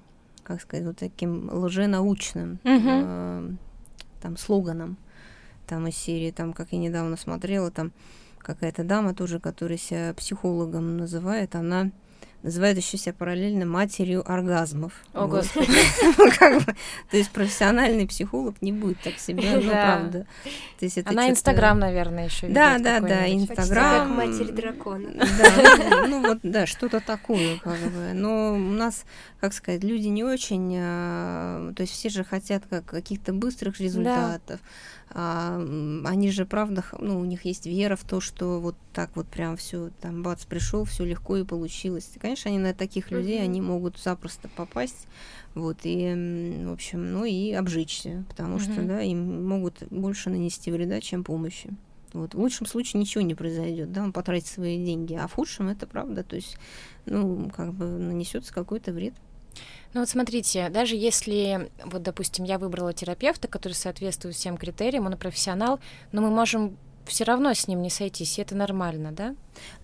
как 0.44 0.62
сказать, 0.62 0.86
вот 0.86 0.98
таким 0.98 1.50
лженаучным 1.52 2.60
э, 2.64 3.50
там 4.22 4.38
слоганам 4.38 4.98
там 5.66 5.88
из 5.88 5.98
серии, 5.98 6.32
там, 6.32 6.54
как 6.54 6.72
я 6.72 6.80
недавно 6.80 7.18
смотрела, 7.18 7.72
там 7.72 7.92
какая-то 8.40 8.84
дама 8.84 9.14
тоже, 9.14 9.40
которая 9.40 9.78
себя 9.78 10.14
психологом 10.14 10.98
называет, 10.98 11.56
она 11.56 11.92
называет 12.44 12.78
еще 12.78 12.98
себя 12.98 13.14
параллельно 13.14 13.66
матерью 13.66 14.30
оргазмов. 14.30 14.94
О, 15.14 15.22
вот. 15.22 15.38
Господи. 15.38 15.72
То 17.10 17.18
есть 17.18 17.32
профессиональный 17.32 18.06
психолог 18.06 18.62
не 18.62 18.74
будет 18.74 19.00
так 19.00 19.18
себя, 19.18 19.60
ну, 19.60 19.70
правда. 19.70 20.26
Она 21.06 21.30
Инстаграм, 21.30 21.80
наверное, 21.80 22.26
еще 22.26 22.48
Да, 22.48 22.78
да, 22.78 23.00
да, 23.00 23.32
Инстаграм. 23.32 24.08
Как 24.08 24.18
матерь 24.18 24.52
дракона. 24.52 25.12
Да, 25.16 26.08
ну 26.08 26.22
вот, 26.22 26.40
да, 26.44 26.66
что-то 26.66 27.00
такое, 27.00 27.58
как 27.60 27.80
бы. 27.80 28.12
Но 28.14 28.56
у 28.56 28.58
нас, 28.58 29.06
как 29.40 29.54
сказать, 29.54 29.84
люди 29.84 30.08
не 30.08 30.24
очень, 30.24 30.76
а, 30.78 31.72
то 31.74 31.82
есть 31.82 31.94
все 31.94 32.10
же 32.10 32.24
хотят 32.26 32.64
как 32.70 32.86
каких-то 32.86 33.32
быстрых 33.32 33.80
результатов. 33.80 34.60
А, 35.16 35.58
они 36.06 36.32
же, 36.32 36.46
правда, 36.46 36.84
ну, 36.98 37.20
у 37.20 37.26
них 37.26 37.46
есть 37.46 37.68
вера 37.68 37.96
в 37.96 38.04
то, 38.04 38.20
что 38.20 38.60
вот 38.60 38.76
так 38.94 39.12
вот 39.16 39.28
прям 39.28 39.58
все 39.58 39.92
там 40.02 40.24
бац 40.24 40.44
пришел, 40.46 40.86
все 40.86 41.06
легко 41.06 41.38
и 41.38 41.44
получилось. 41.44 42.10
И, 42.16 42.20
конечно, 42.34 42.50
они 42.50 42.60
на 42.60 42.74
таких 42.74 43.12
людей, 43.12 43.40
mm-hmm. 43.40 43.44
они 43.44 43.62
могут 43.62 44.00
запросто 44.00 44.50
попасть, 44.50 45.08
вот 45.54 45.78
и, 45.84 46.64
в 46.66 46.72
общем, 46.72 47.12
ну 47.12 47.26
и 47.26 47.52
обжечься, 47.52 48.26
потому 48.28 48.58
mm-hmm. 48.58 48.74
что, 48.74 48.82
да, 48.84 49.02
им 49.02 49.48
могут 49.48 49.84
больше 49.92 50.32
нанести 50.32 50.72
вреда, 50.72 51.00
чем 51.00 51.24
помощи. 51.24 51.70
Вот. 52.12 52.34
В 52.34 52.40
лучшем 52.40 52.66
случае 52.66 53.00
ничего 53.00 53.24
не 53.24 53.36
произойдет, 53.36 53.92
да, 53.92 54.04
он 54.04 54.14
потратит 54.14 54.48
свои 54.48 54.84
деньги, 54.84 55.14
а 55.14 55.28
в 55.28 55.34
худшем 55.34 55.68
это 55.68 55.86
правда, 55.86 56.24
то 56.24 56.36
есть, 56.36 56.58
ну, 57.06 57.52
как 57.56 57.74
бы 57.74 57.86
нанесется 57.86 58.52
какой-то 58.52 58.92
вред. 58.92 59.14
Ну 59.94 60.00
вот 60.00 60.10
смотрите, 60.10 60.70
даже 60.70 60.96
если, 60.96 61.70
вот, 61.86 62.02
допустим, 62.02 62.46
я 62.46 62.58
выбрала 62.58 62.94
терапевта, 62.94 63.48
который 63.48 63.74
соответствует 63.74 64.36
всем 64.36 64.58
критериям, 64.58 65.06
он 65.06 65.16
профессионал, 65.18 65.80
но 66.12 66.24
мы 66.24 66.32
можем 66.32 66.78
все 67.06 67.24
равно 67.24 67.54
с 67.54 67.68
ним 67.68 67.82
не 67.82 67.90
сойтись, 67.90 68.38
и 68.38 68.42
это 68.42 68.56
нормально, 68.56 69.12
да? 69.12 69.36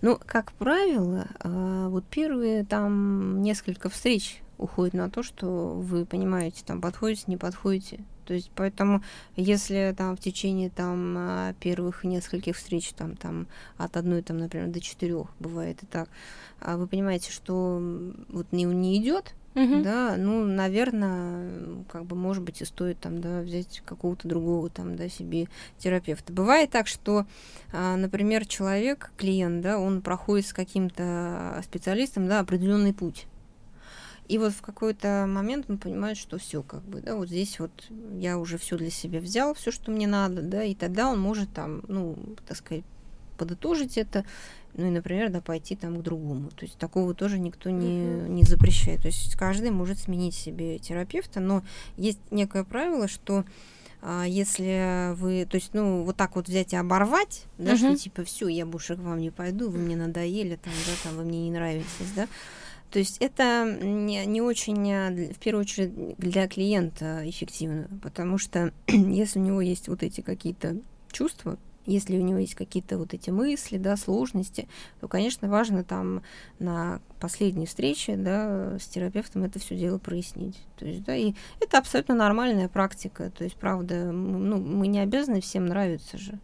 Ну, 0.02 0.18
как 0.24 0.52
правило, 0.52 1.28
а, 1.40 1.88
вот 1.88 2.04
первые 2.06 2.64
там 2.64 3.42
несколько 3.42 3.88
встреч 3.88 4.42
уходят 4.58 4.94
на 4.94 5.10
то, 5.10 5.22
что 5.22 5.74
вы 5.74 6.04
понимаете, 6.04 6.62
там 6.64 6.80
подходите, 6.80 7.24
не 7.26 7.36
подходите. 7.36 8.04
То 8.26 8.34
есть 8.34 8.50
поэтому, 8.54 9.02
если 9.34 9.92
там 9.96 10.16
в 10.16 10.20
течение 10.20 10.70
там 10.70 11.16
а, 11.18 11.54
первых 11.54 12.04
нескольких 12.04 12.56
встреч, 12.56 12.92
там, 12.92 13.16
там 13.16 13.48
от 13.76 13.96
одной, 13.96 14.22
там, 14.22 14.38
например, 14.38 14.68
до 14.68 14.80
четырех 14.80 15.26
бывает 15.40 15.82
и 15.82 15.86
так, 15.86 16.08
а 16.60 16.76
вы 16.76 16.86
понимаете, 16.86 17.32
что 17.32 17.82
вот 18.28 18.46
не, 18.52 18.64
не 18.64 18.96
идет, 18.98 19.34
Угу. 19.54 19.82
Да, 19.82 20.16
ну, 20.16 20.44
наверное, 20.44 21.84
как 21.88 22.04
бы, 22.04 22.14
может 22.14 22.42
быть, 22.44 22.62
и 22.62 22.64
стоит 22.64 23.00
там, 23.00 23.20
да, 23.20 23.40
взять 23.40 23.82
какого-то 23.84 24.28
другого 24.28 24.70
там, 24.70 24.94
да, 24.94 25.08
себе 25.08 25.48
терапевта. 25.78 26.32
Бывает 26.32 26.70
так, 26.70 26.86
что, 26.86 27.26
а, 27.72 27.96
например, 27.96 28.46
человек, 28.46 29.10
клиент, 29.16 29.60
да, 29.62 29.78
он 29.78 30.02
проходит 30.02 30.46
с 30.46 30.52
каким-то 30.52 31.60
специалистом, 31.64 32.28
да, 32.28 32.40
определенный 32.40 32.94
путь. 32.94 33.26
И 34.28 34.38
вот 34.38 34.52
в 34.52 34.62
какой-то 34.62 35.26
момент 35.28 35.66
он 35.68 35.78
понимает, 35.78 36.16
что 36.16 36.38
все, 36.38 36.62
как 36.62 36.82
бы, 36.84 37.00
да, 37.00 37.16
вот 37.16 37.26
здесь 37.26 37.58
вот 37.58 37.72
я 38.14 38.38
уже 38.38 38.58
все 38.58 38.78
для 38.78 38.90
себя 38.90 39.18
взял, 39.18 39.54
все, 39.54 39.72
что 39.72 39.90
мне 39.90 40.06
надо, 40.06 40.42
да, 40.42 40.62
и 40.62 40.76
тогда 40.76 41.08
он 41.08 41.18
может 41.18 41.52
там, 41.52 41.82
ну, 41.88 42.16
так 42.46 42.56
сказать, 42.56 42.84
подытожить 43.36 43.98
это 43.98 44.24
ну 44.74 44.86
и, 44.86 44.90
например, 44.90 45.30
да, 45.30 45.40
пойти 45.40 45.76
там 45.76 45.98
к 45.98 46.02
другому. 46.02 46.50
То 46.50 46.64
есть 46.64 46.78
такого 46.78 47.14
тоже 47.14 47.38
никто 47.38 47.70
не, 47.70 48.04
не 48.28 48.44
запрещает. 48.44 49.02
То 49.02 49.08
есть 49.08 49.36
каждый 49.36 49.70
может 49.70 49.98
сменить 49.98 50.34
себе 50.34 50.78
терапевта, 50.78 51.40
но 51.40 51.62
есть 51.96 52.18
некое 52.30 52.64
правило, 52.64 53.08
что 53.08 53.44
а, 54.02 54.24
если 54.24 55.14
вы, 55.14 55.46
то 55.50 55.56
есть, 55.56 55.74
ну, 55.74 56.04
вот 56.04 56.16
так 56.16 56.36
вот 56.36 56.48
взять 56.48 56.72
и 56.72 56.76
оборвать, 56.76 57.44
да, 57.58 57.72
uh-huh. 57.72 57.76
что 57.76 57.96
типа, 57.96 58.24
все, 58.24 58.48
я 58.48 58.64
больше 58.64 58.96
к 58.96 59.00
вам 59.00 59.18
не 59.18 59.30
пойду, 59.30 59.68
вы 59.68 59.78
мне 59.78 59.96
надоели, 59.96 60.56
там, 60.56 60.72
да, 60.86 60.92
там, 61.04 61.16
вы 61.16 61.24
мне 61.24 61.42
не 61.44 61.50
нравитесь, 61.50 62.12
да, 62.16 62.26
то 62.90 62.98
есть 62.98 63.18
это 63.20 63.78
не, 63.82 64.24
не 64.26 64.40
очень, 64.40 64.92
а, 64.92 65.10
в 65.10 65.38
первую 65.38 65.62
очередь, 65.62 66.16
для 66.16 66.48
клиента 66.48 67.22
эффективно, 67.24 67.88
потому 68.02 68.38
что 68.38 68.72
если 68.86 69.38
у 69.38 69.42
него 69.42 69.60
есть 69.60 69.88
вот 69.88 70.02
эти 70.02 70.22
какие-то 70.22 70.76
чувства, 71.12 71.58
если 71.86 72.18
у 72.18 72.22
него 72.22 72.38
есть 72.38 72.54
какие-то 72.54 72.98
вот 72.98 73.14
эти 73.14 73.30
мысли, 73.30 73.78
да, 73.78 73.96
сложности, 73.96 74.68
то, 75.00 75.08
конечно, 75.08 75.48
важно 75.48 75.84
там 75.84 76.22
на 76.58 77.00
последней 77.20 77.66
встрече, 77.66 78.16
да, 78.16 78.78
с 78.78 78.86
терапевтом 78.86 79.44
это 79.44 79.58
все 79.58 79.76
дело 79.76 79.98
прояснить. 79.98 80.58
То 80.78 80.86
есть, 80.86 81.04
да, 81.04 81.16
и 81.16 81.34
это 81.60 81.78
абсолютно 81.78 82.14
нормальная 82.14 82.68
практика. 82.68 83.30
То 83.30 83.44
есть, 83.44 83.56
правда, 83.56 84.12
ну, 84.12 84.58
мы 84.58 84.86
не 84.86 85.00
обязаны 85.00 85.40
всем 85.40 85.66
нравиться 85.66 86.18
же. 86.18 86.38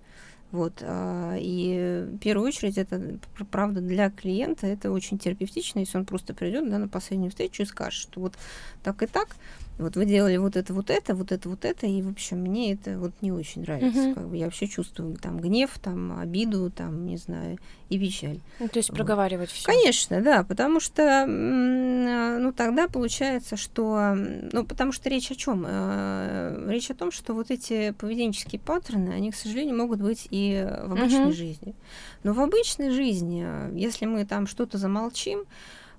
Вот, 0.53 0.83
а, 0.83 1.37
и 1.39 2.07
в 2.13 2.19
первую 2.19 2.49
очередь 2.49 2.79
это, 2.79 3.19
правда, 3.51 3.81
для 3.81 4.11
клиента 4.11 4.67
это 4.67 4.93
очень 4.93 5.19
терапевтично, 5.19 5.81
если 5.81 5.99
он 5.99 6.07
просто 6.07 6.35
придет 6.35 6.71
да, 6.71 6.79
на 6.79 6.89
последнюю 6.89 7.31
встречу 7.31 7.63
и 7.63 7.67
скажет, 7.67 8.01
что 8.01 8.21
вот 8.21 8.35
так 8.83 9.03
и 9.03 9.07
так, 9.07 9.37
вот 9.79 9.97
вы 9.97 10.07
делали 10.07 10.39
вот 10.39 10.57
это, 10.57 10.73
вот 10.73 10.91
это, 10.91 11.15
вот 11.15 11.33
это, 11.33 11.49
вот 11.49 11.65
это, 11.65 11.87
и, 11.87 12.01
в 12.01 12.09
общем, 12.09 12.39
мне 12.39 12.73
это 12.73 12.99
вот 12.99 13.13
не 13.21 13.31
очень 13.31 13.63
нравится. 13.63 14.01
Uh-huh. 14.01 14.15
Как 14.15 14.29
бы 14.29 14.37
я 14.37 14.47
вообще 14.47 14.67
чувствую 14.67 15.17
там 15.17 15.39
гнев, 15.39 15.71
там 15.83 16.19
обиду, 16.19 16.71
там, 16.71 17.07
не 17.07 17.19
знаю, 17.19 17.59
и 17.91 17.99
печаль. 17.99 18.41
Ну, 18.59 18.69
то 18.69 18.79
есть 18.79 18.89
вот. 18.89 18.97
проговаривать 18.97 19.51
все. 19.51 19.67
Конечно, 19.67 20.23
да, 20.23 20.45
потому 20.45 20.81
что, 20.81 21.27
ну, 21.27 22.53
тогда 22.53 22.89
получается, 22.89 23.57
что, 23.57 24.15
ну, 24.15 24.65
потому 24.65 24.93
что 24.93 25.11
речь 25.11 25.31
о 25.31 25.35
чем? 25.35 25.65
Э, 25.67 26.67
речь 26.69 26.91
о 26.91 26.95
том, 26.95 27.13
что 27.13 27.35
вот 27.35 27.51
эти 27.51 27.91
поведенческие 27.93 28.61
паттерны, 28.61 29.11
они, 29.11 29.31
к 29.31 29.37
сожалению, 29.37 29.77
могут 29.77 30.01
быть 30.01 30.27
и 30.31 30.67
в 30.85 30.93
обычной 30.93 31.27
uh-huh. 31.27 31.33
жизни. 31.33 31.75
Но 32.23 32.33
в 32.33 32.41
обычной 32.41 32.91
жизни, 32.91 33.47
если 33.79 34.07
мы 34.07 34.25
там 34.25 34.47
что-то 34.47 34.79
замолчим, 34.79 35.45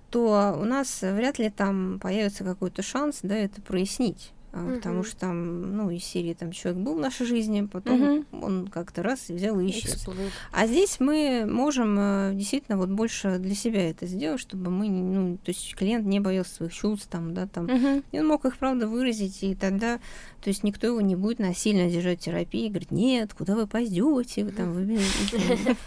то 0.09 0.57
у 0.59 0.65
нас 0.65 1.01
вряд 1.01 1.39
ли 1.39 1.49
там 1.49 1.99
появится 1.99 2.43
какой-то 2.43 2.81
шанс, 2.81 3.19
да, 3.23 3.35
это 3.35 3.61
прояснить. 3.61 4.31
Uh-huh. 4.53 4.75
Потому 4.75 5.03
что 5.03 5.17
там, 5.17 5.75
ну, 5.75 5.89
из 5.89 6.03
серии 6.03 6.33
там 6.33 6.51
человек 6.51 6.81
был 6.81 6.95
в 6.95 6.99
нашей 6.99 7.27
жизни, 7.27 7.67
потом 7.71 8.01
uh-huh. 8.01 8.25
он 8.41 8.67
как-то 8.67 9.03
раз 9.03 9.27
взял 9.27 9.59
и 9.59 9.69
исчез. 9.69 9.95
Эксплуд. 9.95 10.15
А 10.51 10.65
здесь 10.65 10.99
мы 10.99 11.45
можем 11.45 11.97
э, 11.99 12.31
действительно 12.33 12.77
вот 12.77 12.89
больше 12.89 13.37
для 13.39 13.53
себя 13.53 13.89
это 13.89 14.07
сделать, 14.07 14.39
чтобы 14.39 14.71
мы, 14.71 14.89
ну, 14.89 15.37
то 15.37 15.49
есть 15.49 15.75
клиент 15.75 16.07
не 16.07 16.19
боялся 16.19 16.55
своих 16.55 16.73
чувств, 16.73 17.07
там, 17.09 17.33
да, 17.33 17.45
там, 17.45 17.65
uh-huh. 17.65 18.03
и 18.11 18.19
он 18.19 18.27
мог 18.27 18.45
их, 18.45 18.57
правда, 18.57 18.87
выразить, 18.87 19.43
и 19.43 19.53
тогда 19.53 19.99
то 20.41 20.49
есть 20.49 20.63
никто 20.63 20.87
его 20.87 21.01
не 21.01 21.15
будет 21.15 21.39
насильно 21.39 21.89
держать 21.89 22.21
в 22.21 22.23
терапии, 22.23 22.69
говорит, 22.69 22.91
нет, 22.91 23.33
куда 23.33 23.55
вы 23.55 23.67
пойдете, 23.67 24.43
вы 24.43 24.51
там, 24.51 24.73
вы... 24.73 24.81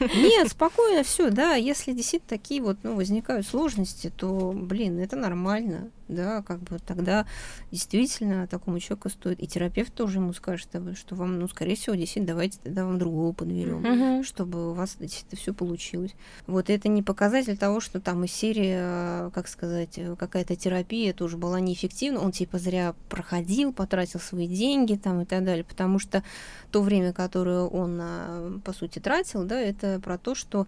нет, 0.00 0.48
спокойно, 0.48 1.02
все, 1.02 1.30
да, 1.30 1.54
если 1.54 1.92
действительно 1.92 2.28
такие 2.28 2.60
вот, 2.60 2.78
ну, 2.82 2.94
возникают 2.94 3.46
сложности, 3.46 4.12
то, 4.14 4.52
блин, 4.54 4.98
это 4.98 5.16
нормально, 5.16 5.90
да, 6.08 6.42
как 6.42 6.60
бы 6.60 6.78
тогда 6.78 7.26
действительно 7.70 8.46
такому 8.46 8.80
человеку 8.80 9.08
стоит, 9.08 9.40
и 9.40 9.46
терапевт 9.46 9.94
тоже 9.94 10.18
ему 10.18 10.32
скажет, 10.32 10.68
что 10.96 11.14
вам, 11.14 11.38
ну, 11.38 11.48
скорее 11.48 11.76
всего, 11.76 11.94
действительно, 11.94 12.28
давайте 12.28 12.58
тогда 12.62 12.84
вам 12.84 12.98
другого 12.98 13.32
подберем, 13.32 13.84
uh-huh. 13.84 14.24
чтобы 14.24 14.70
у 14.70 14.74
вас 14.74 14.96
действительно 14.98 15.40
все 15.40 15.54
получилось. 15.54 16.14
Вот 16.46 16.70
это 16.70 16.88
не 16.88 17.02
показатель 17.02 17.56
того, 17.56 17.80
что 17.80 18.00
там 18.00 18.24
из 18.24 18.32
серии, 18.32 18.74
э, 18.76 19.30
как 19.32 19.48
сказать, 19.48 19.96
э, 19.96 20.16
какая-то 20.16 20.56
терапия 20.56 21.12
тоже 21.12 21.36
была 21.36 21.60
неэффективна, 21.60 22.20
он 22.20 22.32
типа 22.32 22.58
зря 22.58 22.94
проходил, 23.08 23.72
потратил 23.72 24.20
свои 24.20 24.39
деньги 24.46 24.96
там 24.96 25.22
и 25.22 25.24
так 25.24 25.44
далее, 25.44 25.64
потому 25.64 25.98
что 25.98 26.22
то 26.70 26.82
время, 26.82 27.12
которое 27.12 27.62
он, 27.62 27.98
а, 28.00 28.60
по 28.64 28.72
сути, 28.72 28.98
тратил, 28.98 29.44
да, 29.44 29.60
это 29.60 30.00
про 30.00 30.18
то, 30.18 30.34
что 30.34 30.66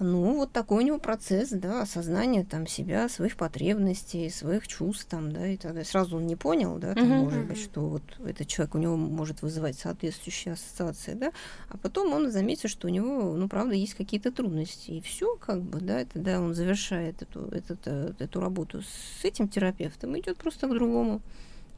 ну, 0.00 0.36
вот 0.36 0.50
такой 0.52 0.82
у 0.82 0.86
него 0.86 0.98
процесс, 0.98 1.50
да, 1.50 1.82
осознания 1.82 2.42
там 2.42 2.66
себя, 2.66 3.08
своих 3.08 3.36
потребностей, 3.36 4.30
своих 4.30 4.66
чувств 4.66 5.06
там, 5.10 5.30
да, 5.30 5.46
и 5.46 5.58
тогда 5.58 5.84
сразу 5.84 6.16
он 6.16 6.26
не 6.26 6.36
понял, 6.36 6.78
да, 6.78 6.94
там, 6.94 7.04
uh-huh, 7.04 7.24
может 7.24 7.44
быть, 7.46 7.62
что 7.62 7.82
вот 7.82 8.02
этот 8.24 8.48
человек 8.48 8.74
у 8.74 8.78
него 8.78 8.96
может 8.96 9.42
вызывать 9.42 9.78
соответствующие 9.78 10.54
ассоциации, 10.54 11.12
да, 11.12 11.32
а 11.68 11.76
потом 11.76 12.14
он 12.14 12.30
заметит, 12.30 12.70
что 12.70 12.88
у 12.88 12.90
него, 12.90 13.34
ну, 13.36 13.46
правда, 13.46 13.74
есть 13.74 13.94
какие-то 13.94 14.32
трудности, 14.32 14.92
и 14.92 15.00
все, 15.02 15.36
как 15.36 15.60
бы, 15.60 15.80
да, 15.80 16.06
тогда 16.06 16.40
он 16.40 16.54
завершает 16.54 17.20
эту, 17.20 17.48
эту, 17.48 17.74
эту, 17.74 18.14
эту 18.18 18.40
работу 18.40 18.80
с 18.80 19.24
этим 19.24 19.48
терапевтом, 19.48 20.18
идет 20.18 20.38
просто 20.38 20.66
к 20.66 20.70
другому. 20.70 21.20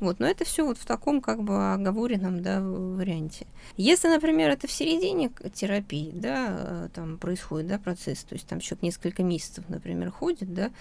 Вот, 0.03 0.19
но 0.19 0.27
это 0.27 0.45
все 0.45 0.67
вот 0.67 0.79
в 0.79 0.85
таком 0.85 1.21
как 1.21 1.45
бы 1.45 1.75
оговоренном 1.75 2.43
да, 2.43 2.61
варианте. 2.61 3.47
Если, 3.77 4.09
например, 4.09 4.51
это 4.51 4.67
в 4.67 4.73
середине 4.73 5.31
терапии, 5.55 6.11
да, 6.13 6.47
э, 6.49 6.89
там 6.93 7.19
происходит, 7.19 7.69
да, 7.69 7.79
процесс, 7.79 8.25
то 8.25 8.35
есть 8.35 8.49
там 8.49 8.59
человек 8.59 8.83
несколько 8.83 9.23
месяцев, 9.23 9.65
например, 9.69 10.11
ходит, 10.11 10.53
да, 10.53 10.73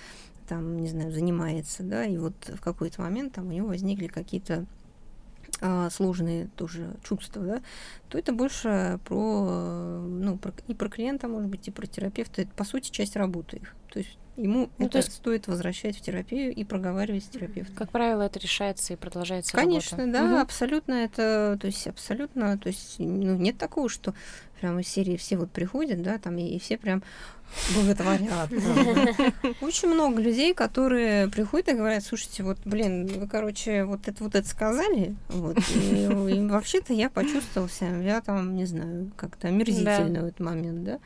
там, 0.48 0.80
не 0.80 0.90
знаю, 0.90 1.12
занимается, 1.12 1.84
да, 1.84 2.04
и 2.04 2.18
вот 2.18 2.34
в 2.48 2.60
какой-то 2.62 3.04
момент 3.04 3.34
там 3.34 3.50
у 3.50 3.52
него 3.52 3.68
возникли 3.68 4.08
какие-то 4.08 4.66
а, 5.62 5.92
сложные 5.92 6.48
тоже 6.56 6.96
чувства, 7.04 7.44
да, 7.44 7.62
то 8.10 8.18
это 8.18 8.34
больше 8.34 9.00
про, 9.06 10.02
ну, 10.02 10.40
про, 10.40 10.52
и 10.68 10.74
про 10.74 10.90
клиента, 10.90 11.28
может 11.28 11.48
быть, 11.48 11.68
и 11.68 11.72
про 11.72 11.86
терапевта. 11.86 12.42
Это, 12.42 12.52
по 12.56 12.64
сути, 12.64 12.90
часть 12.90 13.16
работы 13.16 13.58
их. 13.58 13.76
То 13.94 14.00
есть 14.00 14.18
ему 14.42 14.70
ну, 14.78 14.86
это 14.86 15.00
есть... 15.00 15.14
стоит 15.14 15.48
возвращать 15.48 15.98
в 15.98 16.02
терапию 16.02 16.54
и 16.54 16.64
проговаривать 16.64 17.24
с 17.24 17.28
терапевтом. 17.28 17.76
Как 17.76 17.92
правило, 17.92 18.24
это 18.24 18.40
решается 18.40 18.94
и 18.94 18.96
продолжается 18.96 19.54
Конечно, 19.54 19.98
работа. 19.98 20.20
да, 20.20 20.26
угу. 20.26 20.42
абсолютно 20.42 20.94
это, 20.94 21.58
то 21.60 21.68
есть 21.68 21.88
абсолютно, 21.88 22.58
то 22.58 22.68
есть 22.68 22.96
ну, 23.00 23.36
нет 23.36 23.58
такого, 23.58 23.90
что 23.90 24.14
прям 24.60 24.80
из 24.80 24.88
серии 24.88 25.18
все 25.18 25.38
вот 25.38 25.52
приходят, 25.52 26.02
да, 26.02 26.18
там 26.18 26.38
и, 26.38 26.48
и 26.48 26.60
все 26.60 26.78
прям 26.78 27.04
боготворят. 27.76 28.52
Очень 29.62 29.90
много 29.90 30.22
людей, 30.22 30.54
которые 30.54 31.28
приходят 31.28 31.70
и 31.70 31.74
говорят, 31.74 32.04
слушайте, 32.04 32.44
вот, 32.44 32.60
блин, 32.66 33.08
вы, 33.08 33.28
короче, 33.28 33.84
вот 33.84 34.08
это 34.08 34.24
вот 34.24 34.36
это 34.36 34.48
сказали, 34.48 35.16
вот, 35.30 35.58
и, 35.76 36.08
вообще-то 36.50 36.94
я 36.94 37.10
почувствовал 37.10 37.70
себя, 37.70 37.98
я 38.02 38.22
там, 38.22 38.56
не 38.56 38.66
знаю, 38.66 39.12
как-то 39.18 39.48
омерзительно 39.48 40.22
в 40.22 40.26
этот 40.26 40.40
момент, 40.40 40.84
да. 40.84 41.00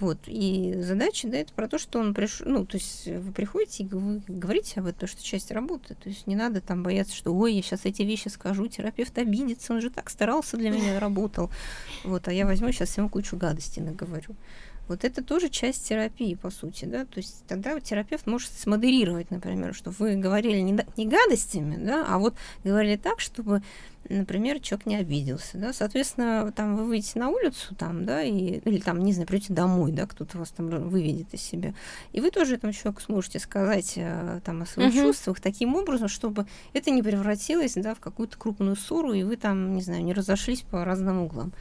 Вот. 0.00 0.18
И 0.26 0.74
задача, 0.80 1.28
да, 1.28 1.38
это 1.38 1.52
про 1.52 1.68
то, 1.68 1.78
что 1.78 2.00
он 2.00 2.14
пришел, 2.14 2.46
ну, 2.48 2.66
то 2.66 2.76
есть 2.76 3.06
вы 3.06 3.32
приходите 3.32 3.84
и 3.84 3.86
вы 3.86 4.22
говорите 4.26 4.80
об 4.80 4.86
этом, 4.86 5.06
что 5.06 5.22
часть 5.22 5.52
работы. 5.52 5.94
То 5.94 6.08
есть 6.08 6.26
не 6.26 6.34
надо 6.34 6.60
там 6.60 6.82
бояться, 6.82 7.14
что, 7.14 7.32
ой, 7.32 7.54
я 7.54 7.62
сейчас 7.62 7.84
эти 7.84 8.02
вещи 8.02 8.28
скажу, 8.28 8.66
терапевт 8.66 9.16
обидится, 9.18 9.72
он 9.72 9.80
же 9.80 9.90
так 9.90 10.10
старался 10.10 10.56
для 10.56 10.70
меня, 10.70 10.98
работал. 10.98 11.50
Вот, 12.02 12.26
а 12.26 12.32
я 12.32 12.44
возьму 12.44 12.72
сейчас 12.72 12.96
ему 12.98 13.08
кучу 13.08 13.36
гадостей 13.36 13.82
наговорю. 13.82 14.34
Вот 14.86 15.04
это 15.04 15.24
тоже 15.24 15.48
часть 15.48 15.88
терапии, 15.88 16.34
по 16.34 16.50
сути, 16.50 16.84
да, 16.84 17.06
то 17.06 17.16
есть 17.16 17.44
тогда 17.46 17.78
терапевт 17.80 18.26
может 18.26 18.50
смодерировать, 18.50 19.30
например, 19.30 19.74
что 19.74 19.90
вы 19.90 20.16
говорили 20.16 20.58
не, 20.58 20.78
не 20.98 21.06
гадостями, 21.06 21.82
да, 21.82 22.04
а 22.06 22.18
вот 22.18 22.34
говорили 22.64 22.96
так, 22.96 23.20
чтобы, 23.20 23.62
например, 24.08 24.60
человек 24.60 24.86
не 24.86 24.96
обиделся, 24.96 25.58
да, 25.58 25.72
соответственно, 25.72 26.52
там 26.52 26.76
вы 26.76 26.84
выйдете 26.84 27.18
на 27.18 27.28
улицу, 27.28 27.74
там, 27.74 28.04
да, 28.04 28.22
и, 28.22 28.58
или 28.58 28.80
там, 28.80 29.02
не 29.02 29.12
знаю, 29.12 29.26
придете 29.26 29.52
домой, 29.52 29.92
да, 29.92 30.06
кто-то 30.06 30.38
вас 30.38 30.50
там 30.50 30.68
выведет 30.68 31.32
из 31.34 31.42
себя, 31.42 31.74
и 32.12 32.20
вы 32.20 32.30
тоже 32.30 32.56
этому 32.56 32.72
человеку 32.72 33.02
сможете 33.02 33.38
сказать 33.38 33.94
э, 33.96 34.40
там 34.44 34.62
о 34.62 34.66
своих 34.66 34.94
uh-huh. 34.94 35.02
чувствах 35.02 35.40
таким 35.40 35.74
образом, 35.74 36.08
чтобы 36.08 36.46
это 36.72 36.90
не 36.90 37.02
превратилось, 37.02 37.74
да, 37.74 37.94
в 37.94 38.00
какую-то 38.00 38.38
крупную 38.38 38.76
ссору, 38.76 39.12
и 39.12 39.22
вы 39.22 39.36
там, 39.36 39.74
не 39.74 39.82
знаю, 39.82 40.04
не 40.04 40.12
разошлись 40.12 40.62
по 40.62 40.84
разным 40.84 41.22
углам. 41.22 41.52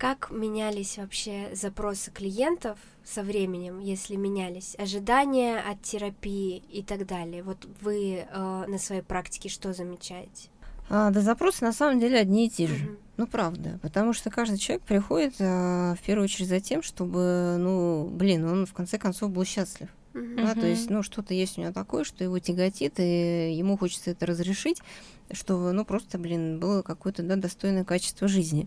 Как 0.00 0.30
менялись 0.30 0.96
вообще 0.96 1.50
запросы 1.52 2.10
клиентов 2.10 2.78
со 3.04 3.22
временем, 3.22 3.80
если 3.80 4.16
менялись 4.16 4.74
ожидания 4.78 5.58
от 5.58 5.82
терапии 5.82 6.62
и 6.70 6.82
так 6.82 7.06
далее? 7.06 7.42
Вот 7.42 7.68
вы 7.82 8.26
э, 8.26 8.64
на 8.66 8.78
своей 8.78 9.02
практике 9.02 9.50
что 9.50 9.74
замечаете? 9.74 10.48
А, 10.88 11.10
да 11.10 11.20
запросы 11.20 11.62
на 11.66 11.74
самом 11.74 12.00
деле 12.00 12.18
одни 12.18 12.46
и 12.46 12.50
те 12.50 12.66
же. 12.66 12.76
Uh-huh. 12.76 12.98
Ну, 13.18 13.26
правда. 13.26 13.78
Потому 13.82 14.14
что 14.14 14.30
каждый 14.30 14.56
человек 14.56 14.84
приходит 14.84 15.34
а, 15.38 15.94
в 15.96 16.00
первую 16.00 16.24
очередь 16.24 16.48
за 16.48 16.60
тем, 16.60 16.82
чтобы, 16.82 17.56
ну, 17.58 18.08
блин, 18.10 18.46
он 18.46 18.64
в 18.64 18.72
конце 18.72 18.96
концов 18.96 19.30
был 19.30 19.44
счастлив. 19.44 19.90
Uh-huh. 20.14 20.46
Да, 20.46 20.54
то 20.54 20.66
есть, 20.66 20.88
ну, 20.88 21.02
что-то 21.02 21.34
есть 21.34 21.58
у 21.58 21.60
него 21.60 21.74
такое, 21.74 22.04
что 22.04 22.24
его 22.24 22.38
тяготит, 22.38 22.98
и 23.00 23.52
ему 23.52 23.76
хочется 23.76 24.12
это 24.12 24.24
разрешить, 24.24 24.80
чтобы, 25.30 25.72
ну, 25.72 25.84
просто, 25.84 26.16
блин, 26.16 26.58
было 26.58 26.80
какое-то, 26.80 27.22
да, 27.22 27.36
достойное 27.36 27.84
качество 27.84 28.28
жизни. 28.28 28.66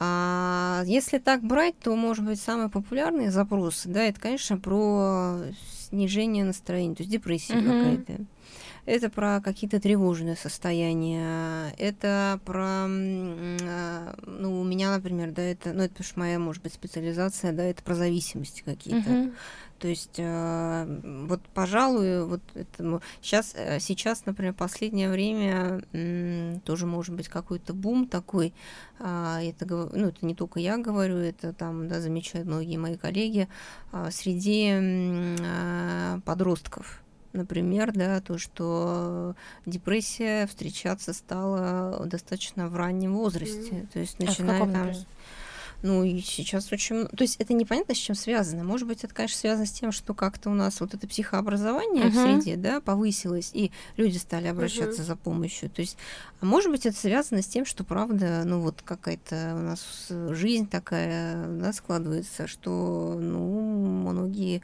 А 0.00 0.82
если 0.86 1.18
так 1.18 1.42
брать, 1.42 1.78
то, 1.78 1.94
может 1.96 2.24
быть, 2.24 2.40
самый 2.40 2.68
популярный 2.68 3.30
запрос, 3.30 3.82
да, 3.84 4.04
это, 4.04 4.20
конечно, 4.20 4.58
про 4.58 5.40
снижение 5.88 6.44
настроения, 6.44 6.94
то 6.94 7.02
есть 7.02 7.10
депрессия 7.10 7.54
uh-huh. 7.54 7.64
какая-то. 7.64 8.24
Это 8.86 9.10
про 9.10 9.40
какие-то 9.42 9.80
тревожные 9.80 10.34
состояния. 10.34 11.74
Это 11.76 12.40
про, 12.46 12.86
ну, 12.86 14.60
у 14.60 14.64
меня, 14.64 14.96
например, 14.96 15.32
да, 15.32 15.42
это, 15.42 15.74
ну, 15.74 15.82
это 15.82 15.90
потому 15.90 16.06
что 16.06 16.18
моя, 16.20 16.38
может 16.38 16.62
быть, 16.62 16.72
специализация, 16.72 17.52
да, 17.52 17.64
это 17.64 17.82
про 17.82 17.94
зависимости 17.94 18.62
какие-то. 18.64 19.10
Uh-huh. 19.10 19.34
То 19.78 19.88
есть 19.88 20.16
э, 20.18 21.00
вот, 21.28 21.40
пожалуй, 21.54 22.24
вот 22.24 22.40
этому 22.54 23.00
сейчас, 23.22 23.54
э, 23.54 23.78
сейчас, 23.80 24.26
например, 24.26 24.54
последнее 24.54 25.08
время 25.10 25.82
тоже 26.64 26.86
может 26.86 27.14
быть 27.14 27.28
какой-то 27.28 27.74
бум 27.74 28.06
такой. 28.08 28.52
Э, 28.98 29.38
это, 29.42 29.66
ну, 29.66 30.08
это 30.08 30.26
не 30.26 30.34
только 30.34 30.58
я 30.58 30.78
говорю, 30.78 31.16
это 31.16 31.52
там, 31.52 31.88
да, 31.88 32.00
замечают 32.00 32.48
многие 32.48 32.76
мои 32.76 32.96
коллеги 32.96 33.48
э, 33.92 34.08
среди 34.10 34.70
э, 34.72 36.20
подростков. 36.24 37.02
Например, 37.32 37.92
да, 37.92 38.20
то, 38.20 38.38
что 38.38 39.36
депрессия 39.66 40.46
встречаться 40.46 41.12
стала 41.12 42.04
достаточно 42.06 42.68
в 42.68 42.74
раннем 42.74 43.14
возрасте. 43.16 43.70
Mm-hmm. 43.70 43.92
То 43.92 43.98
есть 44.00 44.18
начиная 44.18 44.56
а 44.56 44.60
там. 44.60 44.72
Например? 44.72 45.06
Ну, 45.82 46.02
и 46.02 46.20
сейчас 46.20 46.72
очень... 46.72 47.06
То 47.06 47.22
есть 47.22 47.36
это 47.38 47.54
непонятно, 47.54 47.94
с 47.94 47.98
чем 47.98 48.16
связано. 48.16 48.64
Может 48.64 48.88
быть, 48.88 49.04
это, 49.04 49.14
конечно, 49.14 49.38
связано 49.38 49.66
с 49.66 49.70
тем, 49.70 49.92
что 49.92 50.12
как-то 50.12 50.50
у 50.50 50.54
нас 50.54 50.80
вот 50.80 50.94
это 50.94 51.06
психообразование 51.06 52.06
uh-huh. 52.06 52.10
в 52.10 52.14
среде, 52.14 52.56
да, 52.56 52.80
повысилось, 52.80 53.50
и 53.54 53.70
люди 53.96 54.18
стали 54.18 54.48
обращаться 54.48 55.02
uh-huh. 55.02 55.06
за 55.06 55.16
помощью. 55.16 55.70
То 55.70 55.80
есть, 55.80 55.96
а 56.40 56.46
может 56.46 56.72
быть, 56.72 56.84
это 56.84 56.96
связано 56.96 57.42
с 57.42 57.46
тем, 57.46 57.64
что, 57.64 57.84
правда, 57.84 58.42
ну, 58.44 58.60
вот 58.60 58.82
какая-то 58.82 59.54
у 59.54 59.60
нас 59.60 60.08
жизнь 60.30 60.68
такая, 60.68 61.46
да, 61.46 61.72
складывается, 61.72 62.48
что, 62.48 63.16
ну, 63.20 63.60
многие 64.10 64.62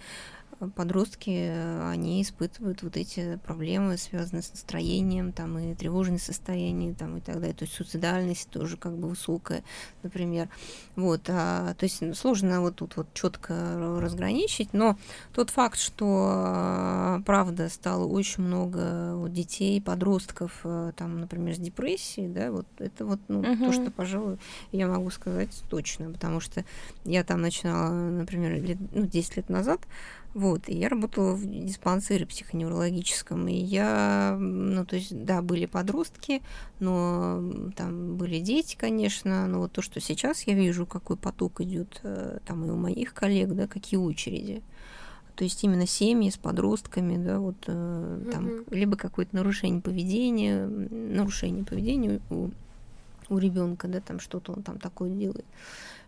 подростки, 0.75 1.53
они 1.83 2.23
испытывают 2.23 2.83
вот 2.83 2.97
эти 2.97 3.37
проблемы, 3.45 3.97
связанные 3.97 4.43
с 4.43 4.51
настроением, 4.51 5.33
там, 5.33 5.59
и 5.59 5.75
тревожное 5.75 6.19
состояние, 6.19 6.95
там, 6.95 7.19
и 7.19 7.21
так 7.21 7.37
далее. 7.37 7.55
То 7.55 7.65
есть 7.65 7.75
суицидальность 7.75 8.49
тоже 8.51 8.77
как 8.77 8.97
бы 8.97 9.09
высокая, 9.09 9.63
например. 10.03 10.49
Вот, 10.97 11.23
а, 11.29 11.75
то 11.75 11.85
есть 11.85 12.03
сложно 12.17 12.61
вот 12.61 12.77
тут 12.77 12.97
вот 12.97 13.13
четко 13.15 13.99
разграничить, 14.01 14.73
но 14.73 14.97
тот 15.33 15.51
факт, 15.51 15.79
что, 15.79 17.23
правда, 17.27 17.69
стало 17.69 18.07
очень 18.07 18.45
много 18.45 19.15
вот, 19.17 19.33
детей, 19.33 19.81
подростков, 19.81 20.61
э, 20.65 20.93
там, 20.97 21.21
например, 21.21 21.55
с 21.55 21.59
депрессией, 21.59 22.29
да, 22.29 22.51
вот 22.51 22.67
это 22.79 23.05
вот 23.05 23.21
ну, 23.29 23.43
uh-huh. 23.43 23.67
то, 23.67 23.73
что, 23.73 23.91
пожалуй, 23.91 24.39
я 24.73 24.87
могу 24.87 25.11
сказать 25.11 25.51
точно, 25.69 26.11
потому 26.11 26.41
что 26.41 26.65
я 27.05 27.25
там 27.25 27.41
начинала, 27.41 27.93
например, 27.93 28.63
лет, 28.63 28.79
ну, 28.93 29.07
10 29.07 29.37
лет 29.37 29.49
назад, 29.49 29.81
вот, 30.35 30.69
и 30.69 30.77
я 30.77 30.89
работала 30.89 31.33
в 31.33 31.47
диспансере 31.47 32.27
психоневрологическом, 32.27 33.47
и 33.47 33.55
я, 33.55 34.37
ну, 34.39 34.85
то 34.85 34.97
есть, 34.97 35.25
да, 35.25 35.43
были 35.43 35.67
подростки, 35.67 36.43
но 36.81 37.41
там 37.77 38.17
были 38.17 38.41
дети, 38.41 38.77
конечно, 38.77 39.47
но 39.47 39.61
вот 39.61 39.73
то, 39.73 39.81
что 39.81 40.01
сейчас 40.01 40.43
я 40.43 40.55
вижу, 40.55 40.87
какой 40.87 41.17
поток 41.17 41.61
идет 41.61 42.01
э, 42.03 42.39
там 42.47 42.65
и 42.65 42.71
у 42.71 42.77
моих 42.77 43.15
коллег, 43.15 43.51
да, 43.51 43.69
какие 43.69 43.99
очереди. 43.99 44.61
То 45.37 45.45
есть 45.45 45.63
именно 45.63 45.87
семьи 45.87 46.31
с 46.31 46.37
подростками, 46.37 47.17
да, 47.17 47.39
вот 47.39 47.57
mm-hmm. 47.67 48.33
там 48.33 48.51
либо 48.71 48.97
какое-то 48.97 49.37
нарушение 49.37 49.81
поведения, 49.81 50.67
нарушение 50.67 51.65
поведения 51.65 52.21
у, 52.31 52.51
у 53.29 53.39
ребенка, 53.39 53.87
да, 53.87 54.01
там 54.01 54.19
что-то 54.19 54.53
он 54.53 54.65
там 54.65 54.81
такое 54.81 55.11
делает 55.11 55.47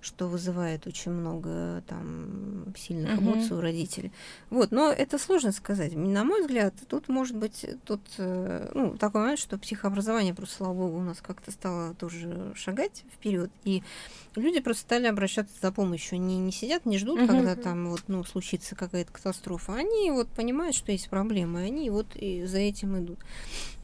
что 0.01 0.29
вызывает 0.29 0.87
очень 0.87 1.13
много 1.13 1.83
там 1.87 2.75
сильных 2.77 3.19
эмоций 3.19 3.57
у 3.57 3.61
родителей. 3.61 4.13
Вот, 4.51 4.71
но 4.71 4.91
это 4.91 5.19
сложно 5.19 5.53
сказать. 5.53 5.95
На 5.95 6.25
мой 6.25 6.43
взгляд, 6.43 6.75
тут 6.89 7.09
может 7.09 7.37
быть 7.37 7.67
тут 7.85 8.01
э, 8.19 8.71
ну, 8.75 8.97
такой 8.97 9.23
момент, 9.23 9.39
что 9.39 9.59
психообразование 9.59 10.35
просто, 10.35 10.57
слава 10.57 10.75
богу, 10.75 10.99
у 10.99 11.03
нас 11.03 11.19
как-то 11.21 11.51
стало 11.51 11.95
тоже 11.95 12.53
шагать 12.55 13.05
вперед, 13.15 13.51
и 13.65 13.83
люди 14.41 14.61
просто 14.61 14.83
стали 14.83 15.07
обращаться 15.07 15.55
за 15.61 15.73
помощью. 15.73 16.17
Они 16.17 16.39
не 16.39 16.53
сидят, 16.53 16.87
не 16.87 16.99
ждут, 16.99 17.21
uh-huh. 17.21 17.27
когда 17.27 17.57
там 17.57 17.91
вот, 17.91 18.03
ну, 18.09 18.25
случится 18.25 18.75
какая-то 18.75 19.13
катастрофа. 19.13 19.75
Они 19.75 20.11
вот 20.11 20.29
понимают, 20.29 20.77
что 20.77 20.93
есть 20.93 21.09
проблемы, 21.09 21.63
и 21.63 21.67
они 21.67 21.91
вот 21.91 22.07
и 22.15 22.45
за 22.45 22.59
этим 22.59 22.99
идут. 22.99 23.19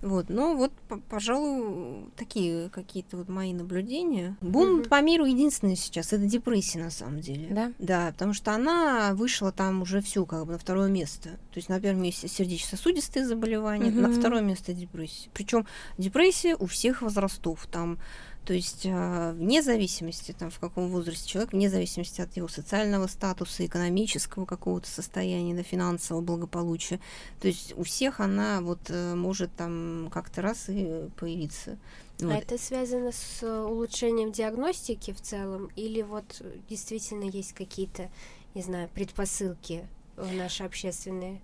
Вот, 0.02 0.30
но 0.30 0.56
вот, 0.56 0.72
пожалуй, 1.08 2.06
такие 2.16 2.70
какие-то 2.70 3.16
вот 3.16 3.28
мои 3.28 3.52
наблюдения. 3.52 4.36
Бум 4.40 4.80
mm-hmm. 4.80 4.88
по 4.88 5.00
миру 5.00 5.24
единственное 5.24 5.76
сейчас 5.76 6.12
это 6.12 6.24
депрессия 6.26 6.80
на 6.80 6.90
самом 6.90 7.20
деле. 7.20 7.46
Да. 7.50 7.72
Да, 7.78 8.10
потому 8.10 8.34
что 8.34 8.52
она 8.52 9.14
вышла 9.14 9.52
там 9.52 9.82
уже 9.82 10.00
всю 10.00 10.26
как 10.26 10.44
бы 10.46 10.52
на 10.52 10.58
второе 10.58 10.88
место. 10.88 11.30
То 11.52 11.56
есть 11.56 11.68
на 11.68 11.80
первом 11.80 12.02
месте 12.02 12.26
сердечно-сосудистые 12.26 13.24
заболевания, 13.24 13.90
mm-hmm. 13.90 14.00
на 14.00 14.12
второе 14.12 14.42
место 14.42 14.72
депрессия. 14.72 15.30
Причем 15.32 15.66
депрессия 15.98 16.56
у 16.56 16.66
всех 16.66 17.02
возрастов. 17.02 17.68
Там 17.70 17.98
то 18.44 18.54
есть 18.54 18.86
а, 18.86 19.32
вне 19.32 19.62
зависимости, 19.62 20.34
там, 20.36 20.50
в 20.50 20.58
каком 20.58 20.88
возрасте 20.88 21.28
человек, 21.28 21.52
вне 21.52 21.70
зависимости 21.70 22.20
от 22.20 22.36
его 22.36 22.48
социального 22.48 23.06
статуса, 23.06 23.64
экономического 23.64 24.44
какого-то 24.46 24.88
состояния, 24.88 25.54
да, 25.54 25.62
финансового 25.62 26.22
благополучия, 26.22 26.98
то 27.40 27.48
есть 27.48 27.72
у 27.76 27.84
всех 27.84 28.20
она 28.20 28.60
вот 28.60 28.80
э, 28.88 29.14
может 29.14 29.54
там 29.54 30.10
как-то 30.12 30.42
раз 30.42 30.68
и 30.68 31.08
появиться. 31.16 31.78
А 32.20 32.26
вот. 32.26 32.34
это 32.34 32.58
связано 32.58 33.12
с 33.12 33.42
улучшением 33.42 34.32
диагностики 34.32 35.12
в 35.12 35.20
целом, 35.20 35.70
или 35.76 36.02
вот 36.02 36.42
действительно 36.68 37.24
есть 37.24 37.52
какие-то, 37.52 38.10
не 38.54 38.62
знаю, 38.62 38.88
предпосылки 38.92 39.86
в 40.16 40.32
наши 40.34 40.64
общественные? 40.64 41.40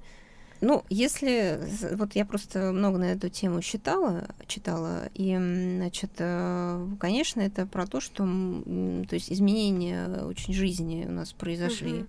Ну, 0.61 0.85
если... 0.89 1.61
Вот 1.93 2.15
я 2.15 2.25
просто 2.25 2.73
много 2.73 2.99
на 2.99 3.13
эту 3.13 3.29
тему 3.29 3.63
читала, 3.63 4.29
читала, 4.47 5.09
и, 5.15 5.37
значит, 5.37 6.11
э, 6.19 6.87
конечно, 6.99 7.41
это 7.41 7.67
про 7.67 7.87
то, 7.87 8.01
что 8.01 8.25
то 8.25 9.15
есть 9.15 9.31
изменения 9.31 10.09
очень 10.25 10.55
жизни 10.55 11.07
у 11.09 11.13
нас 11.13 11.33
произошли. 11.33 12.01
Угу. 12.01 12.07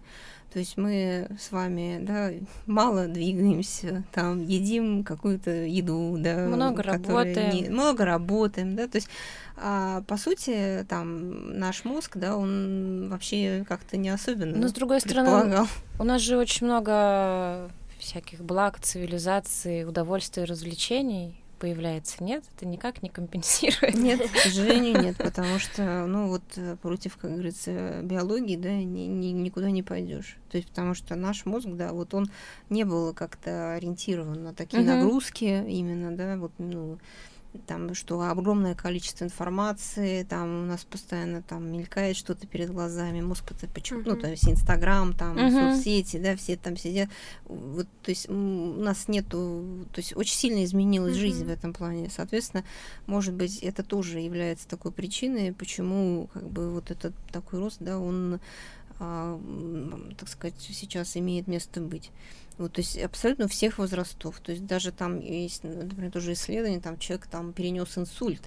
То 0.51 0.57
есть 0.57 0.77
мы 0.77 1.27
с 1.39 1.51
вами, 1.51 1.99
да, 2.01 2.31
мало 2.65 3.07
двигаемся, 3.07 4.03
там 4.11 4.43
едим 4.43 5.03
какую-то 5.03 5.51
еду, 5.51 6.15
да, 6.17 6.47
много 6.47 6.81
работаем, 6.81 7.53
не, 7.53 7.69
много 7.69 8.03
работаем, 8.03 8.75
да, 8.75 8.87
то 8.87 8.95
есть 8.95 9.09
а, 9.57 10.01
по 10.07 10.17
сути 10.17 10.87
там 10.89 11.59
наш 11.59 11.85
мозг, 11.85 12.17
да, 12.17 12.35
он 12.35 13.09
вообще 13.09 13.63
как-то 13.69 13.97
не 13.97 14.09
особенно. 14.09 14.57
Но 14.57 14.67
с 14.69 14.73
другой 14.73 15.01
стороны, 15.01 15.67
у 15.99 16.03
нас 16.03 16.19
же 16.21 16.35
очень 16.35 16.65
много 16.65 17.69
всяких 17.99 18.41
благ, 18.41 18.79
цивилизации, 18.79 19.83
удовольствий, 19.83 20.45
развлечений 20.45 21.43
появляется, 21.59 22.23
нет? 22.23 22.43
Это 22.55 22.65
никак 22.65 23.03
не 23.03 23.09
компенсирует. 23.09 23.93
Нет, 23.95 24.21
к 24.21 24.37
сожалению, 24.43 25.01
нет, 25.01 25.17
потому 25.17 25.59
что, 25.59 26.05
ну 26.07 26.29
вот 26.29 26.43
э, 26.55 26.77
против, 26.81 27.17
как 27.17 27.31
говорится, 27.31 28.01
биологии, 28.01 28.55
да, 28.55 28.71
ни, 28.71 29.01
ни, 29.01 29.27
никуда 29.27 29.69
не 29.69 29.83
пойдешь. 29.83 30.37
То 30.49 30.57
есть 30.57 30.69
потому 30.69 30.93
что 30.93 31.15
наш 31.15 31.45
мозг, 31.45 31.67
да, 31.67 31.91
вот 31.91 32.13
он 32.13 32.27
не 32.69 32.85
был 32.85 33.13
как-то 33.13 33.73
ориентирован 33.73 34.43
на 34.43 34.53
такие 34.53 34.81
угу. 34.81 34.89
нагрузки 34.89 35.65
именно, 35.67 36.15
да, 36.15 36.37
вот, 36.37 36.53
ну, 36.57 36.97
там, 37.65 37.93
что 37.95 38.21
огромное 38.21 38.75
количество 38.75 39.25
информации, 39.25 40.23
там 40.23 40.63
у 40.63 40.65
нас 40.65 40.83
постоянно 40.83 41.41
там 41.41 41.71
мелькает 41.71 42.15
что-то 42.15 42.45
перед 42.47 42.71
глазами, 42.71 43.21
мозг 43.21 43.51
почему, 43.73 44.01
uh-huh. 44.01 44.15
ну, 44.15 44.17
то 44.17 44.29
есть 44.29 44.47
Инстаграм, 44.47 45.13
там, 45.13 45.37
uh-huh. 45.37 45.75
соцсети, 45.75 46.17
да, 46.17 46.35
все 46.35 46.57
там 46.57 46.77
сидят, 46.77 47.09
вот, 47.45 47.87
то 48.03 48.09
есть 48.09 48.29
у 48.29 48.33
нас 48.33 49.07
нету, 49.07 49.87
то 49.91 49.99
есть 49.99 50.15
очень 50.15 50.35
сильно 50.35 50.63
изменилась 50.63 51.15
uh-huh. 51.15 51.19
жизнь 51.19 51.45
в 51.45 51.49
этом 51.49 51.73
плане, 51.73 52.09
соответственно, 52.09 52.63
может 53.07 53.33
быть, 53.33 53.59
это 53.63 53.83
тоже 53.83 54.19
является 54.19 54.67
такой 54.67 54.91
причиной, 54.91 55.53
почему, 55.53 56.29
как 56.33 56.47
бы, 56.49 56.69
вот 56.69 56.91
этот 56.91 57.15
такой 57.31 57.59
рост, 57.59 57.77
да, 57.79 57.97
он, 57.97 58.39
а, 58.99 59.39
так 60.17 60.29
сказать, 60.29 60.55
сейчас 60.59 61.17
имеет 61.17 61.47
место 61.47 61.81
быть. 61.81 62.11
Вот, 62.59 62.73
то 62.73 62.81
есть 62.81 62.97
абсолютно 62.97 63.47
всех 63.47 63.77
возрастов. 63.77 64.39
То 64.41 64.51
есть 64.51 64.65
даже 64.65 64.91
там 64.91 65.19
есть, 65.21 65.63
например, 65.63 66.11
тоже 66.11 66.33
исследование, 66.33 66.81
там 66.81 66.99
человек 66.99 67.27
там 67.27 67.53
перенес 67.53 67.97
инсульт, 67.97 68.41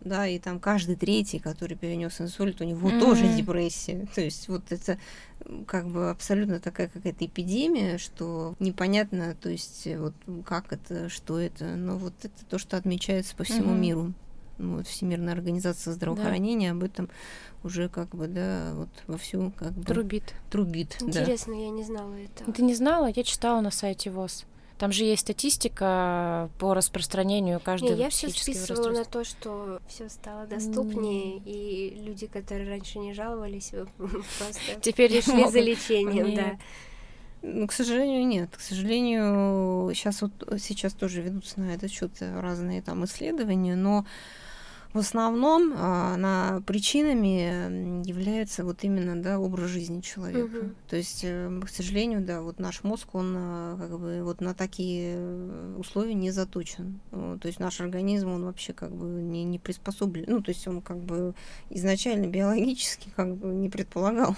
да, 0.00 0.28
и 0.28 0.38
там 0.38 0.60
каждый 0.60 0.94
третий, 0.94 1.40
который 1.40 1.76
перенес 1.76 2.20
инсульт, 2.20 2.60
у 2.60 2.64
него 2.64 2.88
mm-hmm. 2.88 3.00
тоже 3.00 3.28
депрессия. 3.34 4.06
То 4.14 4.20
есть 4.20 4.46
вот 4.46 4.70
это 4.70 4.98
как 5.66 5.88
бы 5.88 6.10
абсолютно 6.10 6.60
такая 6.60 6.86
какая-то 6.86 7.26
эпидемия, 7.26 7.98
что 7.98 8.54
непонятно, 8.60 9.34
то 9.34 9.50
есть 9.50 9.88
вот 9.96 10.14
как 10.44 10.72
это, 10.72 11.08
что 11.08 11.40
это, 11.40 11.64
но 11.74 11.98
вот 11.98 12.14
это 12.22 12.44
то, 12.48 12.58
что 12.58 12.76
отмечается 12.76 13.34
по 13.34 13.42
всему 13.42 13.74
mm-hmm. 13.74 13.78
миру. 13.80 14.14
Ну, 14.58 14.76
вот, 14.76 14.86
Всемирная 14.86 15.34
организация 15.34 15.92
здравоохранения 15.92 16.70
да. 16.70 16.76
об 16.76 16.82
этом 16.82 17.10
уже 17.62 17.88
как 17.88 18.14
бы, 18.14 18.26
да, 18.26 18.72
вот 18.74 18.88
вовсю 19.06 19.52
как 19.56 19.72
бы... 19.72 19.84
Трубит. 19.84 20.34
Трубит, 20.50 20.96
Интересно, 21.00 21.54
да. 21.54 21.60
я 21.60 21.70
не 21.70 21.84
знала 21.84 22.14
этого. 22.14 22.52
Ты 22.52 22.62
не 22.62 22.74
знала? 22.74 23.12
Я 23.14 23.22
читала 23.24 23.60
на 23.60 23.70
сайте 23.70 24.10
ВОЗ. 24.10 24.46
Там 24.78 24.92
же 24.92 25.04
есть 25.04 25.22
статистика 25.22 26.50
по 26.58 26.74
распространению 26.74 27.60
каждого 27.60 27.94
Не, 27.94 27.98
я 27.98 28.10
все 28.10 28.28
списывала 28.28 28.90
на 28.90 29.04
то, 29.04 29.24
что 29.24 29.80
все 29.88 30.10
стало 30.10 30.46
доступнее, 30.46 31.38
mm. 31.38 31.42
и 31.46 32.02
люди, 32.02 32.26
которые 32.26 32.68
раньше 32.68 32.98
не 32.98 33.14
жаловались, 33.14 33.72
просто 33.96 34.80
теперь 34.82 35.12
решили 35.12 35.48
за 35.50 35.60
лечением, 35.60 36.34
да. 36.34 36.58
Ну, 37.42 37.66
к 37.66 37.72
сожалению, 37.72 38.26
нет. 38.26 38.50
К 38.54 38.60
сожалению, 38.60 39.94
сейчас 39.94 40.20
вот 40.20 40.32
сейчас 40.58 40.92
тоже 40.92 41.22
ведутся 41.22 41.60
на 41.60 41.74
этот 41.74 41.90
счет 41.90 42.10
разные 42.20 42.82
там 42.82 43.04
исследования, 43.04 43.76
но 43.76 44.04
в 44.92 44.98
основном 44.98 45.72
а, 45.76 46.16
на 46.16 46.62
причинами 46.66 48.06
является 48.06 48.64
вот 48.64 48.82
именно 48.84 49.20
да, 49.20 49.38
образ 49.38 49.70
жизни 49.70 50.00
человека. 50.00 50.56
Угу. 50.56 50.70
То 50.88 50.96
есть, 50.96 51.20
э, 51.22 51.60
к 51.64 51.68
сожалению, 51.68 52.22
да, 52.22 52.42
вот 52.42 52.58
наш 52.58 52.82
мозг, 52.82 53.14
он 53.14 53.34
а, 53.36 53.76
как 53.78 53.98
бы 53.98 54.22
вот 54.22 54.40
на 54.40 54.54
такие 54.54 55.18
условия 55.76 56.14
не 56.14 56.30
заточен. 56.30 57.00
То 57.10 57.46
есть 57.46 57.60
наш 57.60 57.80
организм, 57.80 58.30
он 58.30 58.44
вообще 58.44 58.72
как 58.72 58.94
бы 58.94 59.06
не, 59.06 59.44
не 59.44 59.58
приспособлен. 59.58 60.24
Ну, 60.28 60.42
то 60.42 60.50
есть 60.50 60.66
он 60.66 60.80
как 60.80 60.98
бы 60.98 61.34
изначально 61.70 62.26
биологически 62.26 63.10
как 63.14 63.36
бы 63.36 63.48
не 63.48 63.68
предполагал 63.68 64.36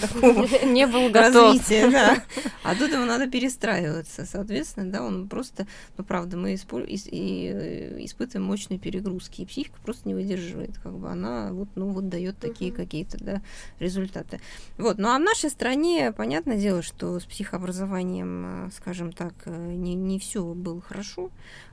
такого 0.00 0.46
не 0.66 0.86
был 0.86 1.10
готов. 1.10 1.54
развития, 1.54 1.90
да. 1.90 2.22
А 2.62 2.74
тут 2.74 2.92
ему 2.92 3.04
надо 3.04 3.26
перестраиваться. 3.28 4.24
Соответственно, 4.26 4.90
да, 4.90 5.02
он 5.02 5.28
просто, 5.28 5.66
ну, 5.96 6.04
правда, 6.04 6.36
мы 6.36 6.54
э, 6.54 6.56
испытываем 6.56 8.46
мощные 8.46 8.78
перегрузки, 8.78 9.42
и 9.42 9.46
психика 9.46 9.78
просто 9.84 10.08
не 10.08 10.14
выдерживает, 10.14 10.78
как 10.78 10.96
бы 10.98 11.08
она 11.08 11.52
вот, 11.52 11.68
ну, 11.74 11.90
вот 11.90 12.08
дает 12.08 12.38
такие 12.38 12.70
uh-huh. 12.70 12.76
какие-то, 12.76 13.22
да, 13.22 13.42
результаты. 13.78 14.40
Вот, 14.78 14.98
ну 14.98 15.08
а 15.08 15.18
в 15.18 15.22
нашей 15.22 15.50
стране, 15.50 16.12
понятное 16.16 16.58
дело, 16.58 16.82
что 16.82 17.18
с 17.20 17.24
психообразованием, 17.24 18.70
скажем 18.76 19.12
так, 19.12 19.34
не, 19.46 19.94
не 19.94 20.18
все 20.18 20.42
было 20.42 20.80
хорошо, 20.80 21.30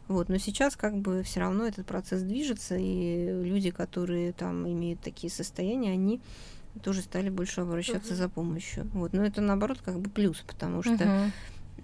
вот, 0.08 0.28
но 0.28 0.38
сейчас 0.38 0.76
как 0.76 0.98
бы 0.98 1.24
все 1.24 1.40
равно 1.40 1.66
этот 1.66 1.86
процесс 1.86 2.22
движется, 2.22 2.76
и 2.78 3.28
люди, 3.44 3.72
которые 3.72 4.34
там 4.34 4.68
имеют 4.68 5.00
такие 5.00 5.32
состояния, 5.32 5.92
они 5.92 6.20
тоже 6.80 7.02
стали 7.02 7.30
больше 7.30 7.62
обращаться 7.62 8.14
uh-huh. 8.14 8.18
за 8.18 8.30
помощью. 8.30 8.88
Вот, 8.94 9.14
но 9.14 9.26
это 9.26 9.42
наоборот 9.42 9.80
как 9.84 10.00
бы 10.00 10.10
плюс, 10.10 10.44
потому 10.48 10.84
что 10.84 10.94
uh-huh. 10.94 11.32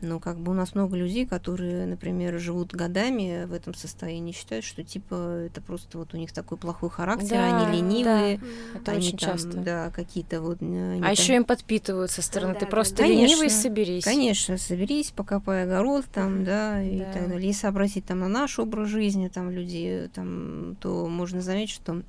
Ну, 0.02 0.20
как 0.20 0.38
бы 0.38 0.52
у 0.52 0.56
нас 0.56 0.76
много 0.76 0.96
людей, 0.96 1.26
которые, 1.26 1.88
например, 1.88 2.38
живут 2.40 2.74
годами 2.74 3.46
в 3.46 3.54
этом 3.54 3.74
состоянии, 3.74 4.32
считают, 4.32 4.64
что 4.64 4.84
типа 4.84 5.46
это 5.48 5.60
просто 5.60 5.98
вот 5.98 6.14
у 6.14 6.18
них 6.18 6.32
такой 6.32 6.58
плохой 6.58 6.90
характер, 6.90 7.30
да, 7.30 7.66
они 7.66 7.78
ленивые, 7.78 8.38
да, 8.38 8.80
это 8.80 8.92
они 8.92 9.08
очень 9.08 9.18
там, 9.18 9.34
часто. 9.34 9.58
да, 9.58 9.90
какие-то 9.90 10.42
вот. 10.42 10.58
А 10.62 10.62
там... 10.62 11.12
еще 11.12 11.36
им 11.36 11.46
подпитывают 11.46 12.12
со 12.12 12.22
стороны, 12.22 12.54
да, 12.54 12.60
ты 12.60 12.66
просто 12.68 12.98
конечно, 12.98 13.24
ленивый, 13.24 13.50
соберись. 13.50 14.04
Конечно, 14.04 14.58
соберись, 14.58 15.12
покопай 15.12 15.64
огород 15.64 16.06
там, 16.14 16.44
да, 16.44 16.82
и 16.82 17.00
да. 17.00 17.14
так 17.14 17.30
далее. 17.30 17.48
Если 17.48 17.66
обратить 17.66 18.06
там 18.06 18.20
на 18.20 18.28
наш 18.28 18.60
образ 18.60 18.90
жизни 18.90 19.30
там 19.30 19.50
людей, 19.50 20.10
там, 20.10 20.76
то 20.80 21.08
можно 21.08 21.42
заметить, 21.42 21.74
что 21.74 22.04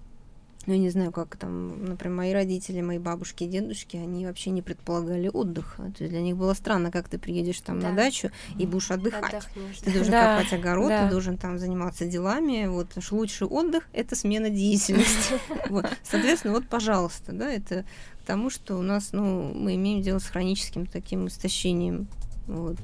ну, 0.68 0.74
я 0.74 0.80
не 0.80 0.90
знаю, 0.90 1.12
как 1.12 1.36
там, 1.36 1.86
например, 1.86 2.14
мои 2.14 2.32
родители, 2.34 2.82
мои 2.82 2.98
бабушки 2.98 3.44
и 3.44 3.46
дедушки, 3.46 3.96
они 3.96 4.26
вообще 4.26 4.50
не 4.50 4.60
предполагали 4.60 5.30
отдыха. 5.32 5.90
То 5.96 6.04
есть 6.04 6.10
для 6.10 6.20
них 6.20 6.36
было 6.36 6.52
странно, 6.52 6.90
как 6.90 7.08
ты 7.08 7.18
приедешь 7.18 7.62
там 7.62 7.80
да. 7.80 7.88
на 7.88 7.96
дачу 7.96 8.30
и 8.58 8.66
будешь 8.66 8.90
отдыхать. 8.90 9.32
Отдохнешь, 9.32 9.78
ты 9.78 9.92
должен 9.92 10.12
да. 10.12 10.36
копать 10.36 10.52
огород, 10.52 10.88
да. 10.90 11.04
ты 11.04 11.10
должен 11.10 11.38
там 11.38 11.58
заниматься 11.58 12.04
делами. 12.04 12.66
Вот 12.66 12.88
лучший 13.10 13.46
отдых— 13.46 13.88
это 13.94 14.14
смена 14.14 14.50
деятельности. 14.50 15.40
Вот. 15.70 15.86
Соответственно, 16.02 16.52
вот, 16.52 16.68
пожалуйста, 16.68 17.32
да, 17.32 17.50
это 17.50 17.86
к 18.22 18.26
тому, 18.26 18.50
что 18.50 18.76
у 18.76 18.82
нас, 18.82 19.12
ну, 19.12 19.54
мы 19.54 19.74
имеем 19.76 20.02
дело 20.02 20.18
с 20.18 20.26
хроническим 20.26 20.84
таким 20.84 21.28
истощением. 21.28 22.08
Вот. 22.46 22.76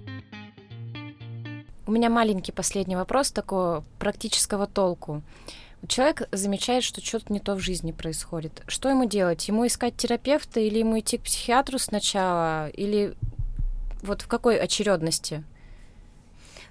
У 1.87 1.93
меня 1.93 2.09
маленький 2.09 2.53
последний 2.53 2.97
вопрос 2.97 3.31
такого 3.31 3.85
практического 3.99 4.67
толку. 4.67 5.23
Человек 5.89 6.29
замечает, 6.33 6.85
что 6.85 7.05
что-то 7.05 7.33
не 7.33 7.41
то 7.41 7.55
в 7.55 7.61
жизни 7.61 7.93
происходит. 7.93 8.63
Что 8.67 8.89
ему 8.89 9.07
делать? 9.07 9.47
Ему 9.49 9.67
искать 9.67 9.97
терапевта 9.97 10.61
или 10.61 10.79
ему 10.79 10.99
идти 10.99 11.19
к 11.19 11.23
психиатру 11.23 11.79
сначала? 11.79 12.69
Или 12.69 13.15
вот 14.03 14.23
в 14.23 14.29
какой 14.29 14.59
очередности? 14.59 15.45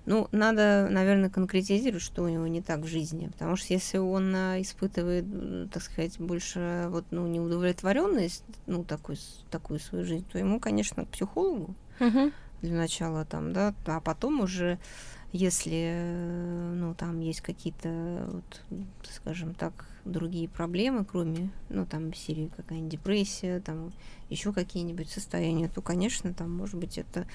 Ну, 0.06 0.28
надо, 0.32 0.88
наверное, 0.90 1.30
конкретизировать, 1.30 2.04
что 2.04 2.24
у 2.24 2.28
него 2.28 2.46
не 2.48 2.62
так 2.62 2.82
в 2.82 2.88
жизни. 2.88 3.28
Потому 3.28 3.56
что 3.56 3.74
если 3.74 3.98
он 3.98 4.36
а, 4.36 4.62
испытывает, 4.62 5.26
так 5.72 5.82
сказать, 5.82 6.20
больше 6.20 6.88
вот, 6.90 7.06
ну, 7.12 7.26
неудовлетворенность, 7.28 8.44
ну, 8.68 8.84
такой, 8.84 9.18
такую 9.50 9.80
свою 9.80 10.04
жизнь, 10.04 10.26
то 10.30 10.38
ему, 10.38 10.60
конечно, 10.60 11.06
к 11.06 11.10
психологу 11.10 11.74
угу. 12.02 12.32
для 12.62 12.76
начала 12.76 13.24
там, 13.24 13.54
да, 13.54 13.74
а 13.86 14.02
потом 14.02 14.42
уже 14.42 14.78
если, 15.34 16.72
ну, 16.76 16.94
там 16.94 17.20
есть 17.20 17.42
какие-то, 17.42 18.30
вот, 18.32 18.62
скажем 19.12 19.56
так, 19.56 19.88
другие 20.06 20.48
проблемы, 20.48 21.06
кроме, 21.06 21.50
ну, 21.70 21.88
там, 21.88 22.14
серии 22.14 22.52
какая-нибудь 22.56 22.92
депрессия, 22.92 23.60
там, 23.60 23.92
еще 24.30 24.54
какие-нибудь 24.54 25.10
состояния, 25.10 25.68
то, 25.68 25.82
конечно, 25.82 26.34
там, 26.34 26.56
может 26.56 26.76
быть, 26.76 27.00
это 27.00 27.28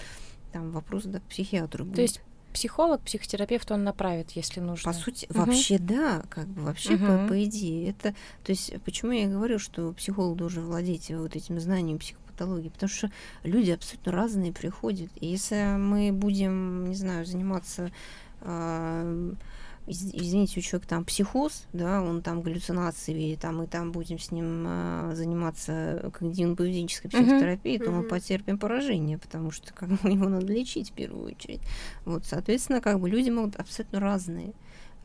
там 0.52 0.70
вопрос 0.70 1.04
да, 1.04 1.18
к 1.18 1.24
психиатру 1.24 1.84
будет. 1.84 1.96
То 1.96 2.02
есть 2.02 2.20
психолог, 2.52 3.00
психотерапевт 3.02 3.70
он 3.72 3.82
направит, 3.82 4.30
если 4.30 4.60
нужно. 4.60 4.92
По 4.92 4.96
сути, 4.96 5.26
угу. 5.30 5.40
вообще 5.40 5.78
да, 5.78 6.22
как 6.30 6.46
бы 6.46 6.62
вообще 6.62 6.94
угу. 6.94 7.04
по, 7.04 7.28
по 7.28 7.44
идее. 7.44 7.90
Это, 7.90 8.14
то 8.44 8.50
есть, 8.50 8.80
почему 8.84 9.10
я 9.10 9.28
говорю, 9.28 9.58
что 9.58 9.92
психолог 9.92 10.36
должен 10.36 10.64
владеть 10.64 11.10
вот 11.10 11.34
этим 11.34 11.58
знанием 11.60 11.98
психо 11.98 12.20
патологии, 12.38 12.68
потому 12.68 12.88
что 12.88 13.10
люди 13.42 13.70
абсолютно 13.70 14.12
разные 14.12 14.52
приходят. 14.52 15.10
И 15.20 15.26
если 15.26 15.76
мы 15.76 16.12
будем, 16.12 16.88
не 16.88 16.94
знаю, 16.94 17.26
заниматься 17.26 17.90
э, 18.42 19.32
извините, 19.88 20.60
у 20.60 20.62
человека 20.62 20.88
там 20.88 21.04
психоз, 21.04 21.66
да, 21.72 22.02
он 22.02 22.22
там 22.22 22.42
галлюцинации 22.42 23.12
видит, 23.12 23.40
там, 23.40 23.62
и 23.62 23.66
там 23.66 23.90
будем 23.90 24.18
с 24.18 24.30
ним 24.30 24.64
э, 24.66 25.12
заниматься 25.14 26.10
когнитивно-поведенческой 26.18 27.08
психотерапией, 27.08 27.78
uh-huh. 27.78 27.84
то 27.84 27.90
мы 27.90 28.02
потерпим 28.02 28.58
поражение, 28.58 29.18
потому 29.18 29.50
что 29.50 29.72
как 29.72 29.88
бы 29.88 29.98
его 30.10 30.28
надо 30.28 30.52
лечить 30.52 30.90
в 30.90 30.92
первую 30.92 31.26
очередь. 31.32 31.60
Вот, 32.04 32.26
соответственно, 32.26 32.80
как 32.80 33.00
бы 33.00 33.08
люди 33.08 33.30
могут 33.30 33.56
абсолютно 33.56 34.00
разные. 34.00 34.52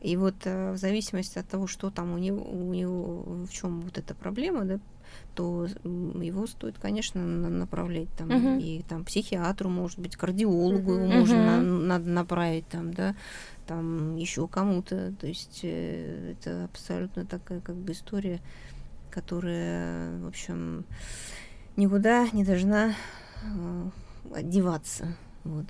И 0.00 0.16
вот 0.18 0.34
э, 0.44 0.72
в 0.72 0.76
зависимости 0.76 1.38
от 1.38 1.48
того, 1.48 1.66
что 1.66 1.90
там 1.90 2.12
у 2.12 2.18
него, 2.18 2.44
у 2.44 2.74
него 2.74 3.22
в 3.46 3.48
чем 3.48 3.80
вот 3.80 3.96
эта 3.96 4.14
проблема, 4.14 4.64
да, 4.64 4.78
то 5.34 5.66
его 5.84 6.46
стоит, 6.46 6.78
конечно, 6.78 7.24
направлять 7.24 8.08
там 8.16 8.30
uh-huh. 8.30 8.62
и 8.62 8.82
там 8.82 9.04
психиатру, 9.04 9.68
может 9.68 9.98
быть, 9.98 10.16
кардиологу 10.16 10.92
uh-huh. 10.92 11.04
его 11.04 11.20
можно 11.20 11.34
uh-huh. 11.34 11.60
на, 11.60 11.78
надо 11.80 12.08
направить 12.08 12.68
там, 12.68 12.94
да, 12.94 13.16
там 13.66 14.16
еще 14.16 14.46
кому-то. 14.46 15.12
То 15.20 15.26
есть 15.26 15.60
э, 15.62 16.32
это 16.32 16.64
абсолютно 16.64 17.24
такая 17.26 17.60
как 17.60 17.76
бы 17.76 17.92
история, 17.92 18.40
которая, 19.10 20.18
в 20.20 20.26
общем, 20.26 20.84
никуда 21.76 22.28
не 22.32 22.44
должна 22.44 22.94
э, 23.42 23.90
одеваться. 24.34 25.16
Вот. 25.44 25.66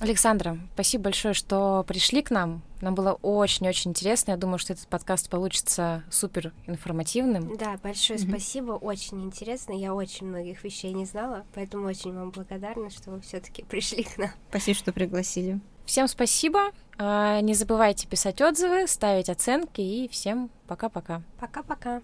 Александра, 0.00 0.58
спасибо 0.74 1.04
большое, 1.04 1.34
что 1.34 1.84
пришли 1.86 2.22
к 2.22 2.30
нам. 2.30 2.62
Нам 2.80 2.94
было 2.94 3.12
очень-очень 3.22 3.92
интересно. 3.92 4.32
Я 4.32 4.36
думаю, 4.36 4.58
что 4.58 4.72
этот 4.72 4.88
подкаст 4.88 5.30
получится 5.30 6.02
супер 6.10 6.52
информативным. 6.66 7.56
Да, 7.56 7.78
большое 7.82 8.18
mm-hmm. 8.18 8.28
спасибо. 8.28 8.72
Очень 8.72 9.24
интересно. 9.24 9.72
Я 9.72 9.94
очень 9.94 10.26
многих 10.26 10.64
вещей 10.64 10.92
не 10.92 11.04
знала, 11.04 11.44
поэтому 11.54 11.86
очень 11.86 12.12
вам 12.12 12.30
благодарна, 12.30 12.90
что 12.90 13.12
вы 13.12 13.20
все-таки 13.20 13.62
пришли 13.68 14.02
к 14.02 14.18
нам. 14.18 14.30
Спасибо, 14.50 14.76
что 14.76 14.92
пригласили. 14.92 15.60
Всем 15.86 16.08
спасибо. 16.08 16.72
А, 16.98 17.40
не 17.40 17.54
забывайте 17.54 18.08
писать 18.08 18.40
отзывы, 18.40 18.86
ставить 18.86 19.28
оценки 19.28 19.80
и 19.80 20.08
всем 20.08 20.50
пока-пока. 20.66 21.22
Пока-пока. 21.38 22.00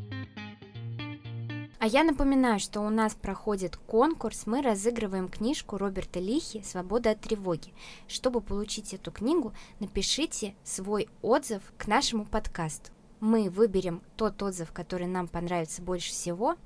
А 1.80 1.86
я 1.86 2.04
напоминаю, 2.04 2.60
что 2.60 2.82
у 2.82 2.90
нас 2.90 3.14
проходит 3.14 3.78
конкурс, 3.78 4.42
мы 4.44 4.60
разыгрываем 4.60 5.30
книжку 5.30 5.78
Роберта 5.78 6.20
Лихи 6.20 6.62
«Свобода 6.62 7.12
от 7.12 7.22
тревоги». 7.22 7.72
Чтобы 8.06 8.42
получить 8.42 8.92
эту 8.92 9.10
книгу, 9.10 9.54
напишите 9.78 10.54
свой 10.62 11.08
отзыв 11.22 11.62
к 11.78 11.86
нашему 11.86 12.26
подкасту. 12.26 12.90
Мы 13.20 13.48
выберем 13.48 14.02
тот 14.16 14.42
отзыв, 14.42 14.72
который 14.72 15.06
нам 15.06 15.26
понравится 15.26 15.80
больше 15.80 16.10
всего, 16.10 16.56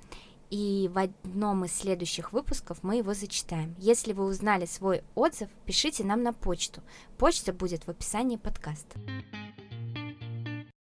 и 0.51 0.91
в 0.93 0.99
одном 0.99 1.65
из 1.65 1.77
следующих 1.77 2.33
выпусков 2.33 2.83
мы 2.83 2.97
его 2.97 3.15
зачитаем. 3.15 3.77
Если 3.79 4.13
вы 4.13 4.25
узнали 4.25 4.67
свой 4.67 5.05
отзыв, 5.15 5.49
пишите 5.65 6.03
нам 6.03 6.25
на 6.25 6.33
почту. 6.33 6.83
Почта 7.19 7.53
будет 7.53 7.87
в 7.87 7.89
описании 7.89 8.37
подкаста. 8.37 8.99